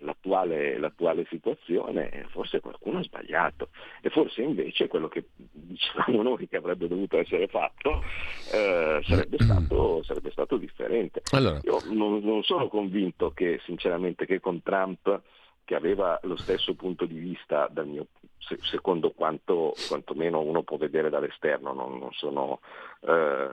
l'attuale, 0.00 0.78
l'attuale, 0.78 1.26
situazione, 1.28 2.26
forse 2.30 2.60
qualcuno 2.60 2.98
ha 2.98 3.02
sbagliato 3.02 3.68
e 4.00 4.10
forse 4.10 4.42
invece 4.42 4.88
quello 4.88 5.08
che 5.08 5.24
dicevamo 5.34 6.22
noi 6.22 6.48
che 6.48 6.56
avrebbe 6.56 6.88
dovuto 6.88 7.18
essere 7.18 7.46
fatto 7.48 8.02
eh, 8.52 9.00
sarebbe, 9.02 9.36
stato, 9.38 10.02
sarebbe, 10.02 10.30
stato, 10.30 10.56
differente. 10.56 11.22
Allora. 11.32 11.60
Io 11.64 11.80
non, 11.92 12.20
non 12.22 12.42
sono 12.42 12.68
convinto 12.68 13.32
che 13.32 13.60
sinceramente 13.64 14.26
che 14.26 14.40
con 14.40 14.62
Trump 14.62 15.20
che 15.66 15.74
aveva 15.74 16.18
lo 16.22 16.36
stesso 16.36 16.74
punto 16.74 17.04
di 17.06 17.18
vista 17.18 17.68
mio, 17.84 18.06
secondo 18.70 19.10
quanto 19.10 19.74
quantomeno 19.88 20.40
uno 20.40 20.62
può 20.62 20.76
vedere 20.76 21.10
dall'esterno, 21.10 21.72
non, 21.72 21.98
non, 21.98 22.12
sono, 22.12 22.60
eh, 23.00 23.48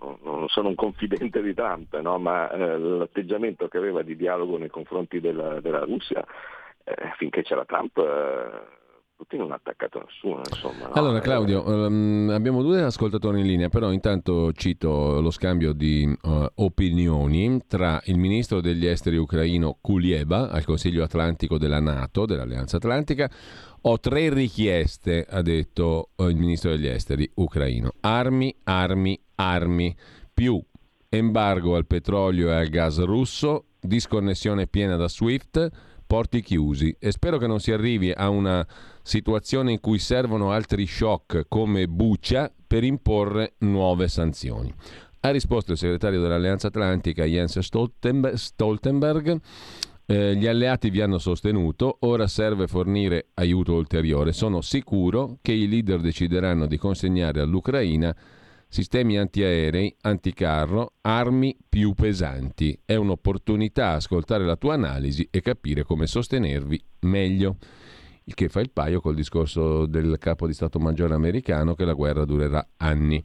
non, 0.00 0.18
non, 0.22 0.48
sono, 0.48 0.68
un 0.68 0.74
confidente 0.74 1.40
di 1.40 1.54
Trump, 1.54 1.96
no? 2.00 2.18
ma 2.18 2.50
eh, 2.50 2.78
l'atteggiamento 2.78 3.68
che 3.68 3.78
aveva 3.78 4.02
di 4.02 4.16
dialogo 4.16 4.58
nei 4.58 4.68
confronti 4.68 5.20
della, 5.20 5.60
della 5.60 5.84
Russia, 5.84 6.26
eh, 6.82 7.12
finché 7.16 7.42
c'era 7.42 7.64
Trump 7.64 7.96
eh, 7.98 8.84
Putin 9.16 9.40
non 9.40 9.52
ha 9.52 9.54
attaccato 9.54 10.04
nessuno. 10.04 10.42
Insomma, 10.46 10.88
no? 10.88 10.92
Allora 10.92 11.20
Claudio, 11.20 11.66
um, 11.66 12.30
abbiamo 12.30 12.62
due 12.62 12.82
ascoltatori 12.82 13.40
in 13.40 13.46
linea, 13.46 13.70
però 13.70 13.90
intanto 13.90 14.52
cito 14.52 15.20
lo 15.22 15.30
scambio 15.30 15.72
di 15.72 16.04
uh, 16.22 16.46
opinioni 16.56 17.62
tra 17.66 18.00
il 18.04 18.18
ministro 18.18 18.60
degli 18.60 18.86
esteri 18.86 19.16
ucraino 19.16 19.78
Kulieba 19.80 20.50
al 20.50 20.64
Consiglio 20.64 21.02
Atlantico 21.02 21.56
della 21.56 21.80
Nato, 21.80 22.26
dell'Alleanza 22.26 22.76
Atlantica. 22.76 23.30
Ho 23.82 23.98
tre 23.98 24.28
richieste, 24.28 25.26
ha 25.28 25.40
detto 25.40 26.10
uh, 26.16 26.28
il 26.28 26.36
ministro 26.36 26.70
degli 26.70 26.86
esteri 26.86 27.28
ucraino. 27.36 27.92
Armi, 28.00 28.54
armi, 28.64 29.18
armi, 29.36 29.96
più 30.34 30.62
embargo 31.08 31.76
al 31.76 31.86
petrolio 31.86 32.50
e 32.50 32.54
al 32.54 32.68
gas 32.68 33.02
russo, 33.02 33.68
disconnessione 33.80 34.66
piena 34.66 34.96
da 34.96 35.08
SWIFT, 35.08 35.70
porti 36.06 36.40
chiusi 36.40 36.96
e 36.98 37.10
spero 37.10 37.38
che 37.38 37.46
non 37.46 37.60
si 37.60 37.72
arrivi 37.72 38.10
a 38.10 38.28
una 38.28 38.66
situazione 39.02 39.72
in 39.72 39.80
cui 39.80 39.98
servono 39.98 40.50
altri 40.50 40.86
shock 40.86 41.46
come 41.48 41.88
Buccia 41.88 42.50
per 42.66 42.84
imporre 42.84 43.54
nuove 43.58 44.08
sanzioni. 44.08 44.72
Ha 45.20 45.30
risposto 45.30 45.72
il 45.72 45.78
segretario 45.78 46.20
dell'Alleanza 46.20 46.68
Atlantica 46.68 47.24
Jens 47.24 47.58
Stoltenberg. 47.58 49.40
Eh, 50.08 50.36
gli 50.36 50.46
alleati 50.46 50.88
vi 50.88 51.00
hanno 51.00 51.18
sostenuto, 51.18 51.96
ora 52.00 52.28
serve 52.28 52.68
fornire 52.68 53.30
aiuto 53.34 53.74
ulteriore. 53.74 54.32
Sono 54.32 54.60
sicuro 54.60 55.38
che 55.42 55.50
i 55.50 55.68
leader 55.68 56.00
decideranno 56.00 56.66
di 56.66 56.78
consegnare 56.78 57.40
all'Ucraina 57.40 58.14
sistemi 58.76 59.16
antiaerei, 59.16 59.96
anticarro, 60.02 60.92
armi 61.00 61.56
più 61.66 61.94
pesanti. 61.94 62.78
È 62.84 62.94
un'opportunità 62.94 63.92
ascoltare 63.92 64.44
la 64.44 64.56
tua 64.56 64.74
analisi 64.74 65.26
e 65.30 65.40
capire 65.40 65.82
come 65.82 66.06
sostenervi 66.06 66.78
meglio. 67.00 67.56
Il 68.24 68.34
che 68.34 68.50
fa 68.50 68.60
il 68.60 68.70
paio 68.70 69.00
col 69.00 69.14
discorso 69.14 69.86
del 69.86 70.18
capo 70.18 70.46
di 70.46 70.52
Stato 70.52 70.78
Maggiore 70.78 71.14
americano 71.14 71.74
che 71.74 71.86
la 71.86 71.94
guerra 71.94 72.26
durerà 72.26 72.66
anni. 72.76 73.24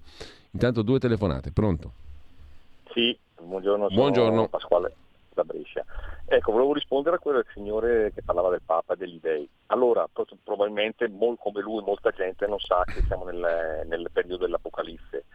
Intanto 0.52 0.84
due 0.84 1.00
telefonate, 1.00 1.52
pronto? 1.52 1.94
Sì, 2.94 3.18
buongiorno, 3.42 3.88
buongiorno. 3.90 4.48
Pasquale 4.48 4.96
da 5.34 5.44
Brescia. 5.44 5.86
Ecco, 6.26 6.52
volevo 6.52 6.74
rispondere 6.74 7.18
a 7.18 7.20
quello 7.20 7.38
del 7.38 7.52
signore 7.54 8.12
che 8.14 8.22
parlava 8.22 8.50
del 8.50 8.62
Papa 8.66 8.94
e 8.94 8.98
degli 8.98 9.20
dei. 9.22 9.48
Allora, 9.68 10.08
probabilmente 10.44 11.12
come 11.12 11.62
lui 11.62 11.84
molta 11.84 12.12
gente 12.12 12.48
non 12.48 12.60
sa 12.60 12.84
che 12.86 13.04
siamo 13.08 13.26
nel, 13.26 13.84
nel 13.86 14.10
periodo 14.12 14.46
dell'Apocalisse. 14.46 15.26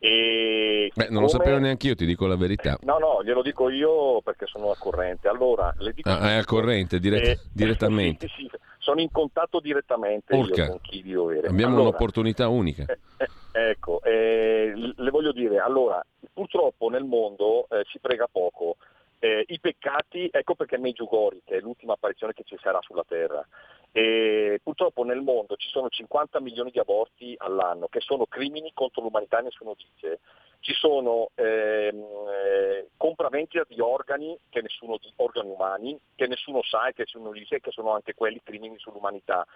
E 0.00 0.92
Beh, 0.94 1.08
non 1.10 1.22
lo 1.22 1.28
sapevo 1.28 1.58
neanche 1.58 1.88
io, 1.88 1.94
ti 1.96 2.06
dico 2.06 2.26
la 2.26 2.36
verità. 2.36 2.74
Eh, 2.74 2.86
no, 2.86 2.98
no, 2.98 3.22
glielo 3.24 3.42
dico 3.42 3.68
io 3.68 4.20
perché 4.22 4.46
sono 4.46 4.70
al 4.70 4.78
corrente. 4.78 5.28
Allora, 5.28 5.74
le 5.78 5.92
dico 5.92 6.08
ah, 6.08 6.30
è 6.30 6.34
al 6.34 6.44
corrente, 6.44 7.00
dirett- 7.00 7.26
eh, 7.26 7.40
direttamente. 7.52 8.28
sì, 8.28 8.48
sì, 8.48 8.50
sono 8.78 9.00
in 9.00 9.10
contatto 9.10 9.58
direttamente 9.58 10.36
con 10.36 10.78
chi 10.80 11.02
di 11.02 11.12
dovere. 11.12 11.48
Abbiamo 11.48 11.74
allora, 11.74 11.88
un'opportunità 11.88 12.48
unica. 12.48 12.84
Eh, 12.86 12.98
eh, 13.16 13.30
ecco, 13.50 14.00
eh, 14.02 14.72
le 14.94 15.10
voglio 15.10 15.32
dire, 15.32 15.58
allora, 15.58 16.00
purtroppo 16.32 16.88
nel 16.88 17.04
mondo 17.04 17.66
eh, 17.68 17.84
si 17.90 17.98
prega 17.98 18.28
poco. 18.30 18.76
Eh, 19.20 19.44
I 19.48 19.58
peccati, 19.58 20.28
ecco 20.30 20.54
perché 20.54 20.78
Meggiugori, 20.78 21.42
che 21.44 21.56
è 21.56 21.60
l'ultima 21.60 21.94
apparizione 21.94 22.34
che 22.34 22.44
ci 22.44 22.56
sarà 22.60 22.80
sulla 22.82 23.04
Terra, 23.06 23.44
e 23.90 24.60
purtroppo 24.62 25.02
nel 25.02 25.22
mondo 25.22 25.56
ci 25.56 25.68
sono 25.70 25.88
50 25.88 26.40
milioni 26.40 26.70
di 26.70 26.78
aborti 26.78 27.34
all'anno 27.38 27.88
che 27.88 28.00
sono 28.00 28.26
crimini 28.26 28.70
contro 28.74 29.02
l'umanità, 29.02 29.40
nessuno 29.40 29.74
dice. 29.76 30.20
Ci 30.60 30.72
sono 30.74 31.30
ehm, 31.34 32.04
eh, 32.28 32.88
compravendita 32.96 33.64
di 33.68 33.80
organi, 33.80 34.36
che 34.48 34.60
nessuno, 34.60 34.98
di 34.98 35.10
organi 35.16 35.50
umani, 35.50 35.98
che 36.16 36.26
nessuno 36.26 36.62
sa 36.62 36.88
e 36.88 36.92
che 36.92 37.02
nessuno 37.02 37.30
dice 37.30 37.60
che 37.60 37.70
sono 37.70 37.92
anche 37.92 38.14
quelli 38.14 38.40
crimini 38.42 38.76
sull'umanità. 38.78 39.46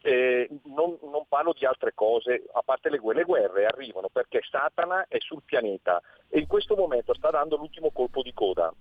Eh, 0.00 0.48
non, 0.64 0.96
non, 1.02 1.24
parlo 1.28 1.52
di 1.52 1.64
altre 1.64 1.92
cose, 1.94 2.44
a 2.52 2.62
parte 2.62 2.90
le 2.90 2.98
guerre, 2.98 3.20
le 3.20 3.24
guerre 3.24 3.66
arrivano 3.66 4.08
perché 4.12 4.40
Satana 4.48 5.06
è 5.08 5.18
sul 5.18 5.42
pianeta 5.44 6.00
e 6.28 6.38
in 6.38 6.46
questo 6.46 6.76
momento 6.76 7.14
sta 7.14 7.30
dando 7.30 7.56
l'ultimo 7.56 7.90
colpo 7.90 8.22
di 8.22 8.32
coda. 8.32 8.72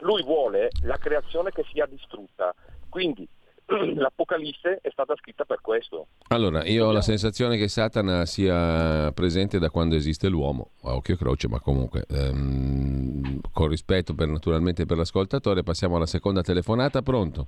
Lui 0.00 0.22
vuole 0.22 0.70
la 0.82 0.96
creazione 0.96 1.50
che 1.50 1.64
sia 1.72 1.86
distrutta, 1.86 2.54
quindi 2.88 3.28
l'Apocalisse 3.96 4.78
è 4.80 4.88
stata 4.90 5.14
scritta 5.16 5.44
per 5.44 5.60
questo. 5.60 6.08
Allora, 6.28 6.64
io 6.64 6.86
ho 6.86 6.92
la 6.92 7.02
sensazione 7.02 7.56
che 7.56 7.68
Satana 7.68 8.24
sia 8.24 9.12
presente 9.12 9.58
da 9.58 9.70
quando 9.70 9.94
esiste 9.94 10.28
l'uomo, 10.28 10.70
a 10.82 10.94
occhio 10.94 11.14
e 11.14 11.16
croce, 11.18 11.48
ma 11.48 11.60
comunque, 11.60 12.04
ehm, 12.08 13.40
con 13.52 13.68
rispetto 13.68 14.14
per, 14.14 14.28
naturalmente 14.28 14.86
per 14.86 14.96
l'ascoltatore, 14.96 15.62
passiamo 15.62 15.96
alla 15.96 16.06
seconda 16.06 16.42
telefonata. 16.42 17.02
Pronto? 17.02 17.46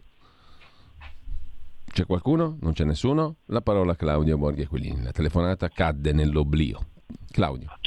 C'è 1.86 2.05
qualcuno? 2.07 2.59
Non 2.61 2.72
c'è 2.72 2.84
nessuno? 2.84 3.36
La 3.46 3.62
parola 3.62 3.92
a 3.92 3.96
Claudio 3.96 4.36
Borghi 4.36 4.62
Aquilini. 4.62 5.03
La 5.03 5.12
telefonata 5.12 5.68
cadde 5.68 6.12
nell'oblio. 6.12 6.78
Claudio 7.30 7.80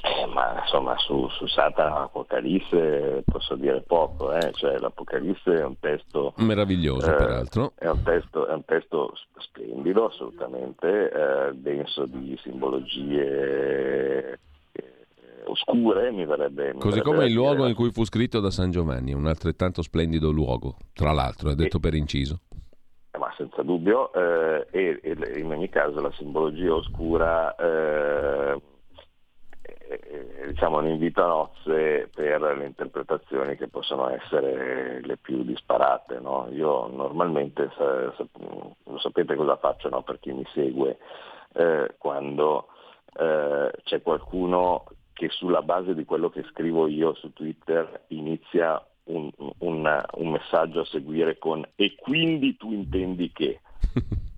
ma 0.43 0.61
insomma 0.61 0.97
su, 0.97 1.27
su 1.29 1.47
Satana 1.47 2.03
Apocalisse 2.03 3.23
posso 3.25 3.55
dire 3.55 3.81
poco, 3.81 4.33
eh? 4.33 4.51
cioè, 4.53 4.77
l'Apocalisse 4.77 5.59
è 5.59 5.63
un 5.63 5.79
testo 5.79 6.33
meraviglioso 6.37 7.09
eh, 7.11 7.15
peraltro, 7.15 7.73
è 7.75 7.87
un 7.87 8.03
testo, 8.03 8.47
è 8.47 8.53
un 8.53 8.65
testo 8.65 9.13
splendido 9.37 10.07
assolutamente, 10.07 11.11
eh, 11.11 11.53
denso 11.53 12.05
di 12.05 12.37
simbologie 12.41 14.39
eh, 14.73 14.99
oscure, 15.45 16.11
mi 16.11 16.25
verrebbe... 16.25 16.73
Mi 16.73 16.79
Così 16.79 16.99
verrebbe 16.99 17.15
come 17.15 17.25
il 17.27 17.33
luogo 17.33 17.65
in 17.67 17.75
cui 17.75 17.91
fu 17.91 18.03
scritto 18.03 18.39
da 18.39 18.51
San 18.51 18.71
Giovanni, 18.71 19.13
un 19.13 19.27
altrettanto 19.27 19.81
splendido 19.81 20.31
luogo, 20.31 20.75
tra 20.93 21.13
l'altro, 21.13 21.51
è 21.51 21.55
detto 21.55 21.77
e, 21.77 21.79
per 21.79 21.93
inciso. 21.93 22.39
Eh, 23.11 23.17
ma 23.17 23.33
senza 23.37 23.61
dubbio, 23.61 24.11
eh, 24.13 24.67
e, 24.71 24.99
e, 25.01 25.39
in 25.39 25.51
ogni 25.51 25.69
caso 25.69 26.01
la 26.01 26.11
simbologia 26.13 26.73
oscura 26.73 27.55
eh, 29.99 30.47
diciamo 30.47 30.79
un 30.79 30.87
invito 30.87 31.23
a 31.23 31.27
nozze 31.27 32.09
per 32.13 32.41
le 32.41 32.65
interpretazioni 32.65 33.55
che 33.55 33.67
possono 33.67 34.09
essere 34.09 35.01
le 35.01 35.17
più 35.17 35.43
disparate. 35.43 36.19
No? 36.19 36.47
Io 36.51 36.87
normalmente, 36.87 37.69
sa, 37.75 38.13
sa, 38.15 38.25
lo 38.83 38.99
sapete 38.99 39.35
cosa 39.35 39.57
faccio 39.57 39.89
no? 39.89 40.01
per 40.03 40.19
chi 40.19 40.31
mi 40.31 40.45
segue, 40.53 40.97
eh, 41.53 41.95
quando 41.97 42.67
eh, 43.15 43.71
c'è 43.83 44.01
qualcuno 44.01 44.85
che 45.13 45.29
sulla 45.29 45.61
base 45.61 45.93
di 45.93 46.05
quello 46.05 46.29
che 46.29 46.43
scrivo 46.51 46.87
io 46.87 47.13
su 47.13 47.31
Twitter 47.33 48.05
inizia 48.07 48.83
un, 49.05 49.29
un, 49.59 50.03
un 50.13 50.31
messaggio 50.31 50.81
a 50.81 50.85
seguire 50.85 51.37
con 51.37 51.65
e 51.75 51.95
quindi 51.95 52.57
tu 52.57 52.71
intendi 52.71 53.31
che. 53.31 53.59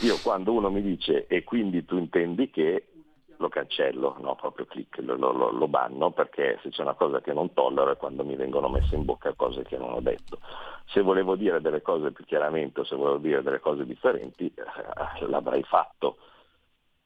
Io 0.00 0.18
quando 0.24 0.52
uno 0.52 0.70
mi 0.70 0.82
dice 0.82 1.26
e 1.28 1.44
quindi 1.44 1.84
tu 1.84 1.96
intendi 1.96 2.50
che, 2.50 2.93
lo 3.38 3.48
cancello, 3.48 4.16
no, 4.20 4.34
proprio 4.34 4.66
clic, 4.66 4.98
lo, 4.98 5.16
lo, 5.16 5.50
lo, 5.50 5.68
banno 5.68 6.10
perché 6.10 6.58
se 6.62 6.70
c'è 6.70 6.82
una 6.82 6.94
cosa 6.94 7.20
che 7.20 7.32
non 7.32 7.52
tollero 7.52 7.90
è 7.90 7.96
quando 7.96 8.24
mi 8.24 8.36
vengono 8.36 8.68
messe 8.68 8.94
in 8.94 9.04
bocca 9.04 9.32
cose 9.34 9.62
che 9.62 9.76
non 9.76 9.92
ho 9.92 10.00
detto. 10.00 10.38
Se 10.86 11.00
volevo 11.00 11.34
dire 11.36 11.60
delle 11.60 11.82
cose 11.82 12.12
più 12.12 12.24
chiaramente 12.24 12.80
o 12.80 12.84
se 12.84 12.96
volevo 12.96 13.18
dire 13.18 13.42
delle 13.42 13.60
cose 13.60 13.84
differenti 13.84 14.52
eh, 14.54 15.26
l'avrei 15.26 15.62
fatto 15.62 16.16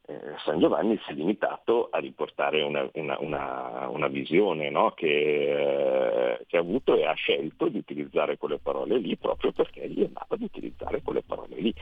eh, 0.09 0.39
San 0.43 0.59
Giovanni 0.59 0.99
si 1.05 1.11
è 1.11 1.15
limitato 1.15 1.89
a 1.91 1.99
riportare 1.99 2.63
una, 2.63 2.89
una, 2.95 3.19
una, 3.21 3.89
una 3.89 4.07
visione 4.09 4.71
no? 4.71 4.93
che, 4.93 5.07
eh, 5.07 6.45
che, 6.47 6.57
ha 6.57 6.61
avuto 6.61 6.97
e 6.97 7.05
ha 7.05 7.13
scelto 7.13 7.69
di 7.69 7.77
utilizzare 7.77 8.39
quelle 8.39 8.59
parole 8.59 8.97
lì 8.97 9.17
proprio 9.19 9.53
perché 9.53 9.87
gli 9.87 10.03
andava 10.03 10.37
di 10.37 10.45
utilizzare 10.45 11.03
quelle 11.03 11.23
parole 11.23 11.57
lì. 11.57 11.75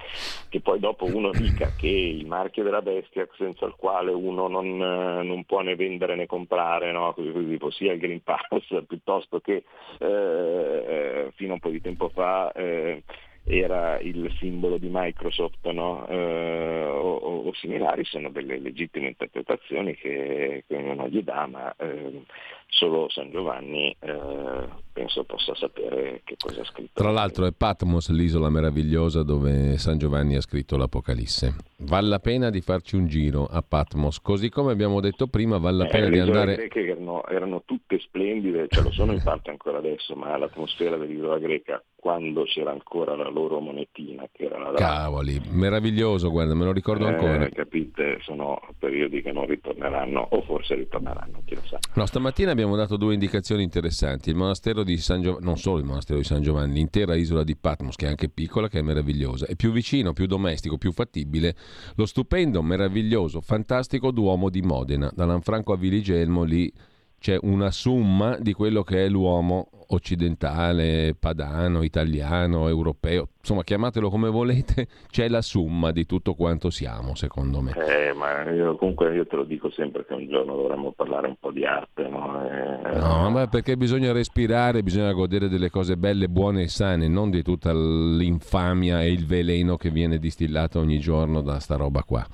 Che 0.48 0.60
poi 0.60 0.80
dopo 0.80 1.04
uno 1.04 1.30
dica 1.30 1.72
che 1.76 1.86
il 1.86 2.26
marchio 2.26 2.64
della 2.64 2.82
bestia 2.82 3.28
senza 3.38 3.64
il 3.64 3.74
quale 3.76 4.10
uno 4.10 4.48
non, 4.48 4.76
non 4.76 5.44
può 5.44 5.60
né 5.60 5.76
vendere 5.76 6.16
né 6.16 6.26
comprare, 6.26 6.90
no? 6.90 7.12
così, 7.14 7.30
così, 7.30 7.46
tipo 7.46 7.70
sia 7.70 7.92
il 7.92 8.00
Green 8.00 8.24
Pass 8.24 8.42
piuttosto 8.88 9.38
che 9.38 9.62
eh, 9.98 10.06
eh, 10.06 11.32
fino 11.36 11.50
a 11.50 11.54
un 11.54 11.60
po' 11.60 11.70
di 11.70 11.80
tempo 11.80 12.08
fa 12.08 12.50
eh, 12.52 13.04
era 13.48 14.00
il 14.00 14.28
simbolo 14.40 14.76
di 14.76 14.88
Microsoft 14.90 15.64
no? 15.68 16.04
eh, 16.08 16.84
o, 16.84 17.14
o, 17.16 17.54
similari, 17.54 18.04
sono 18.04 18.28
delle 18.30 18.58
legittime 18.58 19.06
interpretazioni 19.08 19.94
che, 19.94 20.64
che 20.66 20.76
ognuno 20.76 21.08
gli 21.08 21.22
dà, 21.22 21.46
ma 21.46 21.72
eh, 21.76 22.22
solo 22.66 23.08
San 23.08 23.30
Giovanni 23.30 23.94
eh, 24.00 24.68
penso 24.92 25.22
possa 25.22 25.54
sapere 25.54 26.22
che 26.24 26.34
cosa 26.36 26.62
ha 26.62 26.64
scritto. 26.64 27.00
Tra 27.00 27.12
l'altro 27.12 27.46
è 27.46 27.52
Patmos 27.56 28.10
l'isola 28.10 28.50
meravigliosa 28.50 29.22
dove 29.22 29.78
San 29.78 29.98
Giovanni 29.98 30.34
ha 30.34 30.40
scritto 30.40 30.76
l'Apocalisse. 30.76 31.54
Vale 31.78 32.08
la 32.08 32.18
pena 32.18 32.50
di 32.50 32.60
farci 32.60 32.96
un 32.96 33.06
giro 33.06 33.46
a 33.46 33.62
Patmos, 33.62 34.20
così 34.20 34.48
come 34.48 34.72
abbiamo 34.72 35.00
detto 35.00 35.28
prima, 35.28 35.58
vale 35.58 35.76
la 35.76 35.86
eh, 35.86 35.90
pena 35.90 36.08
di 36.08 36.18
andare... 36.18 36.56
Le 36.56 36.66
greche 36.68 36.84
erano, 36.84 37.24
erano 37.26 37.62
tutte 37.64 38.00
splendide, 38.00 38.66
ce 38.68 38.82
lo 38.82 38.90
sono 38.90 39.12
in 39.12 39.22
parte 39.22 39.50
ancora 39.50 39.78
adesso, 39.78 40.16
ma 40.16 40.36
l'atmosfera 40.36 40.96
dell'isola 40.96 41.38
greca 41.38 41.80
quando 42.06 42.44
c'era 42.44 42.70
ancora 42.70 43.16
la 43.16 43.28
loro 43.28 43.58
monetina 43.58 44.28
che 44.30 44.44
era 44.44 44.70
la 44.70 44.78
Cavoli, 44.78 45.40
meraviglioso, 45.50 46.30
guarda, 46.30 46.54
me 46.54 46.64
lo 46.64 46.70
ricordo 46.70 47.04
eh, 47.04 47.08
ancora. 47.08 47.48
Capite, 47.48 48.18
sono 48.20 48.60
periodi 48.78 49.22
che 49.22 49.32
non 49.32 49.44
ritorneranno 49.44 50.28
o 50.30 50.40
forse 50.42 50.76
ritorneranno, 50.76 51.42
chi 51.44 51.56
lo 51.56 51.62
sa. 51.64 51.80
No, 51.96 52.06
stamattina 52.06 52.52
abbiamo 52.52 52.76
dato 52.76 52.96
due 52.96 53.12
indicazioni 53.12 53.64
interessanti, 53.64 54.30
il 54.30 54.36
monastero 54.36 54.84
di 54.84 54.96
San 54.98 55.20
Giovanni, 55.20 55.46
non 55.46 55.56
solo 55.56 55.78
il 55.78 55.84
monastero 55.84 56.20
di 56.20 56.24
San 56.24 56.42
Giovanni, 56.42 56.74
l'intera 56.74 57.16
isola 57.16 57.42
di 57.42 57.56
Patmos 57.56 57.96
che 57.96 58.06
è 58.06 58.08
anche 58.08 58.28
piccola, 58.28 58.68
che 58.68 58.78
è 58.78 58.82
meravigliosa, 58.82 59.46
è 59.46 59.56
più 59.56 59.72
vicino, 59.72 60.12
più 60.12 60.26
domestico, 60.26 60.78
più 60.78 60.92
fattibile, 60.92 61.56
lo 61.96 62.06
stupendo, 62.06 62.62
meraviglioso, 62.62 63.40
fantastico 63.40 64.12
Duomo 64.12 64.48
di 64.48 64.62
Modena, 64.62 65.10
da 65.12 65.24
Lanfranco 65.24 65.72
a 65.72 65.76
Viligelmo 65.76 66.44
lì 66.44 66.72
c'è 67.18 67.36
una 67.42 67.70
summa 67.70 68.36
di 68.38 68.52
quello 68.52 68.82
che 68.82 69.04
è 69.04 69.08
l'uomo 69.08 69.68
occidentale, 69.88 71.14
padano, 71.18 71.82
italiano, 71.82 72.68
europeo, 72.68 73.28
insomma 73.38 73.62
chiamatelo 73.62 74.10
come 74.10 74.28
volete, 74.28 74.88
c'è 75.10 75.28
la 75.28 75.42
summa 75.42 75.92
di 75.92 76.06
tutto 76.06 76.34
quanto 76.34 76.70
siamo, 76.70 77.14
secondo 77.14 77.60
me. 77.60 77.72
Eh, 77.76 78.12
ma 78.12 78.50
io, 78.50 78.76
comunque 78.76 79.14
io 79.14 79.26
te 79.26 79.36
lo 79.36 79.44
dico 79.44 79.70
sempre 79.70 80.04
che 80.04 80.14
un 80.14 80.28
giorno 80.28 80.56
dovremmo 80.56 80.92
parlare 80.92 81.28
un 81.28 81.36
po' 81.38 81.52
di 81.52 81.64
arte, 81.64 82.08
no? 82.08 82.42
Eh, 82.48 82.98
no, 82.98 83.30
ma 83.30 83.46
perché 83.46 83.76
bisogna 83.76 84.12
respirare, 84.12 84.82
bisogna 84.82 85.12
godere 85.12 85.48
delle 85.48 85.70
cose 85.70 85.96
belle, 85.96 86.28
buone 86.28 86.62
e 86.62 86.68
sane, 86.68 87.08
non 87.08 87.30
di 87.30 87.42
tutta 87.42 87.72
l'infamia 87.72 89.02
e 89.02 89.10
il 89.10 89.26
veleno 89.26 89.76
che 89.76 89.90
viene 89.90 90.18
distillato 90.18 90.80
ogni 90.80 90.98
giorno 90.98 91.42
da 91.42 91.60
sta 91.60 91.76
roba 91.76 92.02
qua 92.02 92.26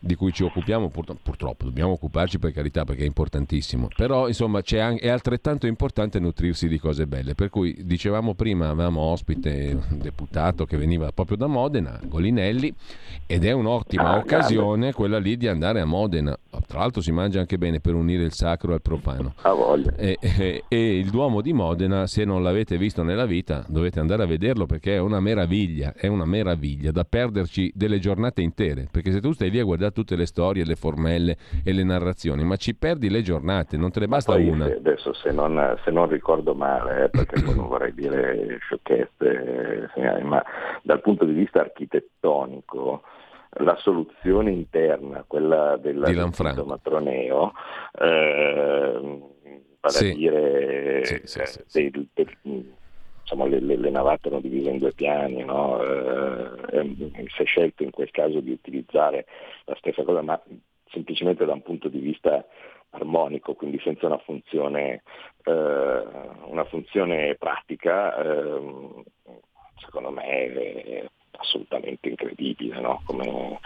di 0.00 0.14
cui 0.14 0.32
ci 0.32 0.42
occupiamo, 0.42 0.88
pur, 0.88 1.14
purtroppo 1.22 1.64
dobbiamo 1.64 1.92
occuparci 1.92 2.38
per 2.38 2.52
carità 2.52 2.84
perché 2.84 3.02
è 3.02 3.06
importantissimo, 3.06 3.88
però 3.94 4.28
insomma 4.28 4.62
anche, 4.78 5.02
è 5.02 5.08
altrettanto 5.08 5.66
importante 5.66 6.18
nutrirsi 6.18 6.68
di 6.68 6.78
cose 6.78 7.06
belle, 7.06 7.34
per 7.34 7.50
cui 7.50 7.76
dicevamo 7.84 8.34
prima 8.34 8.68
avevamo 8.68 9.02
ospite 9.02 9.78
un 9.90 9.98
deputato 9.98 10.64
che 10.64 10.78
veniva 10.78 11.12
proprio 11.12 11.36
da 11.36 11.46
Modena, 11.46 12.00
Golinelli, 12.02 12.72
ed 13.26 13.44
è 13.44 13.52
un'ottima 13.52 14.14
ah, 14.14 14.16
occasione 14.16 14.78
grande. 14.78 14.94
quella 14.94 15.18
lì 15.18 15.36
di 15.36 15.46
andare 15.46 15.80
a 15.80 15.84
Modena, 15.84 16.36
tra 16.66 16.78
l'altro 16.78 17.02
si 17.02 17.12
mangia 17.12 17.40
anche 17.40 17.58
bene 17.58 17.80
per 17.80 17.94
unire 17.94 18.24
il 18.24 18.32
sacro 18.32 18.72
al 18.72 18.80
profano. 18.80 19.34
E, 19.96 20.16
e, 20.18 20.64
e 20.66 20.98
il 20.98 21.10
Duomo 21.10 21.42
di 21.42 21.52
Modena, 21.52 22.06
se 22.06 22.24
non 22.24 22.42
l'avete 22.42 22.78
visto 22.78 23.02
nella 23.02 23.26
vita, 23.26 23.64
dovete 23.68 24.00
andare 24.00 24.22
a 24.22 24.26
vederlo 24.26 24.64
perché 24.64 24.94
è 24.94 24.98
una 24.98 25.20
meraviglia, 25.20 25.92
è 25.94 26.06
una 26.06 26.24
meraviglia 26.24 26.90
da 26.90 27.04
perderci 27.04 27.70
delle 27.74 27.98
giornate 27.98 28.40
intere, 28.40 28.88
perché 28.90 29.12
se 29.12 29.20
tu 29.20 29.32
stai 29.32 29.50
lì 29.50 29.58
a 29.58 29.64
guardare 29.64 29.89
tutte 29.90 30.16
le 30.16 30.26
storie, 30.26 30.64
le 30.64 30.76
formelle 30.76 31.36
e 31.64 31.72
le 31.72 31.84
narrazioni, 31.84 32.44
ma 32.44 32.56
ci 32.56 32.74
perdi 32.74 33.10
le 33.10 33.22
giornate, 33.22 33.76
non 33.76 33.90
te 33.90 34.00
ne 34.00 34.08
basta 34.08 34.34
una. 34.34 34.66
Se, 34.66 34.74
adesso 34.74 35.12
se 35.12 35.30
non, 35.32 35.78
se 35.84 35.90
non, 35.90 36.08
ricordo 36.08 36.54
male, 36.54 37.04
eh, 37.04 37.08
perché 37.08 37.40
non 37.42 37.68
vorrei 37.68 37.94
dire 37.94 38.58
sciocchezze, 38.60 39.90
eh, 39.94 40.22
ma 40.22 40.42
dal 40.82 41.00
punto 41.00 41.24
di 41.24 41.32
vista 41.32 41.60
architettonico 41.60 43.02
la 43.58 43.76
soluzione 43.76 44.50
interna, 44.52 45.24
quella 45.26 45.76
del 45.76 45.96
matroneo, 46.64 47.52
eh, 47.98 49.20
vale 49.80 49.94
sì. 49.94 50.10
a 50.10 50.14
dire 50.14 51.04
sì, 51.04 51.20
sì, 51.24 51.40
eh, 51.40 51.90
del, 51.90 52.08
del, 52.12 52.78
insomma, 53.30 53.46
le, 53.46 53.60
le, 53.60 53.76
le, 53.76 53.90
navate 53.90 54.26
erano 54.26 54.42
divise 54.42 54.70
in 54.70 54.78
due 54.78 54.92
piani, 54.92 55.44
no? 55.44 55.80
eh, 55.82 56.94
si 57.28 57.42
è 57.42 57.44
scelto 57.44 57.84
in 57.84 57.90
quel 57.90 58.10
caso 58.10 58.40
di 58.40 58.50
utilizzare 58.50 59.26
la 59.64 59.76
stessa 59.76 60.02
cosa, 60.02 60.22
ma 60.22 60.40
semplicemente 60.90 61.44
da 61.44 61.52
un 61.52 61.62
punto 61.62 61.88
di 61.88 62.00
vista 62.00 62.44
armonico, 62.90 63.54
quindi 63.54 63.80
senza 63.82 64.06
una 64.06 64.18
funzione, 64.18 65.02
eh, 65.44 66.02
una 66.46 66.64
funzione 66.64 67.36
pratica, 67.36 68.16
eh, 68.20 69.04
secondo 69.76 70.10
me 70.10 70.24
è 70.24 71.08
assolutamente 71.32 72.08
incredibile 72.08 72.80
no? 72.80 73.00
come, 73.06 73.60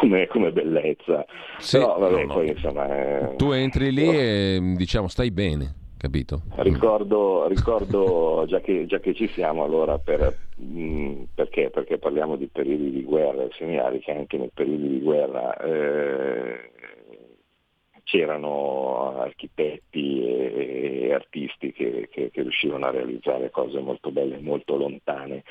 come, 0.00 0.26
come, 0.26 0.50
bellezza. 0.50 1.24
Sì, 1.58 1.78
Però, 1.78 1.98
vabbè, 1.98 2.12
no, 2.12 2.26
no. 2.26 2.34
Poi, 2.34 2.48
insomma, 2.48 3.34
tu 3.36 3.52
entri 3.52 3.92
lì 3.92 4.08
e 4.08 4.74
diciamo 4.76 5.06
stai 5.06 5.30
bene 5.30 5.84
capito? 5.96 6.42
Ricordo, 6.56 7.46
ricordo 7.48 8.44
già, 8.46 8.60
che, 8.60 8.86
già, 8.86 8.98
che, 8.98 9.14
ci 9.14 9.28
siamo 9.28 9.64
allora, 9.64 9.98
per, 9.98 10.36
mh, 10.56 10.80
mm, 10.80 11.22
perché? 11.34 11.70
perché? 11.70 11.98
parliamo 11.98 12.36
di 12.36 12.46
periodi 12.46 12.90
di 12.90 13.02
guerra, 13.02 13.46
segnali 13.52 14.00
che 14.00 14.12
anche 14.12 14.36
nei 14.36 14.50
periodi 14.52 14.88
di 14.88 15.00
guerra 15.00 15.56
eh, 15.58 16.70
c'erano 18.06 19.20
architetti 19.20 20.24
e, 20.24 21.06
e 21.06 21.12
artisti 21.12 21.72
che, 21.72 22.08
che, 22.10 22.30
che, 22.30 22.42
riuscivano 22.42 22.86
a 22.86 22.90
realizzare 22.90 23.50
cose 23.50 23.80
molto 23.80 24.12
belle, 24.12 24.38
molto 24.38 24.76
lontane 24.76 25.42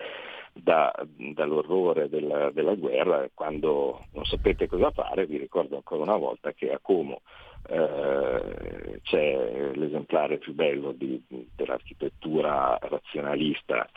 da, 0.54 0.94
dall'orrore 1.34 2.08
della, 2.08 2.52
della 2.52 2.76
guerra. 2.76 3.28
Quando 3.34 4.06
non 4.14 4.24
sapete 4.24 4.68
cosa 4.68 4.90
fare, 4.92 5.26
vi 5.26 5.38
ricordo 5.38 5.76
ancora 5.76 6.04
una 6.04 6.16
volta 6.16 6.54
che 6.54 6.72
a 6.72 6.80
Como 6.82 7.22
eh, 7.68 9.00
c'è 9.04 9.72
l'esemplare 9.74 10.38
più 10.38 10.54
bello 10.54 10.92
di, 10.92 11.22
dell'architettura 11.56 12.78
razionalista, 12.82 13.88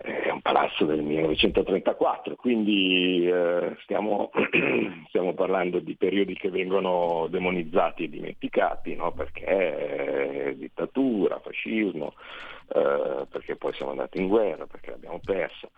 è 0.00 0.30
un 0.30 0.40
palazzo 0.42 0.84
del 0.84 1.02
1934, 1.02 2.36
quindi 2.36 3.26
eh, 3.26 3.76
stiamo, 3.82 4.30
stiamo, 5.08 5.34
parlando 5.34 5.80
di 5.80 5.96
periodi 5.96 6.34
che 6.34 6.50
vengono 6.50 7.26
demonizzati 7.28 8.04
e 8.04 8.08
dimenticati, 8.08 8.94
no? 8.94 9.12
perché 9.12 10.54
dittatura, 10.56 11.40
fascismo, 11.40 12.14
eh, 12.74 13.26
perché 13.28 13.56
poi 13.56 13.72
siamo 13.72 13.90
andati 13.90 14.18
in 14.18 14.28
guerra, 14.28 14.66
perché 14.66 14.90
l'abbiamo 14.90 15.20
persa 15.24 15.68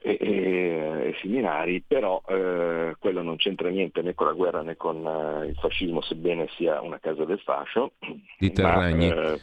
e, 0.00 0.16
e, 0.20 1.08
e 1.08 1.14
similari, 1.20 1.82
però 1.86 2.22
eh, 2.26 2.34
quello 3.18 3.22
non 3.22 3.36
c'entra 3.36 3.68
niente 3.68 4.02
né 4.02 4.14
con 4.14 4.26
la 4.26 4.32
guerra 4.32 4.62
né 4.62 4.76
con 4.76 5.04
eh, 5.04 5.46
il 5.46 5.56
fascismo, 5.56 6.00
sebbene 6.00 6.48
sia 6.56 6.80
una 6.80 6.98
casa 6.98 7.24
del 7.24 7.40
fascio. 7.40 7.92
Di 8.38 8.52
Terragni. 8.52 9.08
Ma, 9.08 9.32
eh, 9.32 9.40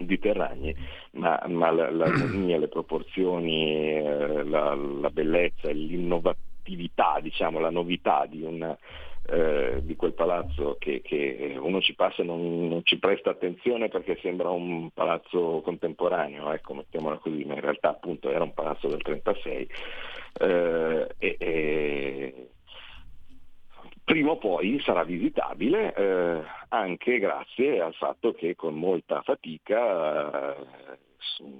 di 0.00 0.18
Terragni, 0.18 0.74
ma, 1.12 1.40
ma 1.46 1.70
l'armonia, 1.70 2.58
le 2.58 2.68
proporzioni, 2.68 3.94
eh, 3.94 4.42
la, 4.44 4.74
la, 4.74 5.10
bellezza, 5.10 5.70
l'innovatività, 5.70 7.20
diciamo, 7.20 7.60
la 7.60 7.70
novità 7.70 8.26
di 8.28 8.42
un, 8.42 8.76
eh, 9.26 9.80
di 9.82 9.94
quel 9.94 10.12
palazzo 10.12 10.76
che, 10.80 11.00
che, 11.00 11.56
uno 11.60 11.80
ci 11.80 11.94
passa 11.94 12.22
e 12.22 12.24
non, 12.24 12.66
non, 12.66 12.80
ci 12.82 12.98
presta 12.98 13.30
attenzione 13.30 13.88
perché 13.88 14.18
sembra 14.20 14.50
un 14.50 14.90
palazzo 14.90 15.60
contemporaneo, 15.62 16.50
ecco, 16.50 16.74
mettiamola 16.74 17.18
così, 17.18 17.44
ma 17.44 17.54
in 17.54 17.60
realtà 17.60 17.90
appunto 17.90 18.30
era 18.30 18.42
un 18.42 18.52
palazzo 18.52 18.88
del 18.88 19.00
36. 19.00 19.68
Eh, 20.40 21.06
e, 21.18 21.36
e, 21.38 22.48
prima 24.04 24.32
o 24.32 24.36
poi 24.36 24.80
sarà 24.80 25.02
visitabile 25.02 25.94
eh, 25.94 26.42
anche 26.68 27.18
grazie 27.18 27.80
al 27.80 27.94
fatto 27.94 28.32
che 28.32 28.54
con 28.54 28.74
molta 28.74 29.22
fatica 29.22 30.54
eh, 30.54 30.66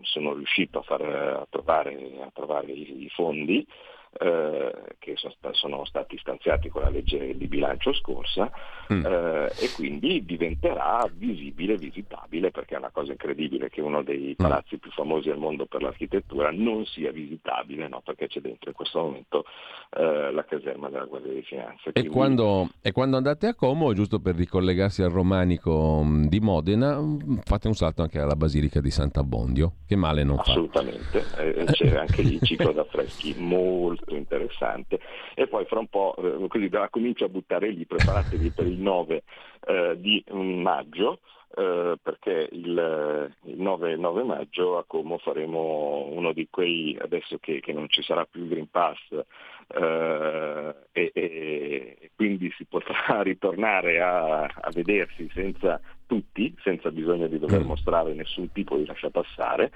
sono 0.02 0.34
riuscito 0.34 0.80
a, 0.80 0.82
far, 0.82 1.02
a, 1.02 1.46
trovare, 1.48 2.18
a 2.20 2.30
trovare, 2.32 2.70
i 2.70 3.08
fondi 3.14 3.66
eh, 4.18 4.96
che 4.98 5.14
sono, 5.16 5.34
sono, 5.52 5.84
stati 5.84 6.16
stanziati 6.18 6.68
con 6.68 6.82
la 6.82 6.88
legge 6.88 7.36
di 7.36 7.46
bilancio 7.46 7.92
scorsa 7.92 8.50
mm. 8.92 9.04
eh, 9.04 9.52
e 9.58 9.70
quindi 9.74 10.24
diventerà 10.24 11.08
visibile, 11.12 11.76
visitabile, 11.76 12.50
perché 12.50 12.74
è 12.74 12.78
una 12.78 12.90
cosa 12.90 13.12
incredibile 13.12 13.68
che 13.70 13.80
uno 13.80 14.02
dei 14.02 14.30
mm. 14.30 14.42
palazzi 14.42 14.76
mm. 14.76 14.78
più 14.78 14.90
famosi 14.92 15.30
al 15.30 15.38
mondo 15.38 15.66
per 15.66 15.82
l'architettura 15.82 16.50
non 16.52 16.84
sia 16.86 17.10
visitabile, 17.10 17.88
no? 17.88 18.02
perché 18.04 18.28
c'è 18.28 18.40
dentro 18.40 18.70
in 18.70 18.76
questo 18.76 19.00
momento 19.00 19.44
eh, 19.96 20.30
la 20.32 20.44
caserma 20.44 20.88
della 20.88 21.04
Guardia 21.04 21.32
di 21.32 21.42
Finanza. 21.42 21.90
Quindi... 21.90 22.08
E, 22.08 22.12
quando, 22.12 22.68
e, 22.82 22.92
quando, 22.92 23.16
andate 23.16 23.48
a 23.48 23.54
Como, 23.54 23.92
giusto 23.94 24.20
per 24.20 24.36
ricollegarsi 24.36 25.02
al 25.02 25.10
romanico 25.10 26.02
mm, 26.04 26.26
di 26.26 26.40
Modena, 26.40 27.00
mm, 27.00 27.38
fate 27.44 27.68
un 27.68 27.74
salto 27.74 28.02
anche 28.02 28.20
alla 28.20 28.36
Basilica 28.36 28.80
di 28.80 28.90
Sant'Abbondio, 28.90 29.72
che 29.86 29.96
male 29.96 30.22
non 30.22 30.38
Assolutamente. 30.38 31.20
fa. 31.20 31.34
Assolutamente, 31.34 31.60
eh, 31.60 31.64
c'è 31.72 31.96
anche 31.96 32.20
il 32.20 32.40
ciclo 32.42 32.72
d'affreschi 32.72 33.34
molto 33.38 34.03
molto 34.04 34.14
interessante 34.14 35.00
e 35.34 35.46
poi 35.46 35.64
fra 35.64 35.78
un 35.78 35.88
po' 35.88 36.14
eh, 36.18 36.46
così 36.48 36.68
la 36.68 36.88
comincio 36.90 37.24
a 37.24 37.28
buttare 37.28 37.70
lì, 37.70 37.86
preparatevi 37.86 38.50
per 38.50 38.66
il 38.66 38.78
9 38.78 39.22
eh, 39.66 39.94
di 39.98 40.22
maggio 40.30 41.20
eh, 41.56 41.96
perché 42.02 42.48
il, 42.50 43.32
il 43.44 43.60
9, 43.60 43.96
9, 43.96 44.22
maggio 44.24 44.76
a 44.76 44.84
Como 44.84 45.18
faremo 45.18 46.08
uno 46.10 46.32
di 46.32 46.48
quei, 46.50 46.96
adesso 47.00 47.38
che, 47.38 47.60
che 47.60 47.72
non 47.72 47.88
ci 47.88 48.02
sarà 48.02 48.24
più 48.24 48.42
il 48.42 48.48
Green 48.48 48.68
Pass 48.70 48.98
eh, 49.68 50.74
e, 50.90 51.10
e, 51.14 52.10
quindi 52.16 52.52
si 52.56 52.64
potrà 52.64 53.22
ritornare 53.22 54.00
a, 54.00 54.42
a, 54.42 54.70
vedersi 54.72 55.30
senza 55.32 55.80
tutti, 56.06 56.52
senza 56.60 56.90
bisogno 56.90 57.28
di 57.28 57.38
dover 57.38 57.62
mm. 57.62 57.66
mostrare 57.66 58.14
nessun 58.14 58.50
tipo 58.50 58.76
di 58.76 58.86
lascia 58.86 59.10
passare. 59.10 59.70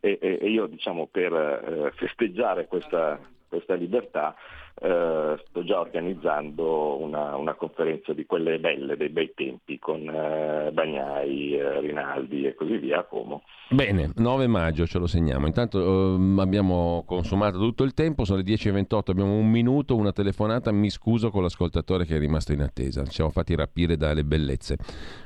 E, 0.00 0.18
e, 0.20 0.50
io 0.50 0.66
diciamo 0.66 1.06
per 1.06 1.32
eh, 1.32 1.92
festeggiare 1.94 2.66
questa, 2.66 3.20
questa 3.52 3.74
libertà 3.74 4.34
eh, 4.80 5.36
sto 5.46 5.64
già 5.64 5.78
organizzando 5.78 6.98
una, 6.98 7.36
una, 7.36 7.54
conferenza 7.54 8.14
di 8.14 8.24
quelle 8.24 8.58
belle, 8.58 8.96
dei 8.96 9.10
bei 9.10 9.32
tempi, 9.34 9.78
con 9.78 10.08
eh, 10.08 10.70
Bagnai, 10.72 11.54
eh, 11.58 11.80
Rinaldi 11.80 12.46
e 12.46 12.54
così 12.54 12.78
via 12.78 13.00
a 13.00 13.04
Como. 13.04 13.42
Bene, 13.68 14.10
9 14.16 14.46
maggio 14.46 14.86
ce 14.86 14.98
lo 14.98 15.06
segniamo. 15.06 15.46
Intanto 15.46 16.14
ehm, 16.14 16.38
abbiamo 16.38 17.04
consumato 17.06 17.58
tutto 17.58 17.84
il 17.84 17.92
tempo, 17.92 18.24
sono 18.24 18.38
le 18.38 18.44
10.28, 18.44 19.10
abbiamo 19.10 19.34
un 19.34 19.50
minuto, 19.50 19.94
una 19.94 20.12
telefonata, 20.12 20.72
mi 20.72 20.88
scuso 20.88 21.30
con 21.30 21.42
l'ascoltatore 21.42 22.06
che 22.06 22.16
è 22.16 22.18
rimasto 22.18 22.52
in 22.52 22.62
attesa, 22.62 23.04
ci 23.04 23.12
siamo 23.12 23.30
fatti 23.30 23.54
rapire 23.54 23.98
dalle 23.98 24.24
bellezze. 24.24 24.78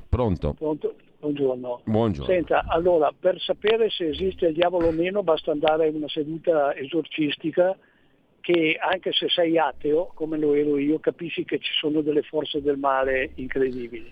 Pronto? 0.09 0.55
Pronto? 0.55 0.97
Buongiorno. 1.21 1.81
Buongiorno. 1.85 2.33
Senta, 2.33 2.65
allora, 2.67 3.13
per 3.19 3.41
sapere 3.41 3.91
se 3.91 4.09
esiste 4.09 4.47
il 4.47 4.55
diavolo 4.55 4.89
o 4.89 4.93
meno 4.93 5.23
basta 5.23 5.51
andare 5.51 5.89
in 5.89 5.95
una 5.95 6.09
seduta 6.09 6.75
esorcistica 6.77 7.77
che 8.47 8.79
anche 8.79 9.11
se 9.13 9.29
sei 9.29 9.59
ateo, 9.59 10.13
come 10.15 10.39
lo 10.39 10.55
ero 10.55 10.79
io, 10.79 11.01
capisci 11.01 11.45
che 11.45 11.59
ci 11.59 11.73
sono 11.81 12.01
delle 12.01 12.23
forze 12.23 12.63
del 12.63 12.79
male 12.79 13.33
incredibili. 13.35 14.09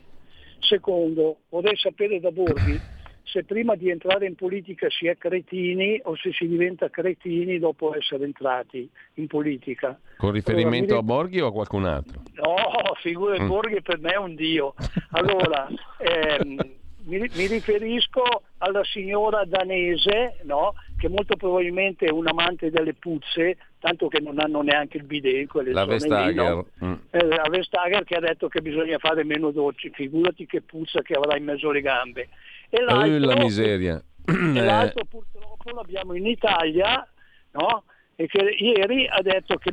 Secondo, 0.58 1.36
vorrei 1.50 1.76
sapere 1.76 2.18
da 2.18 2.32
Borghi 2.32 2.80
se 3.22 3.44
prima 3.44 3.76
di 3.76 3.90
entrare 3.90 4.26
in 4.26 4.34
politica 4.34 4.88
si 4.90 5.06
è 5.06 5.16
cretini 5.16 6.00
o 6.02 6.16
se 6.16 6.32
si 6.32 6.48
diventa 6.48 6.90
cretini 6.90 7.60
dopo 7.60 7.94
essere 7.96 8.24
entrati 8.24 8.90
in 9.14 9.28
politica. 9.28 9.96
Con 10.16 10.32
riferimento 10.32 10.96
allora, 10.96 10.98
a 10.98 11.02
Borghi 11.02 11.40
o 11.40 11.46
a 11.46 11.52
qualcun 11.52 11.84
altro? 11.84 12.22
No, 12.32 12.56
figura 13.02 13.40
mm. 13.40 13.46
Borghi 13.46 13.82
per 13.82 14.00
me 14.00 14.10
è 14.10 14.18
un 14.18 14.34
dio. 14.34 14.74
Allora, 15.12 15.68
ehm, 15.98 16.56
mi, 17.04 17.18
mi, 17.18 17.46
riferisco 17.46 18.42
alla 18.58 18.82
signora 18.82 19.44
danese, 19.44 20.38
no? 20.42 20.74
Che 21.04 21.10
molto 21.10 21.36
probabilmente 21.36 22.06
è 22.06 22.10
un 22.10 22.26
amante 22.26 22.70
delle 22.70 22.94
puzze, 22.94 23.58
tanto 23.78 24.08
che 24.08 24.20
non 24.20 24.38
hanno 24.38 24.62
neanche 24.62 24.96
il 24.96 25.04
bidet 25.04 25.34
in 25.34 25.46
quelle 25.46 25.72
la 25.72 25.82
zone 25.82 25.92
Vestager. 25.92 26.28
Lì, 26.28 26.34
no? 26.34 26.66
mm. 26.82 26.94
eh, 27.10 27.24
la 27.26 27.46
Vestager 27.50 28.04
che 28.04 28.14
ha 28.14 28.20
detto 28.20 28.48
che 28.48 28.62
bisogna 28.62 28.96
fare 28.96 29.22
meno 29.22 29.50
dolci, 29.50 29.90
figurati 29.90 30.46
che 30.46 30.62
puzza 30.62 31.02
che 31.02 31.12
avrà 31.12 31.36
in 31.36 31.44
mezzo 31.44 31.68
alle 31.68 31.82
gambe. 31.82 32.28
E 32.70 32.80
l'altro, 32.80 33.18
la 33.18 33.36
miseria. 33.36 34.02
E 34.24 34.60
l'altro 34.60 35.04
purtroppo 35.04 35.70
l'abbiamo 35.72 36.14
in 36.14 36.26
Italia, 36.26 37.06
no? 37.50 37.84
e 38.16 38.26
che 38.26 38.38
ieri 38.38 39.06
ha 39.06 39.20
detto 39.20 39.56
che 39.56 39.72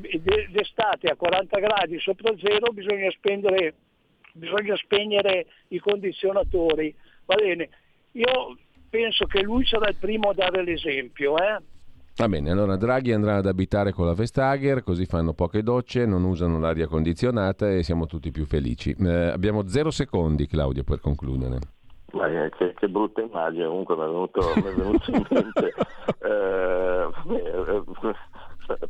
d'estate 0.50 1.08
a 1.08 1.16
40 1.16 1.60
gradi 1.60 1.98
sopra 2.00 2.34
zero 2.38 2.74
bisogna, 2.74 3.10
spendere, 3.12 3.76
bisogna 4.34 4.76
spegnere 4.76 5.46
i 5.70 5.80
condizionatori. 5.80 6.94
Va 7.24 7.36
bene, 7.36 7.70
io 8.12 8.58
penso 8.92 9.26
che 9.26 9.42
lui 9.42 9.66
sarà 9.66 9.88
il 9.88 9.96
primo 9.96 10.30
a 10.30 10.34
dare 10.34 10.64
l'esempio. 10.64 11.38
Eh? 11.38 11.60
Va 12.18 12.28
bene, 12.28 12.52
allora 12.52 12.76
Draghi 12.76 13.14
andrà 13.14 13.38
ad 13.38 13.48
abitare 13.48 13.94
con 13.94 14.06
la 14.06 14.14
Vestager, 14.14 14.84
così 14.84 15.06
fanno 15.06 15.34
poche 15.34 15.64
docce, 15.64 16.06
non 16.06 16.26
usano 16.26 16.60
l'aria 16.60 16.86
condizionata 16.88 17.72
e 17.72 17.84
siamo 17.84 18.06
tutti 18.06 18.32
più 18.32 18.46
felici. 18.46 18.96
Eh, 19.00 19.10
abbiamo 19.10 19.68
zero 19.68 19.90
secondi, 19.90 20.46
Claudio, 20.46 20.84
per 20.84 21.00
concludere. 21.00 21.58
Ma 22.12 22.28
che, 22.28 22.74
che, 22.76 22.90
brutta 22.90 23.22
immagine, 23.22 23.66
comunque 23.66 23.96
mi 23.96 24.04
è 24.04 24.06
venuto, 24.06 24.42
mi 24.56 24.62
è 24.62 24.74
venuto 24.74 25.12
in 25.12 25.26
mente. 25.30 25.74
Eh, 26.24 27.08
eh, 27.30 27.84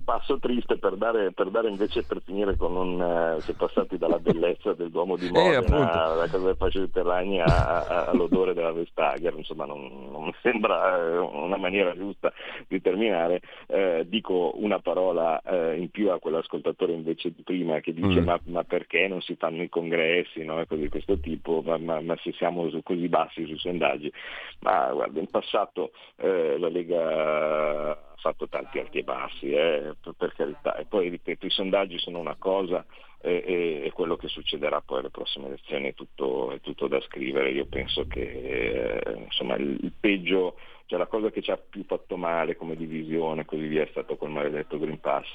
passo 0.04 0.40
triste 0.40 0.78
per 0.78 0.96
dare, 0.96 1.32
per 1.32 1.50
dare, 1.50 1.70
invece 1.70 2.04
per 2.04 2.22
finire 2.24 2.56
con 2.56 2.76
un 2.76 3.00
uh, 3.00 3.40
si 3.40 3.52
è 3.52 3.54
passati 3.54 3.98
dalla 3.98 4.20
bellezza 4.20 4.74
del 4.74 4.90
Duomo 4.90 5.16
di 5.16 5.28
eh, 5.28 5.32
Modena 5.32 6.04
alla 6.04 6.26
casa 6.26 6.40
del 6.40 6.56
Fascio 6.56 6.80
dei 6.80 6.92
Terragni 6.92 7.40
all'odore 7.42 8.54
della 8.54 8.72
Vestager 8.72 9.34
insomma 9.36 9.66
non, 9.66 10.10
non 10.12 10.26
mi 10.26 10.34
sembra 10.42 10.98
eh, 10.98 11.18
una 11.18 11.58
maniera 11.58 11.96
giusta 11.96 12.32
di 12.68 12.82
terminare 12.82 13.42
eh, 13.68 14.06
dico 14.08 14.52
una 14.56 14.80
parola 14.80 15.42
eh, 15.42 15.78
in 15.78 15.90
più 15.90 16.10
a 16.12 16.20
quell'ascoltatore 16.20 16.94
invece 16.94 17.32
di 17.32 17.42
prima 17.44 17.80
che 17.80 17.94
dice 17.94 18.22
mm. 18.22 18.26
ma, 18.26 18.40
ma, 18.46 18.64
perché 18.64 19.08
non 19.08 19.22
si 19.22 19.36
fanno 19.36 19.62
i 19.62 19.70
congressi 19.70 20.44
no? 20.44 20.64
cose 20.68 20.82
di 20.82 20.90
questo 20.90 21.20
tipo 21.20 21.62
ma, 21.66 21.78
ma, 21.78 22.02
ma, 22.02 22.16
se 22.22 22.32
siamo 22.34 22.70
così 22.84 23.08
bassi 23.08 23.46
sui 23.46 23.58
sondaggi 23.58 24.12
ma 24.60 24.92
guarda 24.92 25.20
in 25.20 25.28
passato 25.28 25.92
eh, 26.18 26.58
la 26.58 26.70
Lega 26.70 28.10
fatto 28.22 28.48
tanti 28.48 28.80
alti 28.80 29.00
e 29.00 29.04
bassi, 29.04 29.52
eh, 29.52 29.96
per 30.16 30.34
carità. 30.34 30.78
E 30.78 30.86
poi 30.86 31.10
ripeto, 31.10 31.46
i 31.46 31.50
sondaggi 31.50 31.98
sono 31.98 32.20
una 32.20 32.36
cosa 32.38 32.86
e, 33.20 33.44
e, 33.46 33.82
e 33.86 33.92
quello 33.92 34.16
che 34.16 34.28
succederà 34.28 34.82
poi 34.82 35.00
alle 35.00 35.10
prossime 35.10 35.48
elezioni 35.48 35.90
è 35.90 35.94
tutto, 35.94 36.52
è 36.52 36.60
tutto 36.62 36.88
da 36.88 37.00
scrivere. 37.02 37.52
Io 37.52 37.66
penso 37.66 38.08
che 38.08 39.00
eh, 39.04 39.14
insomma, 39.26 39.56
il, 39.56 39.78
il, 39.82 39.94
peggio, 40.00 40.58
cioè 40.86 40.98
la 40.98 41.08
cosa 41.08 41.30
che 41.30 41.42
ci 41.42 41.52
ha 41.52 41.58
più 41.58 41.84
fatto 41.86 42.18
male 42.18 42.56
come 42.56 42.76
divisione, 42.76 43.46
così 43.46 43.68
via, 43.68 43.84
è 43.84 43.88
stato 43.92 44.16
quel 44.16 44.32
maledetto 44.32 44.80
Green 44.80 45.00
Pass. 45.00 45.28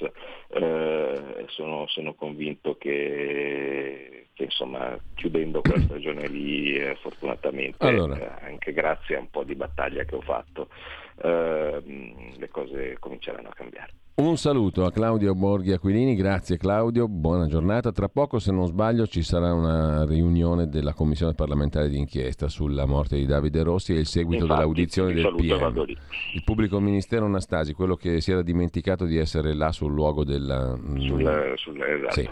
Eh, 0.48 1.44
sono, 1.48 1.86
sono, 1.86 2.14
convinto 2.14 2.76
che, 2.76 4.28
che 4.32 4.44
insomma, 4.44 4.98
chiudendo 5.14 5.60
quella 5.60 5.82
stagione 5.82 6.26
lì, 6.26 6.76
eh, 6.76 6.96
fortunatamente, 6.96 7.86
allora. 7.86 8.16
Eh, 8.16 8.46
anche 8.46 8.72
grazie 8.72 9.16
a 9.16 9.20
un 9.20 9.30
po' 9.30 9.44
di 9.44 9.54
battaglia 9.54 10.04
che 10.04 10.16
ho 10.16 10.22
fatto, 10.22 10.68
Ehm, 11.22 12.36
le 12.38 12.48
cose 12.48 12.96
cominceranno 12.98 13.48
a 13.48 13.54
cambiare. 13.54 13.92
Un 14.18 14.38
saluto 14.38 14.86
a 14.86 14.90
Claudio 14.90 15.34
Borghi 15.34 15.72
Aquilini, 15.72 16.14
grazie 16.14 16.56
Claudio, 16.56 17.06
buona 17.06 17.46
giornata. 17.48 17.92
Tra 17.92 18.08
poco, 18.08 18.38
se 18.38 18.50
non 18.50 18.64
sbaglio, 18.64 19.06
ci 19.06 19.22
sarà 19.22 19.52
una 19.52 20.06
riunione 20.06 20.68
della 20.70 20.94
Commissione 20.94 21.34
parlamentare 21.34 21.90
d'inchiesta 21.90 22.48
sulla 22.48 22.86
morte 22.86 23.16
di 23.16 23.26
Davide 23.26 23.62
Rossi 23.62 23.94
e 23.94 23.98
il 23.98 24.06
seguito 24.06 24.44
Infatti, 24.44 24.58
dell'audizione 24.58 25.12
del 25.12 25.34
PM. 25.36 25.84
Il 26.32 26.42
pubblico 26.46 26.80
ministero 26.80 27.26
Anastasi, 27.26 27.74
quello 27.74 27.94
che 27.94 28.22
si 28.22 28.32
era 28.32 28.40
dimenticato 28.40 29.04
di 29.04 29.18
essere 29.18 29.52
là 29.52 29.70
sul 29.70 29.92
luogo 29.92 30.24
della... 30.24 30.74
Sul, 30.96 31.52
sul, 31.56 31.82
esatto, 31.82 32.12
sì. 32.12 32.26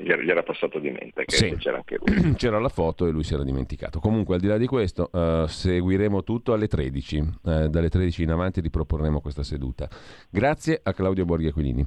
gli 0.00 0.30
era 0.30 0.42
passato 0.44 0.78
di 0.78 0.88
mente 0.88 1.26
che 1.26 1.36
sì. 1.36 1.54
c'era 1.58 1.76
anche 1.76 1.98
lui. 2.06 2.36
C'era 2.36 2.58
la 2.58 2.70
foto 2.70 3.06
e 3.06 3.10
lui 3.10 3.22
si 3.22 3.34
era 3.34 3.44
dimenticato. 3.44 4.00
Comunque, 4.00 4.36
al 4.36 4.40
di 4.40 4.46
là 4.46 4.56
di 4.56 4.66
questo, 4.66 5.10
uh, 5.12 5.44
seguiremo 5.46 6.24
tutto 6.24 6.54
alle 6.54 6.68
13. 6.68 7.18
Uh, 7.42 7.68
dalle 7.68 7.90
13 7.90 8.22
in 8.22 8.30
avanti 8.30 8.62
riproporremo 8.62 9.20
questa 9.20 9.42
seduta 9.42 9.56
seduta. 9.58 9.88
Grazie 10.30 10.80
a 10.82 10.92
Claudio 10.92 11.24
Borghi 11.24 11.48
Aquilini. 11.48 11.84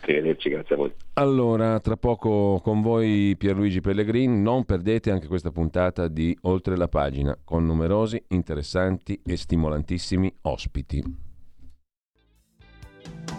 Arrivederci, 0.00 0.48
grazie 0.48 0.74
a 0.74 0.78
voi. 0.78 0.92
Allora, 1.14 1.80
tra 1.80 1.96
poco 1.96 2.60
con 2.62 2.80
voi 2.80 3.34
Pierluigi 3.36 3.80
Pellegrini, 3.80 4.40
non 4.40 4.64
perdete 4.64 5.10
anche 5.10 5.26
questa 5.26 5.50
puntata 5.50 6.06
di 6.06 6.36
Oltre 6.42 6.76
la 6.76 6.88
pagina 6.88 7.36
con 7.42 7.66
numerosi, 7.66 8.22
interessanti 8.28 9.20
e 9.24 9.36
stimolantissimi 9.36 10.32
ospiti. 10.42 11.02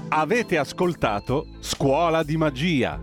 Avete 0.10 0.58
ascoltato 0.58 1.46
Scuola 1.60 2.24
di 2.24 2.36
Magia 2.36 3.00